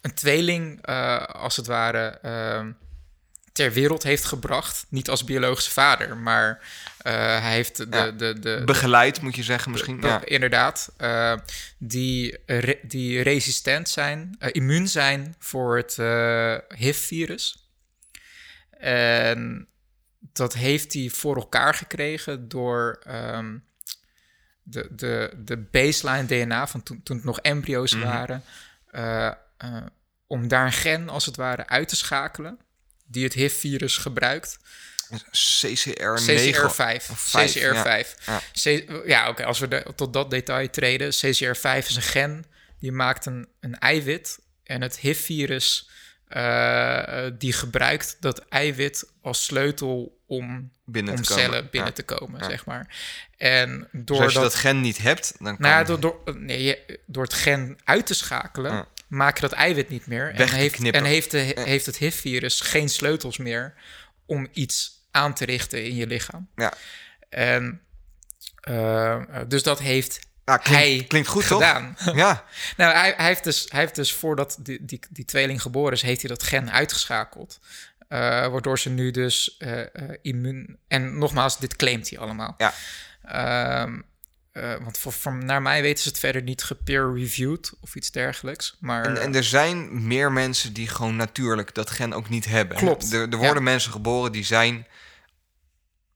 [0.06, 2.72] Een tweeling, eh, als het ware, ehm,
[3.56, 4.86] ter wereld heeft gebracht.
[4.88, 6.60] Niet als biologische vader, maar
[6.98, 8.10] eh, hij heeft de, Ja.
[8.10, 10.00] de, de, Begeleid, moet je zeggen misschien.
[10.00, 10.24] de- Ja.
[10.24, 11.34] inderdaad, eh,
[11.78, 15.96] die, re- die resistent zijn, eh, immuun zijn voor het
[16.76, 17.68] HIV-virus.
[18.78, 19.66] En
[20.32, 23.58] dat heeft hij voor elkaar gekregen door ehm,
[24.62, 28.04] de, de, de baseline DNA van toen, toen het nog embryo's Mhm.
[28.04, 28.42] waren,
[30.26, 32.58] om daar een gen als het ware uit te schakelen
[33.06, 34.58] die het HIV-virus gebruikt.
[35.14, 36.24] CCR9.
[36.26, 37.10] CCR5.
[37.10, 38.14] of vijf, CCR5.
[39.06, 39.28] ja.
[39.28, 41.12] Oké, als we de- tot dat detail treden.
[41.12, 42.44] CCR5 is een gen
[42.80, 44.38] die maakt een, een eiwit.
[44.64, 45.88] En het HIV-virus
[46.28, 51.44] eh, die gebruikt dat eiwit als sleutel om, Binnen om te komen.
[51.44, 51.94] cellen binnen Ja.
[51.94, 52.94] te komen, zeg maar.
[53.36, 56.00] En Dus door als je dat, dat gen niet hebt, dan kan nou je door,
[56.24, 58.86] door, nee, door het gen uit te schakelen.
[59.06, 60.34] Maak je dat eiwit niet meer.
[60.34, 63.74] En heeft, en heeft, de, heeft het HIV-virus geen sleutels meer
[64.26, 66.48] om iets aan te richten in je lichaam.
[66.54, 66.72] Ja.
[67.28, 67.80] En,
[68.60, 71.96] eh, dus dat heeft hij klinkt goed, gedaan.
[72.04, 72.14] toch?
[72.24, 72.44] Ja,
[72.76, 76.02] nou, hij, hij, heeft dus, hij heeft dus voordat die, die, die tweeling geboren is,
[76.02, 77.60] heeft hij dat gen uitgeschakeld.
[78.08, 79.80] Eh, waardoor ze nu dus eh,
[80.22, 80.78] immuun...
[80.88, 82.54] En nogmaals, dit claimt hij allemaal.
[82.56, 82.72] Ja.
[83.22, 84.00] Ehm,
[84.56, 88.76] eh, want voor, voor, naar mij weten ze het verder niet gepeer-reviewed of iets dergelijks.
[88.80, 92.76] Maar en, en er zijn meer mensen die gewoon natuurlijk dat gen ook niet hebben.
[92.76, 93.36] Klopt, Er, er ja.
[93.36, 94.86] worden mensen geboren die zijn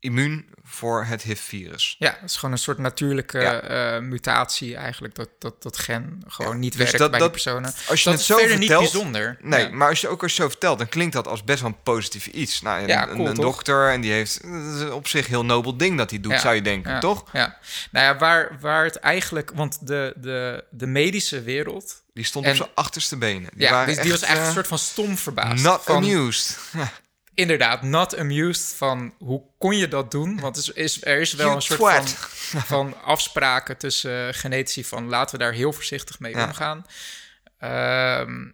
[0.00, 1.96] immuun voor het HIV-virus.
[1.98, 3.60] ja, het is gewoon een soort natuurlijke Ja.
[3.60, 5.14] eh, mutatie eigenlijk.
[5.14, 7.72] Dat, dat, dat gen gewoon Ja, niet dus werkt dat- bij dat- die personen.
[7.88, 9.36] Als je dat het is zo verder vertelt, niet bijzonder.
[9.40, 9.74] Nee, Ja.
[9.74, 11.82] maar als je ook als je zo vertelt, dan klinkt dat als best wel een
[11.82, 12.60] positief iets.
[12.62, 15.96] Nou, een, Ja, een- dokter en die heeft dat is op zich heel nobel ding
[15.98, 17.24] dat hij doet, zou je denken, toch?
[17.32, 17.58] Ja.
[17.90, 19.50] Nou ja, waar, waar het eigenlijk...
[19.54, 22.02] Want de, de, de medische wereld...
[22.14, 23.50] Die stond En- op zijn achterste benen.
[23.54, 25.64] Die ja, waren die, die was echt, echt een eh, soort van stom verbaasd.
[25.64, 26.58] not van, amused.
[27.40, 30.40] Inderdaad, not amused van hoe kon je dat doen?
[30.40, 34.84] Want er is, er is wel You een soort van, van afspraken tussen eh, genetici
[34.84, 36.46] van laten we daar heel voorzichtig mee Ja.
[36.46, 36.86] omgaan.
[37.58, 38.50] Ehm,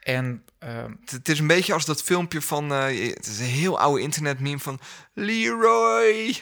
[0.00, 2.72] en ehm, Het- is een beetje als dat filmpje van...
[2.72, 4.80] eh, het is een heel oude internetmeme van...
[5.14, 6.36] Leroy!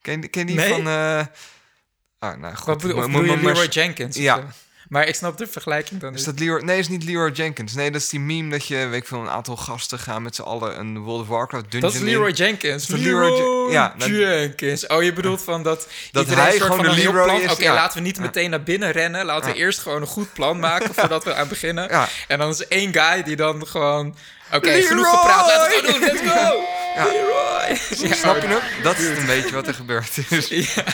[0.00, 0.68] Ken, ken die Nee.
[0.68, 0.86] van...
[0.88, 1.26] eh
[2.18, 2.66] ah, nou goed.
[2.66, 4.16] wat bedoel, bedoel je Leroy Jenkins?
[4.16, 4.38] Ja.
[4.38, 4.44] Of,
[4.92, 6.24] Maar ik snap de vergelijking dan Is niet.
[6.24, 6.60] dat Leroy?
[6.62, 7.74] Nee, is niet Leroy Jenkins.
[7.74, 10.34] Nee, dat is die meme dat je, weet ik veel, een aantal gasten gaan met
[10.34, 12.06] z'n allen een World of Warcraft dungeon Dat is in.
[12.06, 12.86] Leroy Jenkins.
[12.86, 14.86] Dat Leroy Leroy Je- ja, dat- Jenkins.
[14.86, 17.12] Oh, je bedoelt van dat, Dat iedereen hij een soort gewoon van de een heel
[17.12, 17.40] Leroy plan...
[17.40, 17.74] is, Oké, ja.
[17.74, 19.24] laten we niet meteen naar binnen rennen.
[19.24, 21.88] Laten we eerst gewoon een goed plan maken voordat we aan beginnen.
[21.88, 22.08] Ja.
[22.28, 24.16] En dan is één guy die dan gewoon...
[24.52, 24.82] Oké, Leroy!
[24.82, 25.46] genoeg gepraat.
[25.46, 26.22] Laten we het gewoon doen.
[26.22, 26.60] Let's go!
[26.94, 27.04] Ja.
[27.04, 27.78] Leroy!
[28.08, 28.62] Ja, Snap je het?
[28.82, 30.48] Dat is een beetje wat er gebeurd is.
[30.74, 30.84] ja,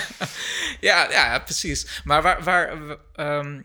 [0.81, 1.87] ja, ja, precies.
[2.05, 2.71] Maar waar, waar,
[3.15, 3.61] ehm,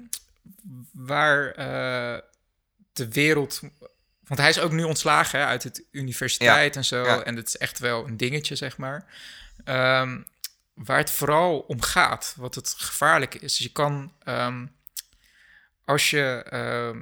[0.94, 2.20] waar eh,
[2.94, 3.60] de wereld...
[4.28, 7.04] Want hij is ook nu ontslagen hè, uit de universiteit en zo.
[7.06, 7.24] ja.
[7.24, 9.06] En het is echt wel een dingetje, zeg maar.
[9.64, 10.22] Ehm,
[10.74, 13.58] waar het vooral om gaat, wat het gevaarlijk is.
[13.58, 14.66] Je kan, ehm,
[15.86, 17.02] als je ehm,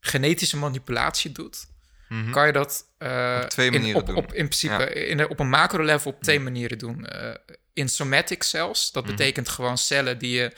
[0.00, 1.68] genetische manipulatie doet...
[2.08, 2.30] Mhm.
[2.30, 4.16] kan je dat eh, Op twee in- manieren op, doen.
[4.16, 4.86] Op, in principe Ja.
[4.88, 7.06] in op een macro-level op twee manieren doen.
[7.06, 7.34] Eh,
[7.72, 9.16] in somatic cells, dat Mhm.
[9.16, 10.52] betekent gewoon cellen die je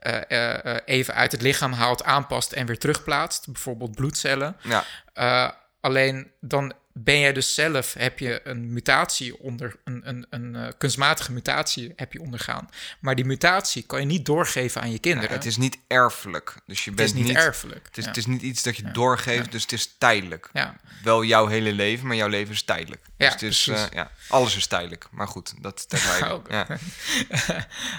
[0.00, 3.46] eh, eh, eh, even uit het lichaam haalt, aanpast en weer terugplaatst.
[3.46, 4.56] Bijvoorbeeld bloedcellen.
[4.62, 10.56] Ja, alleen dan ben jij dus zelf, heb je een mutatie onder, een, een, een
[10.56, 12.68] eh, kunstmatige mutatie heb je ondergaan.
[13.00, 15.30] Maar die mutatie kan je niet doorgeven aan je kinderen.
[15.30, 16.54] het is niet erfelijk.
[16.66, 17.86] Dus je Het bent is niet, erfelijk.
[17.86, 18.08] Het is, ja.
[18.08, 20.50] het is niet iets dat je doorgeeft, dus het is tijdelijk.
[20.52, 20.76] ja.
[21.02, 23.02] Wel jouw hele leven, maar jouw leven is tijdelijk.
[23.16, 25.06] Ja, dus het is, eh, ja, alles is tijdelijk.
[25.10, 26.40] Maar goed, dat terzijde.
[26.48, 26.66] Ja.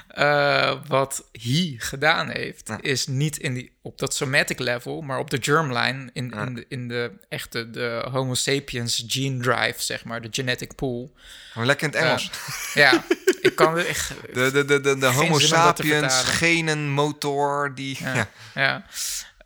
[0.08, 5.30] Eh, wat hij gedaan heeft, is niet in die, op dat somatic level, maar op
[5.30, 6.46] de germline, in, Ja.
[6.46, 11.16] in, de, in de echte de Homo sapiens gene drive, zeg maar, de genetic pool.
[11.52, 12.32] Gewoon lekker in het Engels.
[12.74, 13.04] Ja,
[13.42, 14.10] ik kan echt.
[14.34, 17.98] De, de, de, de, de Homo sapiens genenmotor, die...
[18.00, 18.14] Ja.
[18.16, 18.28] Ja.
[18.54, 18.86] Ja.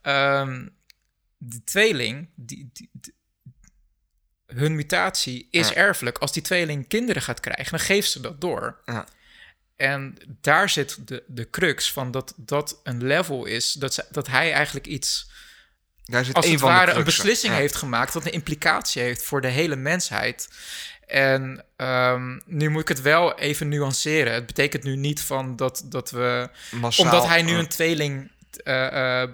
[0.02, 0.68] Ehm,
[1.38, 3.14] de tweeling, die, die, die-
[4.46, 5.76] hun mutatie is Ja.
[5.76, 6.18] erfelijk.
[6.18, 8.82] Als die tweeling kinderen gaat krijgen, dan geeft ze dat door.
[8.86, 9.06] Ja.
[9.76, 14.28] En daar zit de, de crux van dat dat een level is, dat, ze, dat
[14.28, 15.30] hij eigenlijk iets,
[16.06, 17.60] Daar zit als het ware, een beslissing Ja.
[17.60, 20.50] heeft gemaakt, dat een implicatie heeft voor de hele mensheid.
[21.08, 24.34] En ehm, nu moet ik het wel even nuanceren.
[24.34, 28.32] Het betekent nu niet van dat, dat we Massaal, omdat hij nu eh, een tweeling
[28.64, 29.30] eh, eh,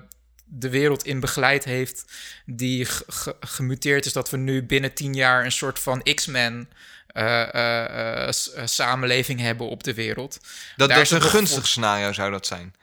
[0.45, 2.05] de wereld in begeleid heeft
[2.45, 6.69] die ge- ge- gemuteerd is, dat we nu binnen tien jaar een soort van X-Men
[7.13, 8.31] eh,
[8.65, 10.39] samenleving hebben op de wereld.
[10.75, 12.73] dat, is een gunstig scenario, zou dat zijn.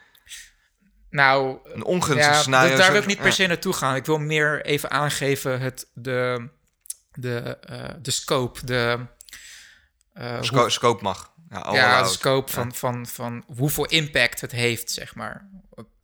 [1.10, 2.68] Nou, Een ongunstig ja, scenario.
[2.70, 3.94] dat- daar wil ik niet per se naartoe gaan.
[3.96, 6.48] Ik wil meer even aangeven het, de,
[7.12, 7.58] de,
[8.02, 8.98] de scope, de...
[10.50, 11.32] hoe- scope mag.
[11.50, 12.54] Ja, de scope Ja.
[12.54, 15.48] van, van, van hoeveel impact het heeft, zeg maar.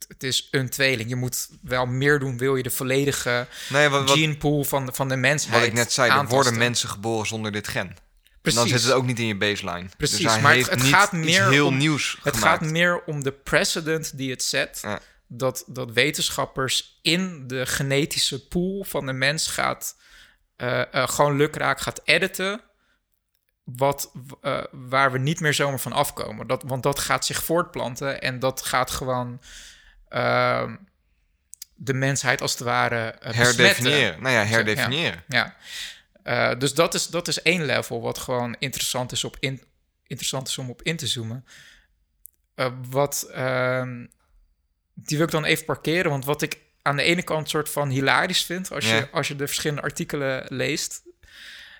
[0.08, 1.08] Het, is een tweeling.
[1.08, 4.94] Je moet wel meer doen, wil je de volledige Nee, wat, wat, gene pool van,
[4.94, 7.96] van de mensheid wat ik net zei, er worden mensen geboren zonder dit gen.
[8.44, 8.60] Precies.
[8.60, 9.88] Dan zit het ook niet in je baseline.
[9.96, 12.60] Precies, dus hij maar het- gaat meer heel om- nieuws Het gemaakt.
[12.62, 14.78] gaat meer om de precedent die het zet.
[14.82, 14.98] Ja.
[15.26, 19.96] Dat, dat wetenschappers in de genetische pool van de mens gaat...
[20.56, 22.60] eh, eh, gewoon lukraak gaat editen...
[23.64, 26.46] Wat, eh, waar we niet meer zomaar van afkomen.
[26.46, 29.40] Dat, want dat gaat zich voortplanten en dat gaat gewoon...
[30.08, 30.76] ehm,
[31.76, 33.42] de mensheid als het ware besmetten.
[33.42, 34.22] Herdefiniëren.
[34.22, 35.22] Nou ja, herdefiniëren.
[35.28, 35.56] Ja.
[36.24, 39.62] Eh, dus dat is, dat is één level wat gewoon interessant is, op in,
[40.06, 41.44] interessant is om op in te zoomen.
[42.54, 44.06] Eh, wat, ehm,
[44.94, 47.88] die wil ik dan even parkeren, want wat ik aan de ene kant soort van
[47.88, 48.96] hilarisch vind, als, Ja.
[48.96, 51.02] je, als je de verschillende artikelen leest,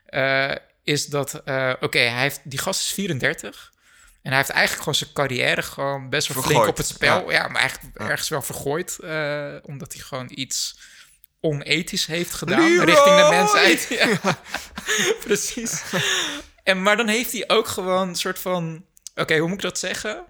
[0.07, 1.35] eh, is dat,
[1.81, 3.73] oké, hij heeft die gast is 34
[4.23, 7.37] en hij heeft eigenlijk gewoon zijn carrière gewoon best wel flink op het spel, ja.
[7.43, 8.99] ja, maar eigenlijk ergens wel vergooid,
[9.63, 10.79] omdat hij gewoon iets
[11.45, 12.85] onethisch heeft gedaan Leroy!
[12.85, 13.87] richting de mensheid.
[13.99, 14.39] Ja,
[15.21, 15.83] precies.
[16.63, 18.85] En, maar dan heeft hij ook gewoon een soort van...
[19.15, 20.25] Oké, hoe moet ik dat zeggen?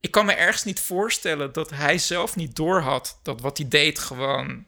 [0.00, 3.18] Ik kan me ergens niet voorstellen dat hij zelf niet doorhad...
[3.22, 4.64] dat wat hij deed gewoon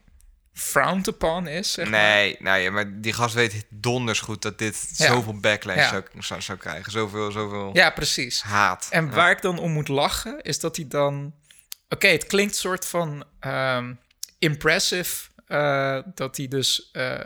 [0.52, 2.00] frowned upon is, zeg maar.
[2.00, 5.06] Nee, nee, maar die gast weet donders goed dat dit Ja.
[5.06, 5.88] zoveel backlash Ja.
[5.88, 6.92] zou, zou, zou krijgen.
[6.92, 8.42] Zoveel, zoveel Ja, precies.
[8.42, 8.86] haat.
[8.90, 9.10] En Ja.
[9.10, 11.34] waar ik dan om moet lachen, is dat hij dan...
[11.88, 13.94] Oké, het klinkt soort van ehm,
[14.38, 15.26] impressive...
[15.48, 17.18] eh, dat hij dus eh,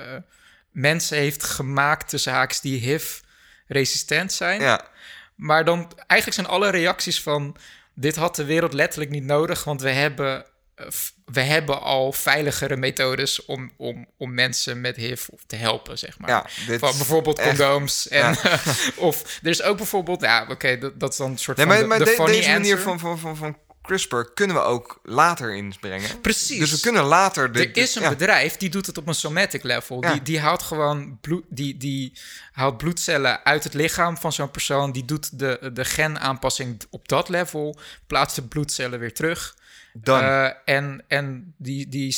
[0.70, 4.61] mensen heeft gemaakt, de zaaks die HIV-resistent zijn.
[4.61, 4.89] Ja,
[5.35, 7.57] Maar dan eigenlijk zijn alle reacties van...
[7.95, 9.64] dit had de wereld letterlijk niet nodig...
[9.64, 10.45] want we hebben,
[10.75, 10.87] eh,
[11.25, 13.45] we hebben al veiligere methodes...
[13.45, 16.31] om, om, om mensen met HIV te helpen, zeg maar.
[16.31, 16.47] ja
[16.79, 18.09] Van bijvoorbeeld echt- condooms.
[18.09, 18.59] En, Ja.
[18.97, 20.20] of er is ook bijvoorbeeld...
[20.20, 22.79] Ja, oké, dat, dat is dan een soort Nee, van maar, de, maar de manier
[22.79, 26.20] van, van, van, van CRISPR kunnen we ook later inbrengen.
[26.20, 26.59] Precies.
[26.59, 27.53] Dus we kunnen later...
[27.53, 28.09] De, er is een ja.
[28.09, 30.03] bedrijf die doet het op een somatic level.
[30.03, 30.12] Ja.
[30.12, 32.18] Die, die haalt gewoon bloed, die, die
[32.53, 34.93] haalt bloedcellen uit het lichaam van zo'n persoon.
[34.93, 37.78] Die doet de, de genaanpassing op dat level.
[38.07, 39.57] Plaatst de bloedcellen weer terug.
[39.93, 40.22] Done.
[40.22, 42.16] Eh, en en die, die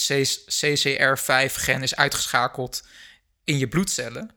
[0.49, 2.83] CCR5-gen is uitgeschakeld
[3.45, 4.31] in je bloedcellen.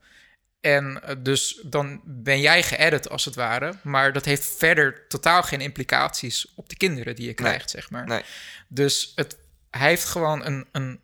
[0.62, 3.74] En eh, dus dan ben jij geëdit als het ware.
[3.84, 8.08] Maar dat heeft verder totaal geen implicaties op de kinderen die je krijgt, zeg maar.
[8.08, 8.22] Nee.
[8.68, 9.38] Dus het,
[9.70, 10.99] hij heeft gewoon een, een.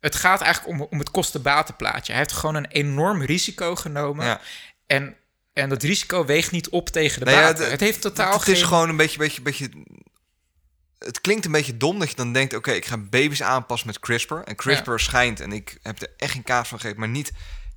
[0.00, 2.12] Het gaat eigenlijk om, om het kosten-batenplaatje.
[2.12, 4.26] Hij heeft gewoon een enorm risico genomen.
[4.26, 4.40] Ja.
[4.86, 5.16] En,
[5.52, 7.70] en dat risico weegt niet op tegen de Nee, baten.
[7.70, 8.54] het heeft totaal het geen...
[8.54, 9.68] is gewoon een beetje, beetje, beetje...
[10.98, 12.54] Het klinkt een beetje dom dat je dan denkt...
[12.54, 14.34] oké, ik ga baby's aanpassen met CRISPR.
[14.34, 17.00] En CRISPR schijnt, en ik heb er echt geen kaas van gegeten...
[17.00, 17.32] maar niet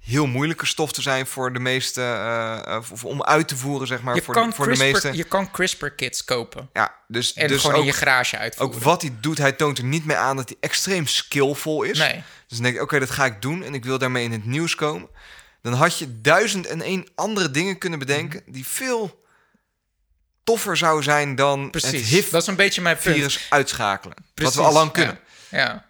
[0.08, 2.02] heel moeilijke stof te zijn voor de meeste...
[2.02, 5.16] eh, eh, of om uit te voeren, zeg maar, je, voor, de, voor de meeste...
[5.16, 6.70] je kan CRISPR-kits kopen.
[6.74, 8.78] Ja, dus, En dus gewoon ook, in je garage uitvoeren.
[8.78, 11.98] ook wat hij doet, hij toont er niet mee aan dat hij extreem skillvol is.
[11.98, 12.24] Nee.
[12.48, 14.46] Dus dan denk ik, oké, dat ga ik doen en ik wil daarmee in het
[14.46, 15.10] nieuws komen.
[15.62, 19.26] Dan had je duizend en één andere dingen kunnen bedenken die veel
[20.44, 22.30] toffer zou zijn dan het Precies.
[22.30, 22.48] Punt.
[22.58, 24.16] HIV-virus uitschakelen.
[24.34, 25.20] Precies, Wat we al lang kunnen.
[25.50, 25.87] Ja, ja.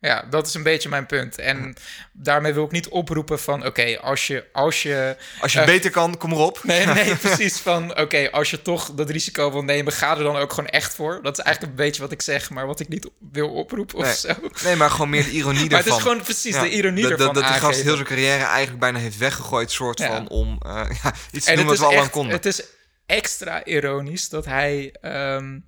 [0.00, 1.38] Ja, dat is een beetje mijn punt.
[1.38, 1.74] En
[2.12, 3.66] daarmee wil ik niet oproepen van...
[3.66, 4.44] oké, als je...
[4.52, 6.60] Als je Als je eh, beter kan, kom erop.
[6.64, 7.58] Nee, nee, precies.
[7.58, 10.94] Van oké, als je toch dat risico wil nemen, ga er dan ook gewoon echt
[10.94, 11.20] voor.
[11.22, 14.04] Dat is eigenlijk een beetje wat ik zeg, maar wat ik niet wil oproepen of
[14.04, 14.14] Nee.
[14.14, 14.28] zo.
[14.64, 15.96] Nee, maar gewoon meer de ironie Maar het ervan.
[15.96, 18.44] is gewoon precies Ja, de ironie dat, ervan dat, dat die gast heel zijn carrière
[18.44, 20.06] eigenlijk bijna heeft weggegooid, soort Ja.
[20.06, 22.32] van om eh, ja, iets te En doen wat we al echt, konden.
[22.36, 22.62] het is
[23.06, 25.58] extra ironisch dat hij ehm,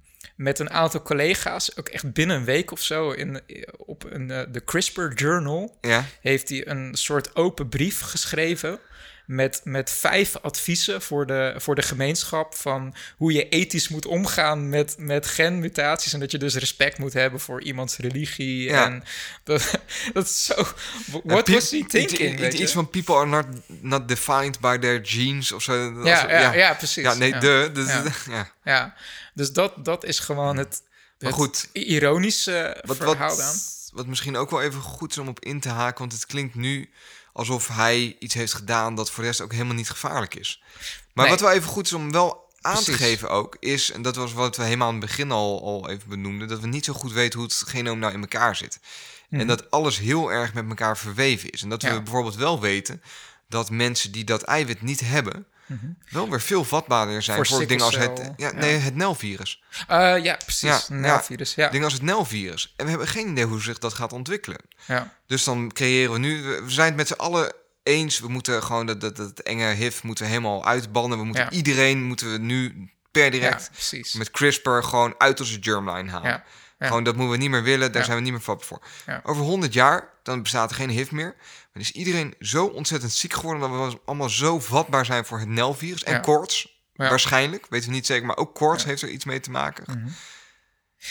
[0.42, 3.40] met een aantal collega's, ook echt binnen een week of zo, in,
[3.76, 8.78] op een, eh, de CRISPR Journal, Ja, heeft hij een soort open brief geschreven.
[9.32, 14.68] Met, met vijf adviezen voor de, voor de gemeenschap van hoe je ethisch moet omgaan
[14.68, 16.12] met, met genmutaties.
[16.12, 18.62] En dat je dus respect moet hebben voor iemands religie.
[18.62, 18.84] Ja.
[18.84, 19.04] En
[19.44, 19.78] dat,
[20.12, 20.54] dat is zo.
[21.24, 22.40] What was he thinking?
[22.46, 26.02] Iets, iets van people are not, not defined by their genes of zo.
[26.04, 27.02] Ja, ja, ja, precies.
[27.04, 27.38] Ja, nee, ja.
[27.40, 27.70] de.
[27.72, 27.92] Dus,
[28.64, 28.94] Ja.
[29.34, 30.82] dus dat, dat is gewoon het,
[31.18, 31.68] Maar het goed.
[31.72, 33.54] ironische Wat, verhaal wat, aan.
[33.92, 36.54] wat misschien ook wel even goed is om op in te haken, want het klinkt
[36.54, 36.90] nu
[37.32, 40.62] alsof hij iets heeft gedaan dat voor de rest ook helemaal niet gevaarlijk is.
[41.12, 41.34] Maar Nee.
[41.34, 44.32] wat wel even goed is om wel aan te geven ook, is, en dat was
[44.32, 47.12] wat we helemaal aan het begin al, al even benoemden, dat we niet zo goed
[47.12, 48.78] weten hoe het genoom nou in elkaar zit.
[49.30, 51.62] En dat alles heel erg met elkaar verweven is.
[51.62, 51.90] En dat Mhm.
[51.90, 51.96] Ja.
[51.96, 53.02] we bijvoorbeeld wel weten
[53.48, 55.46] dat mensen die dat eiwit niet hebben,
[56.10, 58.52] wel weer veel vatbaarder zijn Voor voor, dingen als het, ja, ja.
[58.52, 59.62] nee, het Nel-virus.
[59.88, 60.68] Eh, ja, precies.
[60.68, 60.94] Ja, ja.
[60.94, 61.68] Nel-virus, ja.
[61.68, 62.74] Dingen als het Nel-virus.
[62.76, 64.60] En we hebben geen idee hoe zich dat gaat ontwikkelen.
[64.86, 65.14] ja.
[65.26, 66.42] Dus dan creëren we nu...
[66.42, 67.52] We zijn het met z'n allen
[67.82, 68.20] eens.
[68.20, 71.18] We moeten gewoon dat, dat, dat enge HIV moeten helemaal uitbannen.
[71.18, 73.70] We moeten iedereen moeten we nu per direct
[74.16, 76.42] met CRISPR gewoon uit onze germline halen.
[76.78, 77.92] Gewoon dat moeten we niet meer willen.
[77.92, 78.82] Daar zijn we niet meer vatbaar voor.
[79.22, 81.34] Over 100 jaar, dan bestaat er geen HIV meer.
[81.72, 83.70] Maar is iedereen zo ontzettend ziek geworden...
[83.70, 86.04] dat we allemaal zo vatbaar zijn voor het Nel-virus.
[86.04, 86.18] En Ja.
[86.18, 87.08] koorts, Ja.
[87.08, 87.66] waarschijnlijk.
[87.70, 88.26] Weten we niet zeker.
[88.26, 90.14] Maar ook koorts heeft er iets mee te maken.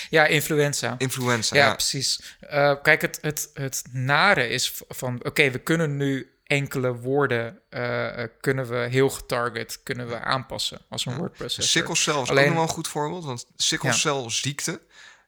[0.10, 0.96] Ja, influenza.
[0.98, 2.36] Influenza, Ja, precies.
[2.40, 5.26] Eh, kijk, het, het, het nare is van...
[5.26, 7.60] Oké, we kunnen nu enkele woorden...
[7.70, 11.64] eh, eh, kunnen we heel getarget kunnen we aanpassen als een wordprocessor.
[11.64, 13.24] Sikkelcel is Alleen- ook nog wel een goed voorbeeld.
[13.26, 14.82] Want sikkelcelziekte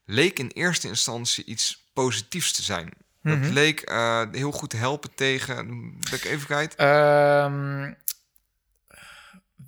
[0.04, 2.92] leek in eerste instantie iets positiefs te zijn.
[3.24, 3.52] Dat Mhm.
[3.52, 5.94] leek eh, heel goed te helpen tegen...
[5.98, 6.74] Dat ik even kwijt.
[6.74, 7.92] Ehm,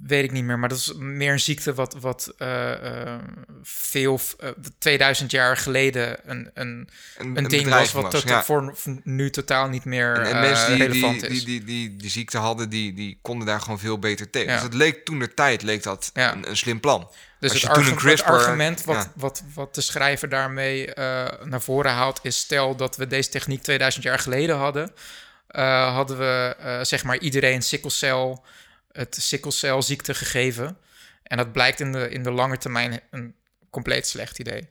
[0.02, 3.22] weet ik niet meer, maar dat is meer een ziekte wat, wat eh, eh,
[3.62, 4.48] veel, eh,
[4.78, 6.88] 2000 jaar geleden een, een,
[7.18, 8.44] Een, ding was wat was, ja.
[8.44, 11.44] voor, nu totaal niet meer En, en mensen die, relevant die, is.
[11.44, 14.48] die, die, die, die ziekte hadden, die, die konden daar gewoon veel beter tegen.
[14.48, 14.54] Ja.
[14.54, 16.32] Dus het leek toen de tijd leek dat Ja.
[16.32, 17.08] een, een slim plan.
[17.40, 19.12] Dus het, CRISPR argument wat, ja.
[19.14, 22.20] wat, wat de schrijver daarmee eh, naar voren haalt...
[22.22, 24.92] is stel dat we deze techniek 2000 jaar geleden hadden...
[25.46, 28.44] eh, hadden we eh, zeg maar iedereen sikkelcel,
[28.92, 30.78] het sikkelcelziekte gegeven.
[31.22, 33.34] En dat blijkt in de, in de lange termijn een
[33.70, 34.68] compleet slecht idee.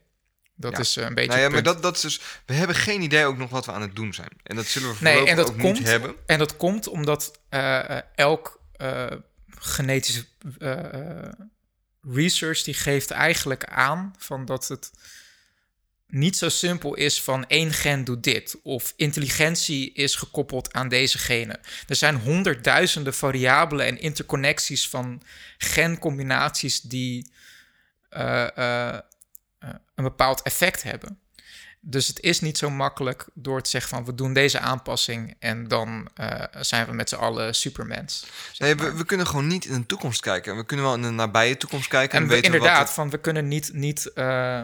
[0.55, 0.79] Dat Ja.
[0.79, 2.21] is eh, een beetje Nou ja, maar dat, dat is dus...
[2.45, 4.29] We hebben geen idee ook nog wat we aan het doen zijn.
[4.43, 6.15] En dat zullen we Nee, voorlopig en dat, ook komt, niet hebben.
[6.25, 9.05] en dat komt omdat eh, eh, elk eh,
[9.59, 10.25] genetische
[10.59, 11.31] eh, eh,
[12.13, 14.91] research die geeft eigenlijk aan van dat het
[16.07, 21.17] niet zo simpel is van één gen doet dit of intelligentie is gekoppeld aan deze
[21.17, 21.59] genen.
[21.87, 25.21] Er zijn honderdduizenden variabelen en interconnecties van
[25.57, 27.31] gencombinaties die
[28.09, 28.95] eh, eh,
[29.59, 31.19] eh, een bepaald effect hebben.
[31.87, 35.67] Dus het is niet zo makkelijk door te zeggen van we doen deze aanpassing en
[35.67, 38.25] dan eh, zijn we met z'n allen supermens.
[38.57, 40.55] Nee, we, we kunnen gewoon niet in de toekomst kijken.
[40.55, 42.15] We kunnen wel in de nabije toekomst kijken.
[42.17, 44.61] En, En we, weten inderdaad, Wat van we kunnen niet, niet eh,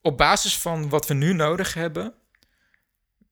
[0.00, 2.14] op basis van wat we nu nodig hebben,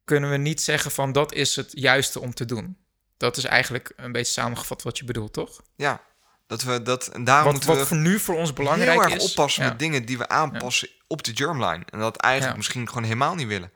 [0.05, 2.77] kunnen we niet zeggen van dat is het juiste om te doen.
[3.17, 5.63] Dat is eigenlijk een beetje samengevat wat je bedoelt, toch?
[5.77, 6.03] ja,
[6.47, 7.07] dat we dat...
[7.09, 9.31] En daarom Wat, moeten wat we voor nu voor ons belangrijk heel erg is.
[9.31, 9.69] oppassen Ja.
[9.69, 11.83] met dingen die we aanpassen op de germline.
[11.91, 13.73] En dat eigenlijk misschien gewoon helemaal niet willen.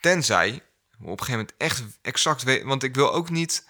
[0.00, 0.62] Tenzij
[0.98, 2.66] we op een gegeven moment echt exact weten...
[2.66, 3.68] Want ik wil ook niet...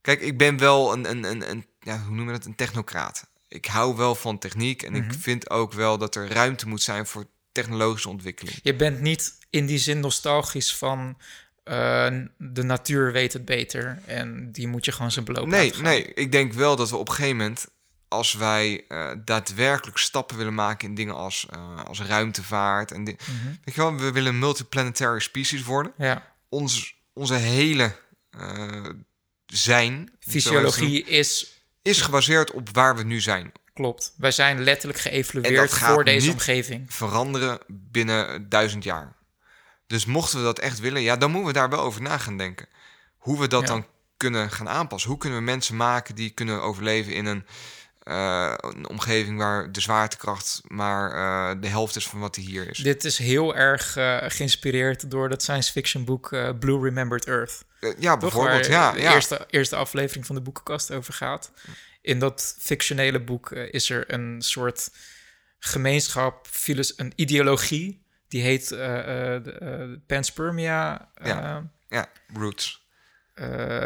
[0.00, 3.26] Kijk, ik ben wel een, een, een, een ja, hoe noem je dat, een technocraat.
[3.48, 5.02] Ik hou wel van techniek en Mhm.
[5.10, 8.58] ik vind ook wel dat er ruimte moet zijn voor technologische ontwikkeling.
[8.62, 11.16] Je bent niet in die zin nostalgisch van
[11.66, 12.06] eh,
[12.38, 15.84] de natuur weet het beter en die moet je gewoon zijn beloop Nee, laten gaan.
[15.84, 17.66] nee, ik denk wel dat we op een gegeven moment,
[18.08, 23.14] als wij eh, daadwerkelijk stappen willen maken in dingen als, eh, als ruimtevaart en Mhm.
[23.64, 25.92] weet je wel, we willen een multiplanetary species worden.
[25.98, 27.92] Ja, Ons, onze hele
[29.46, 33.52] zijn, fysiologie is noemen, is gebaseerd op waar we nu zijn.
[33.74, 34.14] Klopt.
[34.16, 36.94] Wij zijn letterlijk geëvalueerd voor deze omgeving.
[36.94, 39.15] Veranderen binnen duizend jaar.
[39.86, 42.36] Dus mochten we dat echt willen, ja, dan moeten we daar wel over na gaan
[42.36, 42.66] denken.
[43.16, 43.66] Hoe we dat Ja.
[43.66, 45.10] dan kunnen gaan aanpassen.
[45.10, 47.46] Hoe kunnen we mensen maken die kunnen overleven in een,
[48.02, 52.70] eh, een omgeving waar de zwaartekracht maar eh, de helft is van wat die hier
[52.70, 52.78] is.
[52.78, 56.28] Dit is heel erg eh, geïnspireerd door dat science fiction boek
[56.58, 57.64] Blue Remembered Earth.
[57.98, 58.20] Ja, Toch?
[58.20, 58.66] bijvoorbeeld.
[58.66, 59.14] Waar Ja, de ja.
[59.14, 61.50] Eerste, eerste aflevering van de boekenkast over gaat.
[62.00, 64.90] In dat fictionele boek is er een soort
[65.58, 66.48] gemeenschap,
[66.96, 68.04] een ideologie.
[68.28, 68.98] Die heet eh,
[69.34, 71.10] eh, de, eh, panspermia.
[71.22, 71.70] Ja.
[71.88, 72.84] ja, roots.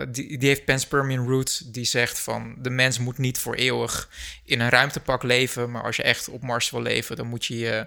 [0.09, 1.59] die, die heeft panspermian roots.
[1.59, 4.09] Die zegt van de mens moet niet voor eeuwig
[4.45, 5.71] in een ruimtepak leven.
[5.71, 7.87] Maar als je echt op Mars wil leven, dan moet je je,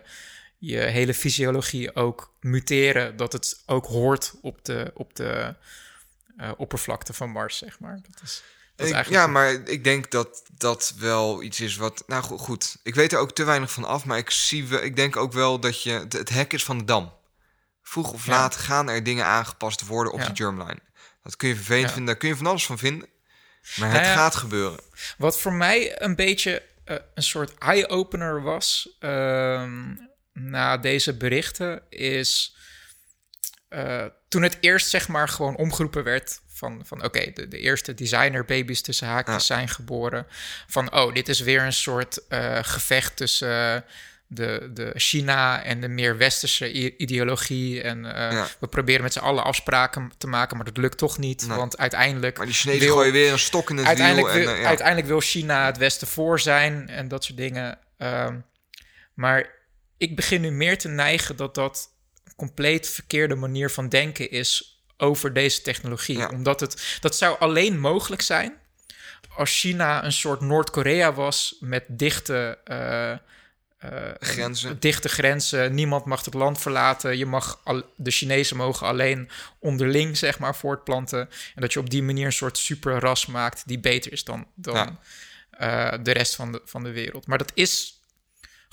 [0.57, 3.17] je hele fysiologie ook muteren.
[3.17, 5.55] Dat het ook hoort op de, op de
[6.37, 7.99] eh, oppervlakte van Mars, zeg maar.
[8.09, 8.43] Dat is,
[8.75, 12.03] eigenlijk ja, maar ik denk dat dat wel iets is wat.
[12.07, 14.83] Nou go- goed, ik weet er ook te weinig van af, maar ik zie wel,
[14.83, 17.13] ik denk ook wel dat je het, het hek is van de dam.
[17.83, 18.31] Vroeg of Ja.
[18.31, 20.25] laat gaan er dingen aangepast worden op Ja.
[20.25, 20.79] die germline.
[21.23, 21.89] Dat kun je vervelend Ja.
[21.93, 23.07] vinden, daar kun je van alles van vinden.
[23.75, 24.79] Maar Nou het gaat gebeuren.
[25.17, 29.95] Wat voor mij een beetje eh, een soort eye-opener was ehm,
[30.33, 32.55] na deze berichten, is
[33.67, 37.93] eh, toen het eerst zeg maar gewoon omgeroepen werd van, van oké, de, de eerste
[37.93, 40.27] designerbabies tussen haakjes zijn geboren.
[40.67, 43.81] Van oh, dit is weer een soort eh, gevecht tussen eh,
[44.27, 47.81] de, de China en de meer westerse ideologie.
[47.81, 48.47] En eh, Ja.
[48.59, 51.47] we proberen met z'n allen afspraken te maken, maar dat lukt toch niet.
[51.47, 51.57] Nee.
[51.57, 54.41] Want uiteindelijk Maar die Chinezen wil- gooien weer een stok in het uiteindelijk, wiel.
[54.41, 54.67] En, wil, ja.
[54.67, 57.77] uiteindelijk wil China het Westen voor zijn en dat soort dingen.
[57.97, 58.39] Ehm,
[59.13, 59.49] maar
[59.97, 61.89] ik begin nu meer te neigen dat dat
[62.23, 64.72] een compleet verkeerde manier van denken is
[65.03, 66.17] over deze technologie.
[66.17, 66.27] Ja.
[66.27, 68.53] Omdat het, dat zou alleen mogelijk zijn
[69.35, 72.57] als China een soort Noord-Korea was met dichte...
[72.63, 74.79] eh, eh, Grenzen.
[74.79, 75.73] dichte grenzen.
[75.73, 77.17] Niemand mag het land verlaten.
[77.17, 79.29] Je mag al, de Chinezen mogen alleen
[79.59, 81.29] onderling, zeg maar, voortplanten.
[81.55, 84.99] En dat je op die manier een soort superras maakt die beter is dan, dan
[85.49, 87.27] eh, de rest van de, van de wereld.
[87.27, 88.01] Maar dat is.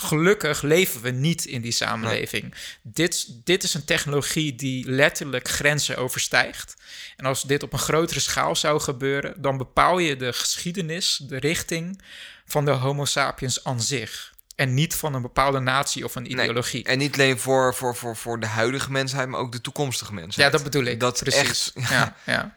[0.03, 2.55] Gelukkig leven we niet in die samenleving.
[2.83, 6.77] Dit, dit is een technologie die letterlijk grenzen overstijgt.
[7.17, 11.37] En als dit op een grotere schaal zou gebeuren, dan bepaal je de geschiedenis, de
[11.39, 12.03] richting
[12.47, 14.33] van de Homo sapiens aan zich.
[14.55, 16.85] En niet van een bepaalde natie of een Nee, ideologie.
[16.85, 20.21] En niet alleen voor, voor, voor, voor de huidige mensheid, maar ook de toekomstige Ja,
[20.21, 20.53] mensheid.
[20.53, 21.01] dat bedoel ik.
[21.01, 21.73] Dat precies.
[21.75, 22.57] echt- Ja, ja.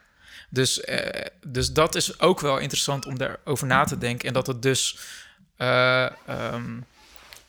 [0.50, 4.28] Dus, eh, dus dat is ook wel interessant om daarover na te denken.
[4.28, 4.98] En dat het dus
[5.58, 6.72] eh, ehm,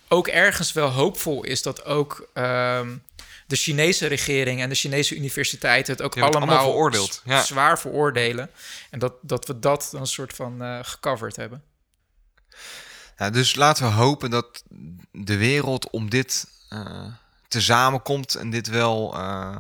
[0.09, 2.97] ook ergens wel hoopvol is dat ook ehm,
[3.47, 7.43] de Chinese regering en de Chinese universiteiten het ook allemaal, allemaal veroordeeld, ja.
[7.43, 8.51] zwaar veroordelen.
[8.91, 11.63] En dat, dat we dat dan een soort van eh, gecoverd hebben.
[13.19, 14.63] Ja, dus laten we hopen dat
[15.13, 17.07] de wereld om dit eh
[17.55, 19.59] te samenkomt en dit wel eh,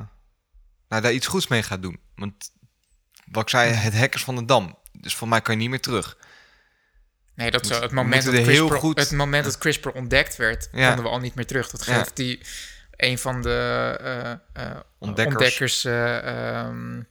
[0.88, 1.98] nou, daar iets goeds mee gaat doen.
[2.14, 2.50] Want
[3.24, 4.78] wat ik zei, het hackers van de dam.
[4.92, 6.16] Dus voor mij kan je niet meer terug.
[7.34, 10.68] Nee, dat zo, het moment, dat heel CRISPR, goed- het moment dat CRISPR ontdekt werd,
[10.72, 10.86] Ja.
[10.86, 11.70] konden we al niet meer terug.
[11.70, 11.94] Dat Ja.
[11.98, 12.40] geeft die
[12.96, 15.36] een van de eh, eh, Ontdekkers.
[15.36, 17.02] ontdekkers eh, ehm,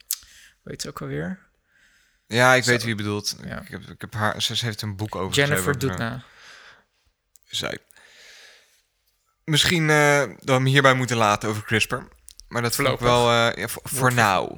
[0.64, 1.40] weet ze ook alweer?
[2.28, 2.70] Ja, ik Zo.
[2.70, 3.38] weet wie je bedoelt.
[3.46, 3.62] Ja.
[3.62, 5.80] Ik, heb, ik heb haar, ze heeft een boek over Jennifer.
[5.80, 6.24] Doudna.
[7.50, 7.78] zij.
[9.44, 11.96] Misschien dat we hem hierbij moeten laten over CRISPR.
[12.48, 13.26] Maar dat vond ik Voorlopig.
[13.26, 14.14] wel eh, ja, voor.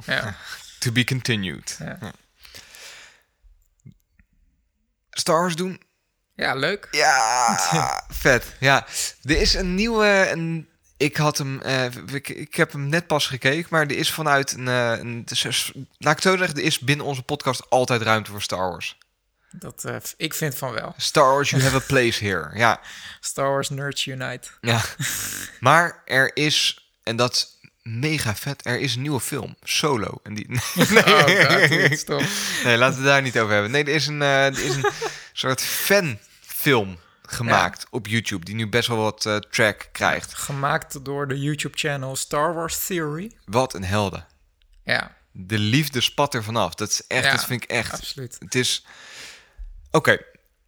[0.05, 0.35] Ja.
[0.79, 1.75] To be continued.
[1.79, 1.97] Ja.
[5.17, 5.81] Star Wars doen?
[6.35, 6.87] ja, leuk.
[6.91, 8.45] Ja, vet.
[8.59, 8.85] Ja,
[9.23, 10.27] er is een nieuwe.
[10.31, 11.61] Een, ik had hem.
[11.61, 14.67] eh, ik, ik heb hem net pas gekeken, maar er is vanuit een.
[14.67, 18.31] eh, een is- laat ik het zo zeggen, er is binnen onze podcast altijd ruimte
[18.31, 18.97] voor Star Wars.
[19.51, 20.93] Dat, eh, ik vind van wel.
[20.97, 22.49] Star Wars, you have a place here.
[22.57, 22.79] Ja,
[23.19, 24.47] Star Wars Nerds Unite.
[24.61, 24.81] ja.
[25.59, 27.54] Maar er is, en dat
[27.89, 30.19] mega vet, er is een nieuwe film, Solo.
[30.23, 30.47] En die,
[31.05, 32.23] Oh, god, stop.
[32.63, 33.71] nee, laten we daar niet over hebben.
[33.71, 34.85] Nee, er is een, eh, er is een
[35.33, 40.33] soort fanfilm gemaakt op YouTube, die nu best wel wat eh, track krijgt.
[40.33, 43.31] Gemaakt door de YouTube-channel Star Wars Theory.
[43.45, 44.25] Wat een helden.
[44.83, 46.75] Ja, De liefde spat er vanaf.
[46.75, 47.93] Dat is echt, Ja, dat vind ik echt.
[47.93, 48.35] absoluut.
[48.39, 48.85] Het is.
[49.91, 50.17] Oké,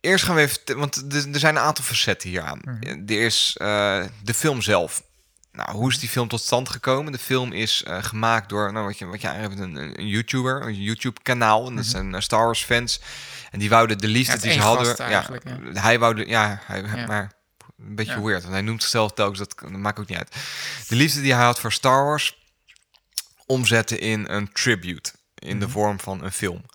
[0.01, 0.77] eerst gaan we even.
[0.77, 2.59] Want er, zijn een aantal facetten hier aan.
[2.63, 3.01] Mhm.
[3.07, 5.03] Er is eh, de film zelf.
[5.57, 7.11] Nou, hoe is die film tot stand gekomen?
[7.11, 10.07] De film is eh, gemaakt door, nou, wat je, wat je eigenlijk hebt, een, een
[10.07, 11.67] YouTuber, een YouTube-kanaal.
[11.67, 13.01] En dat zijn eh, Star Wars fans.
[13.51, 14.45] En die wouden de liefde Mhm.
[14.47, 15.09] Ja, die ze hadden.
[15.09, 17.31] ja, Hij wou de, ja, hij, maar
[17.77, 20.35] een beetje weird, want hij noemt zichzelf telkens, dat, dat maakt ook niet uit.
[20.87, 22.37] De liefde die hij had voor Star Wars
[23.45, 25.11] omzetten in een tribute.
[25.35, 25.65] In Mhm.
[25.65, 26.65] de vorm van een film.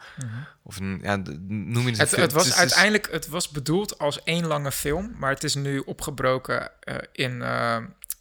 [0.62, 1.16] Of een, ja,
[1.48, 2.20] noem je het Het, film?
[2.22, 5.78] het was is- uiteindelijk het was bedoeld als één lange film, maar het is nu
[5.78, 7.42] opgebroken eh, in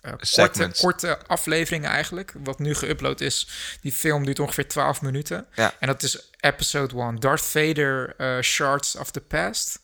[0.01, 2.33] eh, korte, korte afleveringen eigenlijk.
[2.43, 3.47] Wat nu geüpload is,
[3.81, 5.45] die film duurt ongeveer 12 minuten.
[5.55, 5.73] Ja.
[5.79, 9.79] En dat is episode 1, Darth Vader eh, Shards of the Past.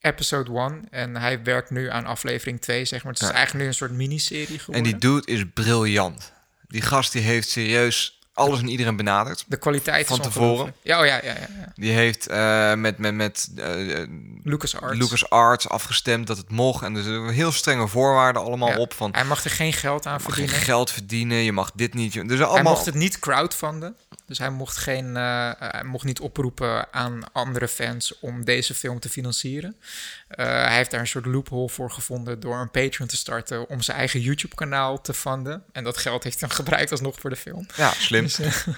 [0.00, 0.86] Episode 1.
[0.90, 3.12] En hij werkt nu aan aflevering 2, zeg maar.
[3.12, 3.34] Het is Ja.
[3.34, 4.82] eigenlijk nu een soort miniserie En geworden.
[4.90, 6.32] die dude is briljant.
[6.68, 9.44] Die gast die heeft serieus alles en iedereen benaderd.
[9.46, 10.74] de kwaliteit van tevoren.
[10.82, 11.32] Ja, oh ja, ja, ja.
[11.58, 11.72] ja.
[11.74, 14.06] Die heeft eh, met, met, met eh,
[14.42, 14.98] Lucas Arts.
[14.98, 16.82] Lucas Arts afgestemd dat het mocht.
[16.84, 18.78] En er zijn heel strenge voorwaarden allemaal Ja.
[18.78, 18.92] op.
[18.94, 20.60] Van Hij mag er geen geld aan mag geen verdienen.
[20.64, 22.28] geld verdienen, je mag dit niet.
[22.28, 23.96] Dus Hij mocht het niet crowdfunden.
[24.26, 29.00] Dus hij mocht, geen, eh, hij mocht niet oproepen aan andere fans om deze film
[29.00, 29.76] te financieren.
[30.28, 33.96] Hij heeft daar een soort loophole voor gevonden door een Patreon te starten om zijn
[33.98, 35.62] eigen YouTube-kanaal te funden.
[35.72, 37.66] En dat geld heeft hij dan gebruikt alsnog voor de film.
[37.76, 38.23] Ja, slim.
[38.24, 38.52] Dus, eh,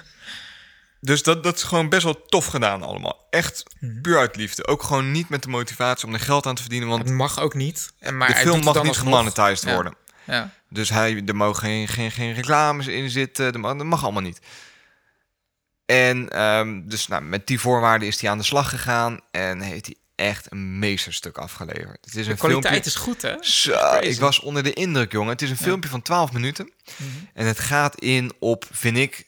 [0.99, 3.27] Dus dat, dat is gewoon best wel tof gedaan allemaal.
[3.29, 4.01] Echt Mhm.
[4.01, 4.67] puur uit liefde.
[4.67, 6.89] Ook gewoon niet met de motivatie om er geld aan te verdienen.
[6.89, 7.91] Want het mag ook niet.
[7.99, 9.93] En, maar de film mag niet gemonetized worden.
[10.23, 10.51] Ja.
[10.69, 13.51] Dus hij, er mogen geen, geen, geen reclames in zitten.
[13.51, 14.39] Dat mag, dat mag allemaal niet.
[15.85, 19.19] En ehm, dus nou, met die voorwaarden is hij aan de slag gegaan.
[19.31, 21.97] En heeft hij echt een meesterstuk afgeleverd.
[22.05, 22.89] Het is De een kwaliteit filmpje...
[22.89, 23.35] is goed, hè?
[23.41, 25.29] Zo, ik was onder de indruk, jongen.
[25.31, 26.71] Het is een filmpje van 12 minuten.
[26.97, 27.09] Mhm.
[27.33, 29.26] En het gaat in op, vind ik,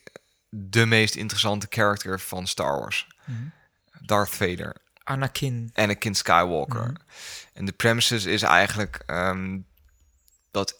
[0.49, 3.07] de meest interessante character van Star Wars.
[3.25, 3.37] Mhm.
[4.05, 4.75] Darth Vader.
[5.03, 5.69] Anakin.
[5.73, 6.83] Anakin Skywalker.
[6.83, 6.95] Mhm.
[7.53, 9.03] En de premises is eigenlijk...
[9.05, 9.57] ehm,
[10.51, 10.75] dat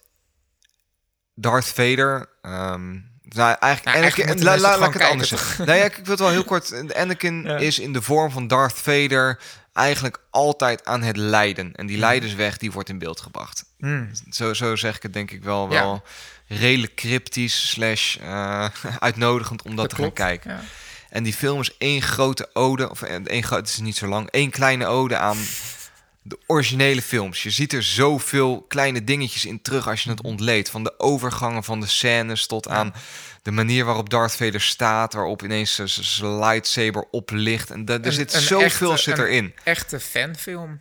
[1.34, 2.30] Darth Vader...
[2.42, 2.92] ehm,
[3.22, 5.66] nou, eigenlijk, Nou, Anakin- eigenlijk la- la- laat ik het anders zeggen.
[5.66, 6.74] Nee, ik ik wil het wel heel kort.
[6.96, 7.58] Anakin Ja.
[7.58, 9.40] is in de vorm van Darth Vader
[9.74, 11.74] eigenlijk altijd aan het lijden.
[11.76, 12.06] En die Mhm.
[12.06, 13.66] lijdensweg die wordt in beeld gebracht.
[13.78, 14.12] Hmm.
[14.30, 16.02] Zo, zo zeg ik het denk ik wel, Ja.
[16.50, 18.66] Redelijk cryptisch slash eh,
[19.00, 20.20] uitnodigend om dat, te klopt.
[20.20, 20.52] gaan kijken.
[20.52, 20.62] Ja.
[21.10, 24.30] En die film is één grote ode, of één grote, het is niet zo lang,
[24.30, 25.38] één kleine ode aan
[26.22, 27.44] de originele films.
[27.44, 30.70] Je ziet er zoveel kleine dingetjes in terug als je het ontleedt.
[30.70, 32.94] Van de overgangen van de scènes tot aan
[33.42, 37.70] de manier waarop Darth Vader staat, waarop ineens zijn lightsaber oplicht.
[37.72, 39.54] En er Een- zit een zoveel echte- zit een erin.
[39.64, 40.80] Echte fanfilm.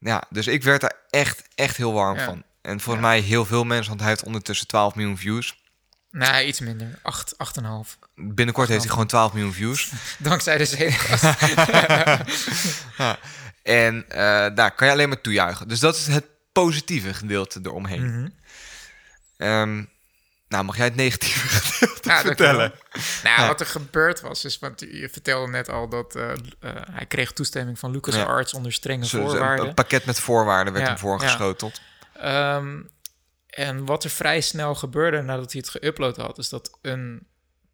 [0.00, 2.24] Ja, dus ik werd daar echt, echt heel warm Ja.
[2.24, 2.42] van.
[2.68, 3.10] En volgens Ja.
[3.10, 5.62] mij heel veel mensen, want hij heeft ondertussen 12 miljoen views.
[6.10, 6.98] Nee, iets minder.
[7.02, 7.98] 8, 8,5.
[8.14, 9.92] Binnenkort heeft hij gewoon 12 miljoen views.
[10.18, 11.24] Dankzij de zeepkast.
[13.62, 14.18] En eh,
[14.54, 15.68] daar kan je alleen maar toejuichen.
[15.68, 18.06] Dus dat is het positieve gedeelte eromheen.
[18.06, 18.28] Mhm.
[19.36, 19.84] Ehm,
[20.48, 22.72] nou, mag jij het negatieve gedeelte Ja, vertellen?
[23.22, 26.36] Nou, wat er gebeurd was, is, want je vertelde net al dat eh, eh,
[26.90, 29.66] hij kreeg toestemming van LucasArts onder strenge voorwaarden.
[29.68, 31.80] Een pakket met voorwaarden werd hem voorgeschoteld.
[32.18, 32.82] Ehm,
[33.46, 37.26] en wat er vrij snel gebeurde nadat hij het geüpload had, is dat een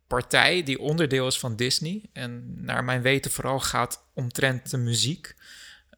[0.06, 5.34] partij die onderdeel is van Disney, en naar mijn weten vooral gaat omtrent de muziek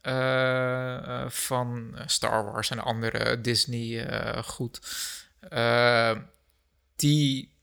[0.00, 4.80] eh, eh, van Star Wars en andere Disney eh, goed,
[5.40, 6.16] eh,
[6.96, 7.55] die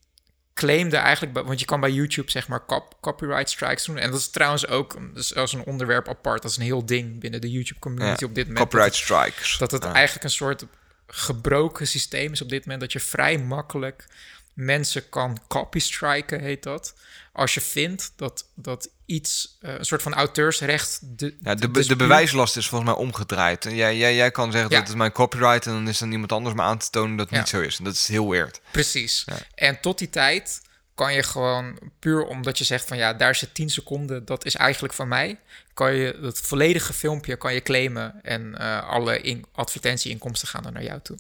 [0.54, 3.98] claimde eigenlijk, want je kan bij YouTube zeg maar cop- copyright strikes doen.
[3.98, 6.42] En dat is trouwens ook dus als een onderwerp apart.
[6.42, 8.64] Dat is een heel ding binnen de YouTube community Ja, op dit moment.
[8.70, 9.58] Copyright strikes.
[9.58, 9.94] Dat het Ja.
[9.94, 10.66] eigenlijk een soort
[11.08, 12.82] gebroken systeem is op dit moment.
[12.82, 14.06] Dat je vrij makkelijk
[14.54, 16.94] mensen kan copystriken, heet dat.
[17.34, 21.00] Als je vindt dat, dat iets, eh, een soort van auteursrecht...
[21.02, 23.66] De, Ja, de, de bewijslast is volgens mij omgedraaid.
[23.66, 24.78] En Jij, jij, jij kan zeggen Ja.
[24.80, 27.26] dat het mijn copyright en dan is dan iemand anders maar aan te tonen dat
[27.26, 27.40] het Ja.
[27.42, 27.78] niet zo is.
[27.78, 28.62] En dat is heel weird.
[28.72, 29.26] Precies.
[29.56, 30.62] En tot die tijd
[30.96, 34.56] kan je gewoon, puur omdat je zegt van ja, daar zit 10 seconden, dat is
[34.56, 35.40] eigenlijk van mij,
[35.74, 40.74] kan je het volledige filmpje kan je claimen en eh, alle in, advertentieinkomsten gaan dan
[40.74, 41.18] naar jou toe.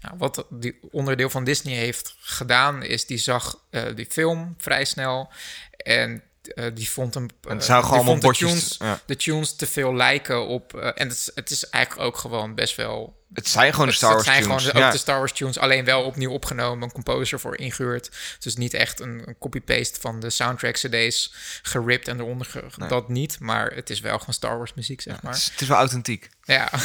[0.00, 4.84] Nou, wat die onderdeel van Disney heeft gedaan, is die zag eh, die film vrij
[4.84, 5.30] snel
[5.76, 6.22] en
[6.54, 7.26] eh, die vond hem.
[7.48, 9.00] Het zou gewoon vond de tunes, ja.
[9.06, 10.74] de tunes te veel lijken op.
[10.74, 14.24] en het het is eigenlijk ook gewoon best wel Het zijn gewoon de Star Wars
[14.24, 14.62] het zijn tunes.
[14.62, 14.86] gewoon ja.
[14.86, 18.10] ook de Star Wars tunes, alleen wel opnieuw opgenomen, een composer voor ingehuurd.
[18.38, 23.08] Dus niet echt een, een copy-paste van de soundtrack CD's geript en eronder ge- dat
[23.08, 25.34] niet, maar het is wel gewoon Star Wars muziek, zeg maar.
[25.34, 26.28] is, het is wel authentiek.
[26.44, 26.70] Ja.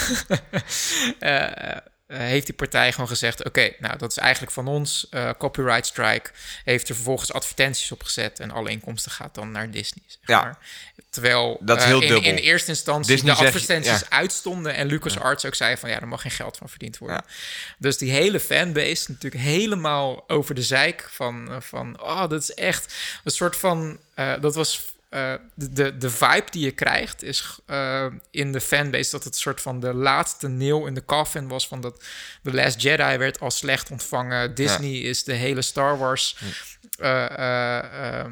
[1.19, 1.77] Eh,
[2.07, 5.07] eh, heeft die partij gewoon gezegd: Oké, nou dat is eigenlijk van ons.
[5.09, 6.29] eh, copyright strike.
[6.63, 8.39] Heeft er vervolgens advertenties op gezet.
[8.39, 10.03] En alle inkomsten gaat dan naar Disney.
[10.07, 10.41] Zeg Ja.
[10.43, 10.57] maar.
[11.09, 14.09] Terwijl Dat is eh, heel in, eerste instantie Disney de advertenties ja.
[14.09, 14.75] uitstonden.
[14.75, 17.25] En LucasArts ook zei: van ja, er mag geen geld van verdiend worden.
[17.77, 21.09] Dus die hele fanbase natuurlijk helemaal over de zeik.
[21.11, 23.99] Van, van oh, dat is echt een soort van.
[24.15, 29.23] dat was eh, de, de, vibe die je krijgt is eh, in de fanbase dat
[29.23, 32.03] het een soort van de laatste nail in de coffin was van dat
[32.43, 34.55] The Last Jedi werd als slecht ontvangen.
[34.55, 36.37] Disney is de hele Star Wars
[36.99, 38.25] eh,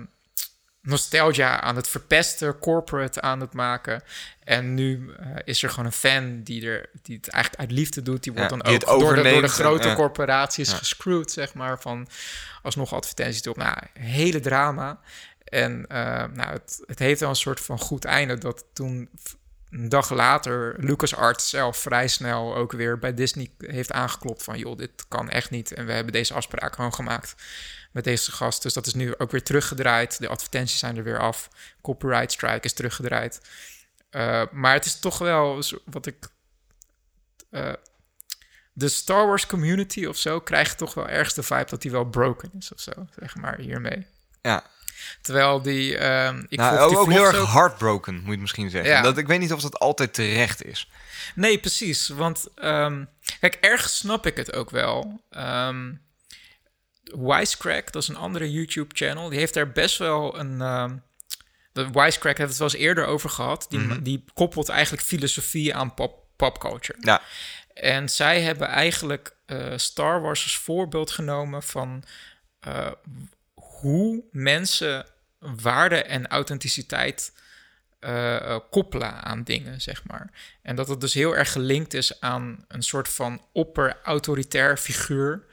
[0.81, 4.03] nostalgia aan het verpesten, corporate aan het maken.
[4.43, 5.11] En nu
[5.45, 8.23] is er gewoon een fan die, er, die het eigenlijk uit liefde doet.
[8.23, 11.53] Die wordt Ja, dan die ook door de, door de en- grote corporaties gescrewd, zeg
[11.53, 11.81] maar.
[11.81, 12.07] Van
[12.61, 13.57] alsnog advertenties erop.
[13.57, 14.99] Nou, hele drama.
[15.53, 18.37] En eh, nou, het, het heeft wel een soort van goed einde.
[18.37, 19.09] Dat toen
[19.69, 24.57] een dag later LucasArts zelf vrij snel ook weer bij Disney heeft aangeklopt van...
[24.57, 25.73] joh, dit kan echt niet.
[25.73, 27.35] En we hebben deze afspraak gewoon gemaakt
[27.91, 28.61] met deze gast.
[28.61, 30.19] Dus dat is nu ook weer teruggedraaid.
[30.19, 31.49] De advertenties zijn er weer af.
[31.81, 33.41] Copyright strike is teruggedraaid.
[34.09, 36.27] Eh, maar het is toch wel wat ik...
[37.49, 37.73] eh,
[38.73, 42.05] de Star Wars community of zo krijgt toch wel ergens de vibe dat die wel
[42.05, 44.05] broken is of zo, zeg maar, hiermee.
[44.41, 44.71] Ja.
[45.21, 45.97] Terwijl die...
[45.97, 47.47] ehm ik Nou, volg die ook, ook heel erg ook.
[47.47, 48.91] heartbroken, moet je misschien zeggen.
[48.91, 49.01] Ja.
[49.01, 50.89] Dat, ik weet niet of dat altijd terecht is.
[51.35, 52.07] Nee, precies.
[52.07, 53.03] Want ehm,
[53.39, 55.21] kijk, ergens snap ik het ook wel.
[55.29, 55.91] Ehm
[57.03, 60.61] Wisecrack, dat is een andere YouTube-channel, die heeft daar best wel een.
[60.61, 60.95] ehm
[61.73, 63.65] de Wisecrack heeft het wel eens eerder over gehad.
[63.69, 66.97] Die, die koppelt eigenlijk filosofie aan pop, popculture.
[67.01, 67.21] Ja.
[67.73, 72.03] En zij hebben eigenlijk eh, Star Wars als voorbeeld genomen van
[72.59, 72.91] eh,
[73.84, 75.05] hoe mensen
[75.39, 77.34] waarde en authenticiteit
[77.99, 80.29] eh, eh, koppelen aan dingen, zeg maar.
[80.61, 85.43] En dat het dus heel erg gelinkt is aan een soort van opper-autoritair figuur.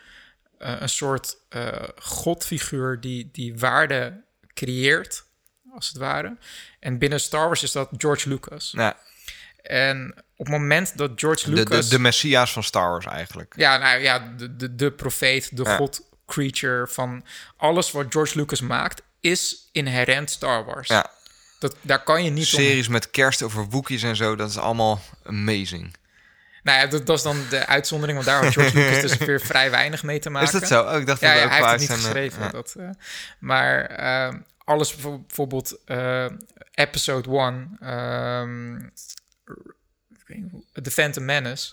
[0.59, 1.37] Eh, een soort
[1.97, 4.24] godfiguur die, die waarde
[4.55, 5.24] creëert,
[5.74, 6.37] als het ware.
[6.81, 8.72] En binnen Star Wars is dat George Lucas.
[8.76, 8.97] Ja.
[9.62, 11.89] En op het moment dat George De, Lucas...
[11.89, 13.55] de, de messia's van Star Wars eigenlijk.
[13.57, 15.76] Ja, nou ja, de, de, de profeet, de Ja.
[15.76, 17.24] god, creature van
[17.57, 20.89] alles wat George Lucas maakt, is inherent Star Wars.
[20.89, 21.11] Ja,
[21.59, 22.61] Dat, daar kan je niet om...
[22.61, 25.95] series met kerst over Wookiees en zo, dat is allemaal amazing.
[26.62, 29.41] Nou ja, dat, dat is dan de uitzondering, want daar had George Lucas dus weer
[29.41, 30.47] vrij weinig mee te maken.
[30.55, 30.83] Is dat zo?
[30.95, 32.43] Oh, ik dacht Ja, dat ja, ook hij heeft het niet eh, geschreven.
[32.43, 32.49] ja.
[32.49, 32.89] Dat, eh,
[33.39, 36.26] maar ehm, alles bijvo- bijvoorbeeld eh,
[36.74, 41.72] episode 1, ehm, ik weet niet hoe- The Phantom Menace.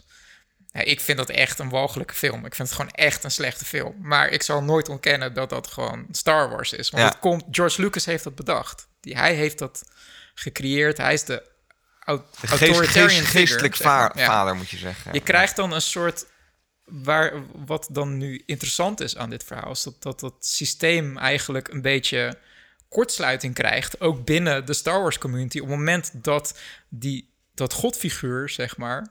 [0.77, 2.45] Ja, ik vind dat echt een walgelijke film.
[2.45, 3.95] Ik vind het gewoon echt een slechte film.
[4.01, 6.89] Maar ik zal nooit ontkennen dat dat gewoon Star Wars is.
[6.89, 7.09] Want Ja.
[7.09, 8.87] het komt, George Lucas heeft dat bedacht.
[8.99, 9.83] Die, hij heeft dat
[10.33, 10.97] gecreëerd.
[10.97, 11.43] Hij is de
[11.99, 14.11] au- De geest- authoritarian geest- figure, geestelijk zeg maar.
[14.13, 14.25] va- Ja.
[14.25, 15.13] vader, moet je zeggen.
[15.13, 16.25] Je krijgt dan een soort.
[16.83, 17.33] Waar,
[17.65, 21.81] wat dan nu interessant is aan dit verhaal, is dat, dat dat systeem eigenlijk een
[21.81, 22.37] beetje
[22.89, 24.01] kortsluiting krijgt.
[24.01, 25.59] Ook binnen de Star Wars community.
[25.59, 26.57] Op het moment dat
[26.89, 29.07] die, dat godfiguur, zeg maar,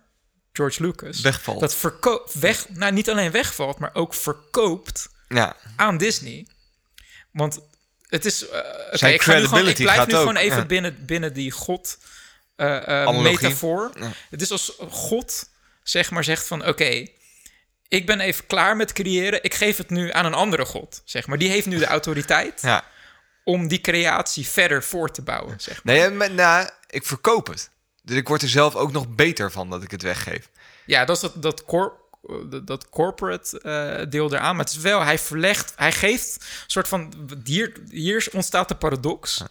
[0.57, 1.61] George Lucas, Wegvalt.
[1.61, 6.47] dat verkoopt, weg, nou niet alleen wegvalt, maar ook verkoopt Ja, aan Disney.
[7.31, 7.61] Want
[8.09, 8.49] het is.
[8.49, 10.65] eh ik, ga nu gewoon, ik blijf nu gewoon even ja.
[10.67, 11.99] binnen, binnen die God.
[12.57, 13.91] eh, eh, metafoor.
[13.99, 14.13] Ja.
[14.31, 15.49] Het is als God
[15.83, 17.07] zeg maar zegt van oké,
[17.89, 19.43] ik ben even klaar met creëren.
[19.43, 21.39] Ik geef het nu aan een andere God, zeg maar.
[21.39, 22.85] Die heeft nu de autoriteit ja.
[23.45, 25.95] om die creatie verder voor te bouwen, zeg maar.
[25.95, 27.71] Nee, maar, nou, ik verkoop het.
[28.07, 30.49] Dus ik word er zelf ook nog beter van dat ik het weggeef.
[30.87, 32.01] Ja, dat is dat, dat, cor-
[32.65, 34.57] dat, corporate eh, deel eraan.
[34.57, 37.13] Maar het is wel, hij verlegt, hij geeft een soort van...
[37.45, 39.43] Hier, hier ontstaat de paradox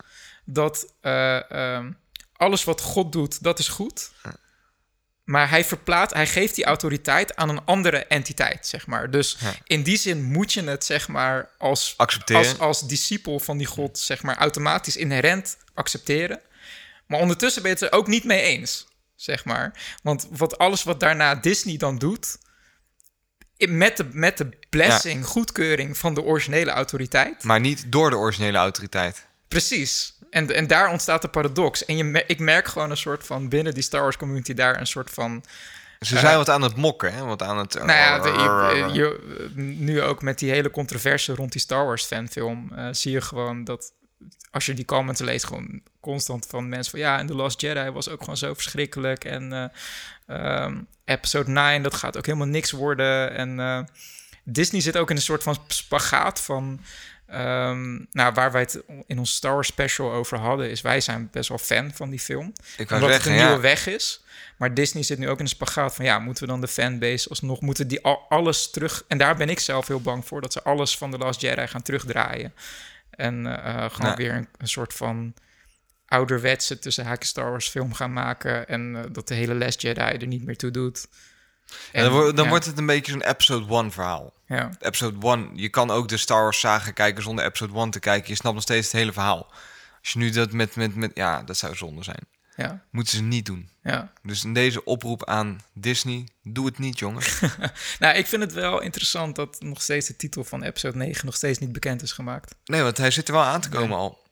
[0.45, 1.91] dat eh, ehm,
[2.33, 4.11] alles wat God doet, dat is goed.
[5.23, 9.11] Maar hij verplaatst, hij geeft die autoriteit aan een andere entiteit, zeg maar.
[9.11, 9.53] Dus Ja.
[9.63, 12.41] in die zin moet je het, zeg maar, als, Accepteren.
[12.49, 16.39] als, als discipel van die God, zeg maar, automatisch inherent accepteren.
[17.07, 19.73] Maar ondertussen ben je het er ook niet mee eens, zeg maar.
[20.03, 22.37] Want wat alles wat daarna Disney dan doet,
[23.69, 27.43] met de, met de blessing, goedkeuring van de originele autoriteit.
[27.43, 29.25] Maar niet door de originele autoriteit.
[29.47, 30.13] Precies.
[30.29, 31.85] En, en daar ontstaat de paradox.
[31.85, 34.87] En je, ik merk gewoon een soort van binnen die Star Wars community daar een
[34.87, 35.43] soort van.
[35.99, 37.23] Ze zijn wat aan het mokken, hè?
[37.23, 37.73] Wat aan het...
[37.73, 38.29] Nou ja, de-
[38.93, 43.11] je, je- nu ook met die hele controverse rond die Star Wars fanfilm, eh, zie
[43.11, 43.91] je gewoon dat
[44.51, 47.89] als je die comments leest, gewoon constant van mensen van ja, en The Last Jedi
[47.89, 49.25] was ook gewoon zo verschrikkelijk.
[49.25, 53.31] En eh, ehm, episode 9, dat gaat ook helemaal niks worden.
[53.31, 53.79] En eh,
[54.43, 56.81] Disney zit ook in een soort van spagaat van.
[57.27, 61.29] ehm, nou, waar wij het in ons Star Wars special over hadden, is wij zijn
[61.31, 62.53] best wel fan van die film.
[62.77, 64.23] Ik Omdat zeggen, het een nieuwe weg is.
[64.57, 66.05] Maar Disney zit nu ook in een spagaat van...
[66.05, 67.61] ja, moeten we dan de fanbase alsnog...
[67.61, 69.03] moeten die al, alles terug...
[69.07, 70.41] en daar ben ik zelf heel bang voor...
[70.41, 72.53] dat ze alles van The Last Jedi gaan terugdraaien.
[73.09, 75.33] En eh, gewoon weer een, een soort van...
[76.07, 78.67] ouderwetse tussen haakjes Star Wars film gaan maken...
[78.67, 81.07] en eh, dat de hele Last Jedi er niet meer toe doet.
[81.91, 84.33] En dan, wordt- dan ja, wordt het een beetje zo'n episode 1 verhaal.
[84.47, 87.99] Ja, Episode 1, je kan ook de Star Wars saga kijken zonder episode 1 te
[87.99, 88.29] kijken.
[88.29, 89.51] Je snapt nog steeds het hele verhaal.
[90.01, 91.11] Als je nu dat met, met, met...
[91.13, 92.19] Ja, dat zou zonde zijn.
[92.55, 93.69] ja, Moeten ze niet doen.
[93.83, 94.11] ja.
[94.23, 97.23] Dus in deze oproep aan Disney, doe het niet, jongen.
[97.99, 99.35] Nou, ik vind het wel interessant...
[99.35, 101.25] dat nog steeds de titel van episode 9...
[101.25, 102.55] nog steeds niet bekend is gemaakt.
[102.65, 104.23] Nee, want hij zit er wel aan te komen al.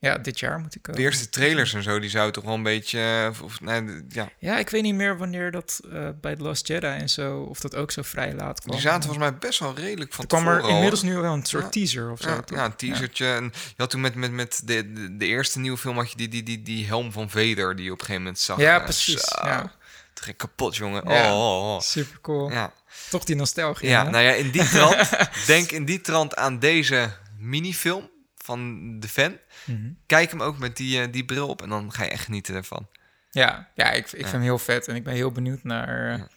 [0.00, 1.00] Ja, dit jaar moet ik De komen.
[1.00, 2.98] eerste trailers en zo, die zou toch wel een beetje...
[3.34, 6.42] eh, Of, nee, de- ja, Ja, ik weet niet meer wanneer dat eh, bij The
[6.42, 8.72] Last Jedi en zo, of dat ook zo vrij laat kwam.
[8.72, 11.62] die zaten volgens mij best wel redelijk van kwam er inmiddels nu wel een soort
[11.64, 11.68] Ja.
[11.70, 12.40] teaser of zo.
[12.46, 13.26] Ja, een teasertje.
[13.32, 16.16] En je had toen met, met, met de, de, de eerste nieuwe film had je
[16.16, 18.58] die, die, die, die helm van Vader die je op een gegeven moment zag.
[18.58, 19.46] Ja, Eh, precies, zo.
[19.46, 19.72] ja.
[20.14, 21.08] Het ging kapot, jongen.
[21.08, 21.32] Ja.
[21.34, 21.80] Oh, oh, oh.
[21.80, 22.50] Super cool.
[22.50, 22.72] Ja.
[23.10, 23.88] Toch die nostalgie.
[23.88, 24.10] ja, hè?
[24.10, 25.10] nou ja, in die trant,
[25.46, 28.10] denk in die trant aan deze minifilm
[28.48, 29.36] van de fan.
[29.64, 29.90] Mhm.
[30.06, 32.54] Kijk hem ook met die, eh, die bril op en dan ga je echt genieten
[32.54, 32.88] ervan.
[33.30, 36.28] ja, ja, ik, ik vind hem heel vet en ik ben heel benieuwd naar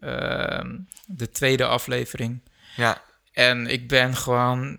[0.00, 2.42] eh, ehm, de tweede aflevering.
[2.76, 3.02] Ja,
[3.32, 4.78] En ik ben gewoon,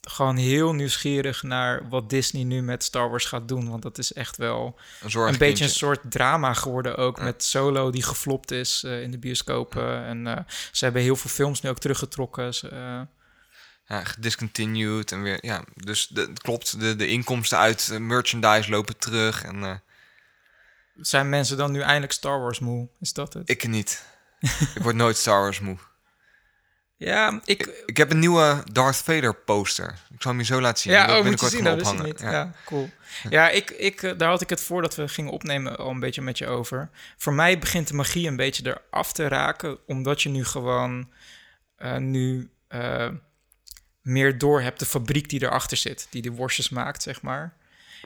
[0.00, 3.70] gewoon heel nieuwsgierig naar wat Disney nu met Star Wars gaat doen.
[3.70, 4.78] Want dat is echt wel
[5.12, 9.18] een beetje een soort drama geworden ook met Solo die geflopt is eh, in de
[9.18, 10.04] bioscopen.
[10.04, 12.54] En eh, ze hebben heel veel films nu ook teruggetrokken.
[12.54, 12.68] Ze,
[13.90, 15.38] Ja, gediscontinued en weer.
[15.40, 16.80] Ja, dus de, het klopt.
[16.80, 19.44] De, de inkomsten uit eh, merchandise lopen terug.
[19.44, 19.74] En eh,
[20.96, 22.88] zijn mensen dan nu eindelijk Star Wars moe?
[23.00, 23.50] Is dat het?
[23.50, 24.04] ik niet.
[24.74, 25.76] ik word nooit Star Wars moe.
[26.96, 27.82] ja, ik...
[27.86, 29.98] Ik heb een nieuwe Darth Vader poster.
[30.14, 30.92] Ik zal hem je zo laten zien.
[30.92, 32.04] Ja, oh, moet je zien, gaan dat ophangen.
[32.04, 32.20] niet.
[32.20, 32.90] Ja, cool.
[33.28, 36.22] Ja, ik, ik, eh, daar had ik het voordat we gingen opnemen al een beetje
[36.22, 36.90] met je over.
[37.16, 41.10] Voor mij begint de magie een beetje eraf te raken, omdat je nu gewoon
[41.98, 42.50] nu
[44.02, 47.56] meer door hebt de fabriek die erachter zit, die de worstjes maakt, zeg maar.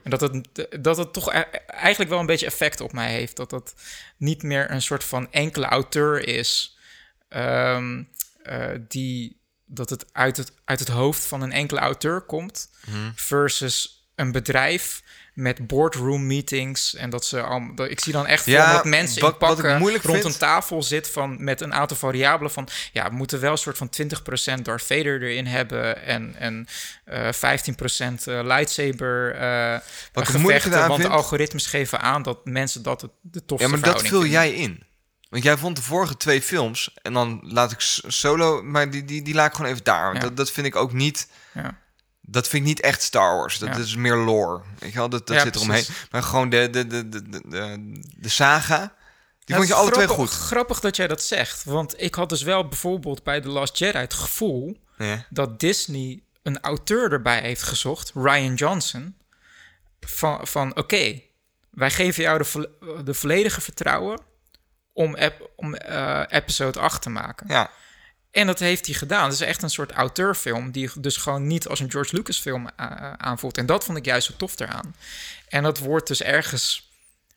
[0.02, 3.36] En dat het, dat het toch e- eigenlijk wel een beetje effect op mij heeft.
[3.36, 3.74] Dat dat
[4.16, 6.78] niet meer een soort van enkele auteur is.
[7.28, 8.02] ehm,
[8.42, 12.70] eh, die, dat het uit, het uit het hoofd van een enkele auteur komt.
[12.86, 13.10] Mhm.
[13.14, 15.02] Versus een bedrijf
[15.34, 16.94] met boardroom meetings.
[16.94, 17.62] En dat ze al.
[17.88, 20.82] Ik zie dan echt Ja, dat mensen wat- in wat pakken rond vind- een tafel
[20.82, 22.68] zit van, met een aantal variabelen van...
[22.92, 23.90] ja, we moeten wel een soort van
[24.58, 26.02] 20% Darth Vader erin hebben...
[26.04, 26.66] en, en
[27.04, 29.78] eh 15% eh, lightsaber eh
[30.12, 33.84] Wat gevechten, want de algoritmes geven aan dat mensen dat het de tofste Ja, maar
[33.92, 34.82] dat vul jij in.
[35.30, 39.22] Want jij vond de vorige twee films, en dan laat ik solo, maar die, die,
[39.22, 40.04] die laat ik gewoon even daar.
[40.04, 40.22] Want Ja.
[40.22, 41.82] dat, dat vind ik ook niet, Ja.
[42.26, 43.58] Dat vind ik niet echt Star Wars.
[43.58, 43.76] Dat, Ja.
[43.82, 44.62] is meer lore.
[44.78, 45.84] Weet je wel, dat, dat Ja, zit eromheen.
[46.10, 48.94] Maar gewoon de, de, de, de, de, de, saga,
[49.44, 50.30] die vond je het alle twee goed.
[50.30, 53.98] Grappig dat jij dat zegt, want ik had dus wel bijvoorbeeld bij The Last Jedi
[53.98, 54.82] het gevoel...
[54.98, 55.26] Ja.
[55.30, 59.16] dat Disney een auteur erbij heeft gezocht, Ryan Johnson,
[60.00, 61.20] van, van oké,
[61.70, 64.20] wij geven jou de, vo- de volledige vertrouwen
[64.92, 67.46] om, ep, om eh, episode 8 te maken.
[67.48, 67.70] ja.
[68.34, 69.24] En dat heeft hij gedaan.
[69.24, 72.68] Het is echt een soort auteurfilm die dus gewoon niet als een George Lucas film
[72.76, 73.58] eh, aanvoelt.
[73.58, 74.94] En dat vond ik juist zo tof eraan.
[75.48, 76.88] En dat wordt dus ergens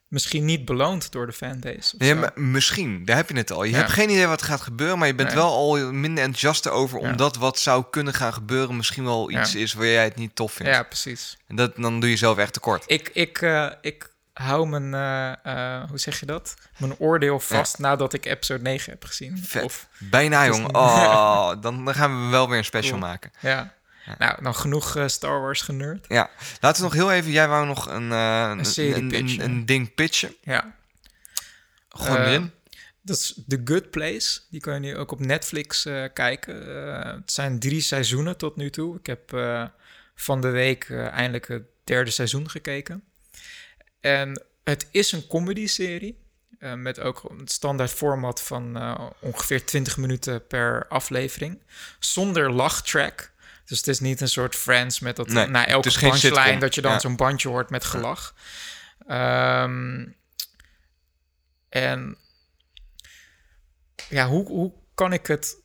[0.08, 2.14] misschien niet beloond door de fanbase.
[2.14, 3.64] maar misschien, daar heb je het al.
[3.64, 3.76] Je Ja.
[3.76, 5.36] hebt geen idee wat gaat gebeuren, maar je bent Nee.
[5.36, 7.10] wel al minder enthousiast over, Ja.
[7.10, 9.58] omdat wat zou kunnen gaan gebeuren misschien wel iets Ja.
[9.60, 10.72] is waar jij het niet tof vindt.
[10.72, 11.36] ja, precies.
[11.46, 12.84] En dat, dan doe je zelf echt tekort.
[12.86, 15.32] Ik, ik, eh, ik hou mijn, eh,
[15.82, 16.54] eh, hoe zeg je dat?
[16.76, 19.38] Mijn oordeel vast nadat ik episode 9 heb gezien.
[19.38, 19.62] Vet.
[19.62, 20.74] Of, Bijna, is jong.
[20.74, 23.10] Oh, dan, dan gaan we wel weer een special Cool.
[23.10, 23.32] maken.
[23.40, 23.76] ja.
[24.18, 26.04] Nou, dan genoeg eh, Star Wars generd.
[26.08, 26.30] Ja,
[26.60, 27.30] laten we nog heel even...
[27.30, 29.44] Jij wou nog een, een, serie een, een, pitchen.
[29.44, 30.34] een ding pitchen.
[30.42, 30.74] Ja.
[31.88, 32.52] Gooi erin.
[33.02, 34.40] Dat is The Good Place.
[34.50, 35.82] Die kan je nu ook op Netflix
[36.12, 36.54] kijken.
[37.14, 38.98] Het zijn drie seizoenen tot nu toe.
[38.98, 39.36] Ik heb
[40.14, 43.07] van de week eindelijk het derde seizoen gekeken.
[44.08, 46.26] En het is een comedy-serie.
[46.58, 51.62] eh, met ook een standaard format van eh, ongeveer 20 minuten per aflevering.
[51.98, 53.32] Zonder lachtrack.
[53.64, 56.80] Dus het is niet een soort Friends met dat Nee, na elke punchline dat je
[56.80, 56.98] dan Ja.
[56.98, 58.34] zo'n bandje hoort met gelach.
[59.06, 60.06] Ehm,
[61.68, 62.16] en
[64.08, 65.56] ja, hoe, hoe kan ik het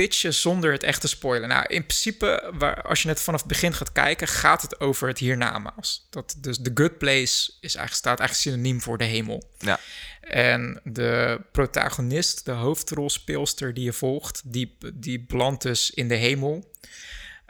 [0.00, 1.48] pitchen zonder het echt te spoilen?
[1.48, 5.08] Nou, in principe, waar, als je het vanaf het begin gaat kijken, gaat het over
[5.08, 6.06] het hiernamaals.
[6.10, 9.50] Dat, dus The Good Place is eigenlijk, staat eigenlijk synoniem voor de hemel.
[9.58, 9.78] Ja.
[10.20, 16.72] En de protagonist, de hoofdrolspeelster die je volgt, die, die belandt dus in de hemel.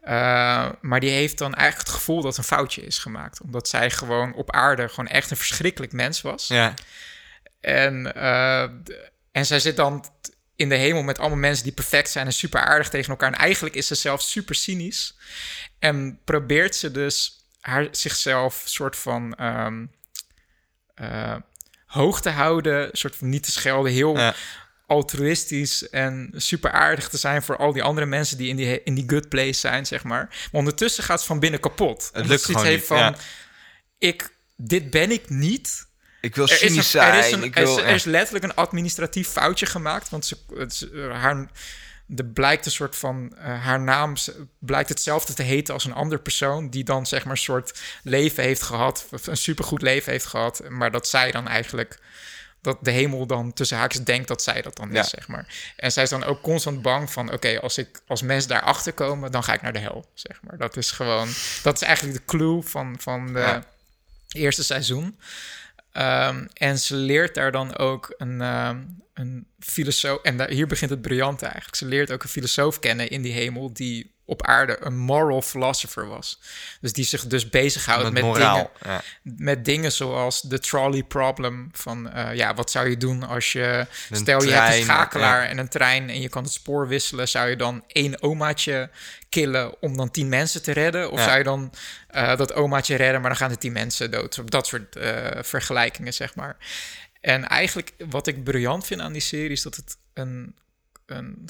[0.04, 3.40] Uh, maar die heeft dan eigenlijk het gevoel dat een foutje is gemaakt.
[3.40, 6.46] Omdat zij gewoon op aarde gewoon echt een verschrikkelijk mens was.
[6.48, 6.74] Ja.
[7.60, 8.62] En, uh,
[9.32, 10.04] en zij zit dan
[10.60, 13.32] in de hemel met allemaal mensen die perfect zijn en super aardig tegen elkaar.
[13.32, 15.16] En eigenlijk is ze zelf super cynisch.
[15.78, 19.90] En probeert ze dus haar, zichzelf soort van um,
[21.00, 21.36] uh,
[21.86, 24.34] hoog te houden, soort van niet te schelden, heel ja.
[24.86, 28.94] altruïstisch en super aardig te zijn voor al die andere mensen die in die, in
[28.94, 30.26] die good place zijn, zeg maar.
[30.28, 32.10] Maar ondertussen gaat ze van binnen kapot.
[32.12, 33.14] Het lukt gewoon heeft niet, van, ja.
[33.98, 35.88] ik, dit ben ik niet.
[36.20, 37.12] Ik wil Er is, cynisch een, zijn.
[37.12, 40.08] er, is een, ik er, wil, is, er is letterlijk een administratief foutje gemaakt.
[40.08, 41.46] Want ze, het, haar,
[42.16, 43.32] er blijkt een soort van...
[43.38, 44.14] Uh, haar naam
[44.58, 46.70] blijkt hetzelfde te heten als een andere persoon...
[46.70, 49.06] die dan zeg maar een soort leven heeft gehad.
[49.24, 50.62] Een supergoed leven heeft gehad.
[50.68, 51.98] Maar dat zij dan eigenlijk...
[52.60, 55.00] dat de hemel dan tussen haakjes denkt dat zij dat dan Ja.
[55.00, 55.72] is, zeg maar.
[55.76, 57.32] En zij is dan ook constant bang van...
[57.32, 59.32] oké, als ik als mensen daarachter komen...
[59.32, 60.56] dan ga ik naar de hel, zeg maar.
[60.58, 61.28] Dat is gewoon...
[61.62, 63.64] dat is eigenlijk de clue van, van de Ja.
[64.28, 65.18] eerste seizoen.
[65.92, 70.22] Um, en ze leert daar dan ook een, um, een filosoof.
[70.22, 71.76] En daar, hier begint het briljante eigenlijk.
[71.76, 73.72] Ze leert ook een filosoof kennen in die hemel.
[73.72, 76.40] die op aarde een moral philosopher was.
[76.80, 78.54] Dus die zich dus bezighoudt met met, moraal.
[78.54, 78.70] dingen.
[78.94, 79.02] Ja.
[79.22, 81.68] Met dingen zoals de trolley problem.
[81.72, 83.86] Van uh, ja, wat zou je doen als je.
[84.10, 85.48] Een stel je hebt een schakelaar ja.
[85.48, 86.08] en een trein.
[86.08, 87.28] en je kan het spoor wisselen.
[87.28, 88.90] Zou je dan één omaatje
[89.28, 91.10] killen om dan tien mensen te redden?
[91.10, 91.24] Of Ja.
[91.24, 91.72] zou je dan
[92.14, 94.50] uh, dat omaatje redden, maar dan gaan er tien mensen dood?
[94.50, 96.56] Dat soort uh, vergelijkingen, zeg maar.
[97.20, 100.56] En eigenlijk wat ik briljant vind aan die serie is dat het een.
[101.06, 101.44] een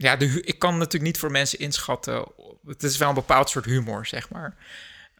[0.00, 2.24] ja, de, ik kan natuurlijk niet voor mensen inschatten.
[2.66, 4.54] Het is wel een bepaald soort humor, zeg maar.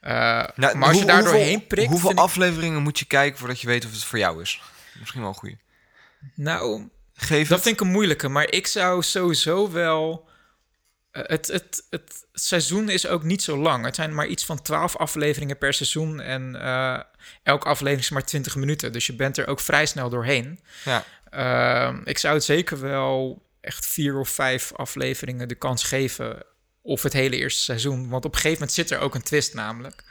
[0.02, 0.10] Uh,
[0.54, 1.88] Nou, maar als je daar doorheen prikt.
[1.90, 4.60] Hoeveel ik- afleveringen moet je kijken voordat je weet of het voor jou is?
[4.98, 5.58] Misschien wel een goeie.
[6.34, 7.66] nou, Geef Dat het.
[7.66, 10.28] vind ik een moeilijke, maar ik zou sowieso wel.
[11.10, 13.84] eh, Het, het, het seizoen is ook niet zo lang.
[13.84, 16.20] Het zijn maar iets van 12 afleveringen per seizoen.
[16.20, 17.00] En eh,
[17.42, 18.92] elke aflevering is maar 20 minuten.
[18.92, 20.60] Dus je bent er ook vrij snel doorheen.
[20.84, 21.04] Ja.
[21.30, 26.42] Ehm, ik zou het zeker wel echt vier of vijf afleveringen de kans geven.
[26.82, 28.08] Of het hele eerste seizoen.
[28.08, 30.02] Want op een gegeven moment zit er ook een twist namelijk.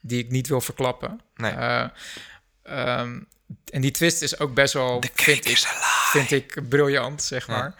[0.00, 1.20] die ik niet wil verklappen.
[1.34, 1.52] Nee.
[1.52, 1.88] Eh,
[2.62, 3.20] ehm,
[3.72, 5.58] en die twist is ook best wel, De vind ik,
[6.12, 7.52] vind ik briljant, zeg Ja.
[7.58, 7.74] maar.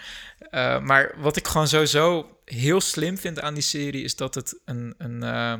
[0.50, 4.04] Eh, maar wat ik gewoon sowieso heel slim vind aan die serie...
[4.04, 4.94] is dat het een...
[4.98, 5.54] een eh,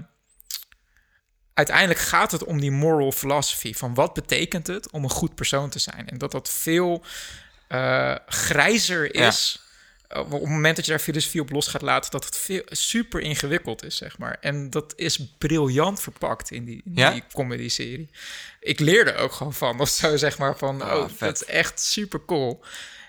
[1.55, 3.75] uiteindelijk gaat het om die moral philosophy...
[3.75, 6.09] van wat betekent het om een goed persoon te zijn.
[6.09, 7.05] En dat dat veel
[8.27, 9.68] grijzer is...
[10.09, 12.11] eh, op het moment dat je daar filosofie op los gaat laten...
[12.11, 14.37] dat het veel, super ingewikkeld is, zeg maar.
[14.41, 17.11] En dat is briljant verpakt in die, in Ja?
[17.11, 18.11] die comedy-serie.
[18.61, 20.59] Ik leerde ook gewoon van, of zo, zeg maar.
[20.59, 22.65] Van, Ah, oh, dat is echt super cool.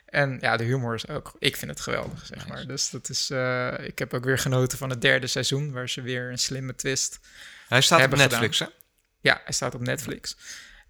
[0.05, 1.31] En ja, de humor is ook...
[1.39, 2.65] Ik vind het geweldig, zeg maar.
[2.67, 3.30] Dus dat is...
[3.30, 5.71] eh, ik heb ook weer genoten van het derde seizoen...
[5.71, 7.19] waar ze weer een slimme twist...
[7.67, 8.65] Hij staat op Netflix, hè?
[9.21, 10.35] Ja, hij staat op Netflix.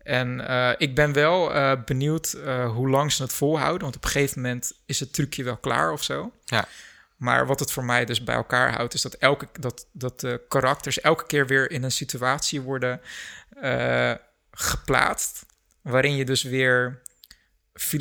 [0.10, 3.81] En eh, ik ben wel eh, benieuwd eh, hoe lang ze het volhouden.
[3.81, 6.31] Want op een gegeven moment is het trucje wel klaar of zo.
[6.45, 6.68] Ja.
[7.15, 8.94] Maar wat het voor mij dus bij elkaar houdt...
[8.94, 13.02] is dat, elke, dat, dat de karakters elke keer weer in een situatie worden
[14.52, 15.45] geplaatst...
[15.81, 17.02] waarin je dus weer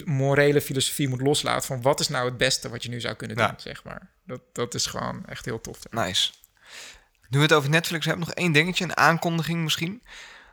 [0.04, 1.66] morele filosofie moet loslaten...
[1.66, 3.46] van wat is nou het beste wat je nu zou kunnen Ja.
[3.46, 4.10] doen, zeg maar.
[4.24, 5.78] Dat, dat is gewoon echt heel tof.
[5.90, 6.32] Nice.
[7.28, 10.02] Nu we het over Netflix hebben, nog één dingetje, een aankondiging misschien.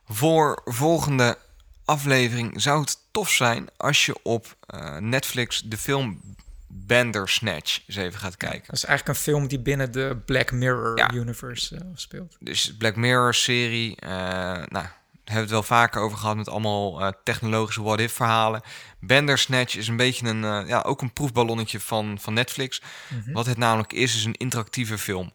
[0.08, 1.38] Voor volgende
[1.86, 6.22] aflevering zou het tof zijn als je op eh, Netflix de film
[6.68, 8.64] Bandersnatch eens even gaat kijken.
[8.66, 11.14] Dat is eigenlijk een film die binnen de Black Mirror Ja.
[11.14, 12.38] universe eh, speelt.
[12.40, 14.94] Dus Black Mirror serie, eh, nou, daar
[15.24, 18.62] hebben we het wel vaker over gehad met allemaal technologische what-if verhalen.
[19.00, 22.82] Bandersnatch is een beetje een, ja, ook een proefballonnetje van, van Netflix.
[23.10, 23.32] Mhm.
[23.32, 25.34] Wat het namelijk is, is een interactieve film.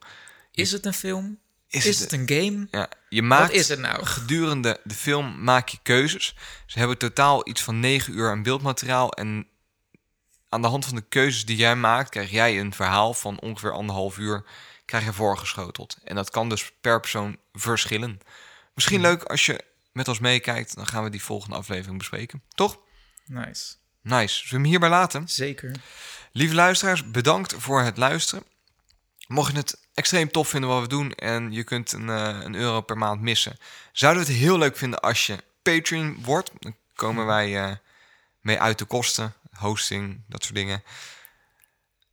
[0.53, 1.39] Is het een film?
[1.71, 2.67] Is Is, het- het een game?
[2.71, 4.05] Ja, je maakt Wat is het nou?
[4.07, 6.35] gedurende de film maak je keuzes.
[6.67, 9.13] Ze hebben totaal iets van 9 uur aan beeldmateriaal.
[9.13, 9.47] En
[10.49, 13.73] aan de hand van de keuzes die jij maakt, krijg jij een verhaal van ongeveer
[13.73, 14.45] anderhalf uur
[14.85, 15.97] krijg je voorgeschoteld.
[16.05, 18.21] En dat kan dus per persoon verschillen.
[18.75, 22.43] Misschien leuk als je met ons meekijkt, dan gaan we die volgende aflevering bespreken.
[22.55, 22.79] Toch?
[23.27, 23.75] Nice.
[24.03, 24.35] Nice.
[24.35, 25.29] Zullen we hem hierbij laten?
[25.29, 25.75] Zeker.
[26.33, 28.45] Lieve luisteraars, bedankt voor het luisteren.
[29.27, 32.55] Mocht je het extreem tof vinden wat we doen en je kunt een, eh, een
[32.55, 33.59] euro per maand missen,
[33.93, 36.51] zouden we het heel leuk vinden als je Patreon wordt.
[36.59, 37.73] Dan komen wij eh,
[38.41, 40.83] mee uit de kosten, hosting, dat soort dingen.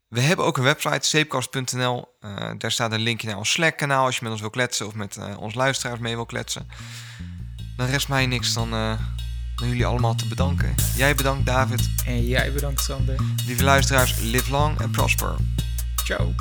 [0.08, 2.16] We hebben ook een website, zeepkast.nl.
[2.22, 4.94] Eh, daar staat een linkje naar ons Slack-kanaal als je met ons wil kletsen of
[4.94, 6.70] met onze luisteraars mee wil kletsen.
[7.78, 8.70] Dan rest mij niks dan,
[9.56, 10.76] dan jullie allemaal te bedanken.
[10.96, 11.90] Jij bedankt, David.
[12.06, 13.16] En jij bedankt, Sander.
[13.46, 15.36] Lieve luisteraars, live long and prosper.
[16.04, 16.34] Ciao.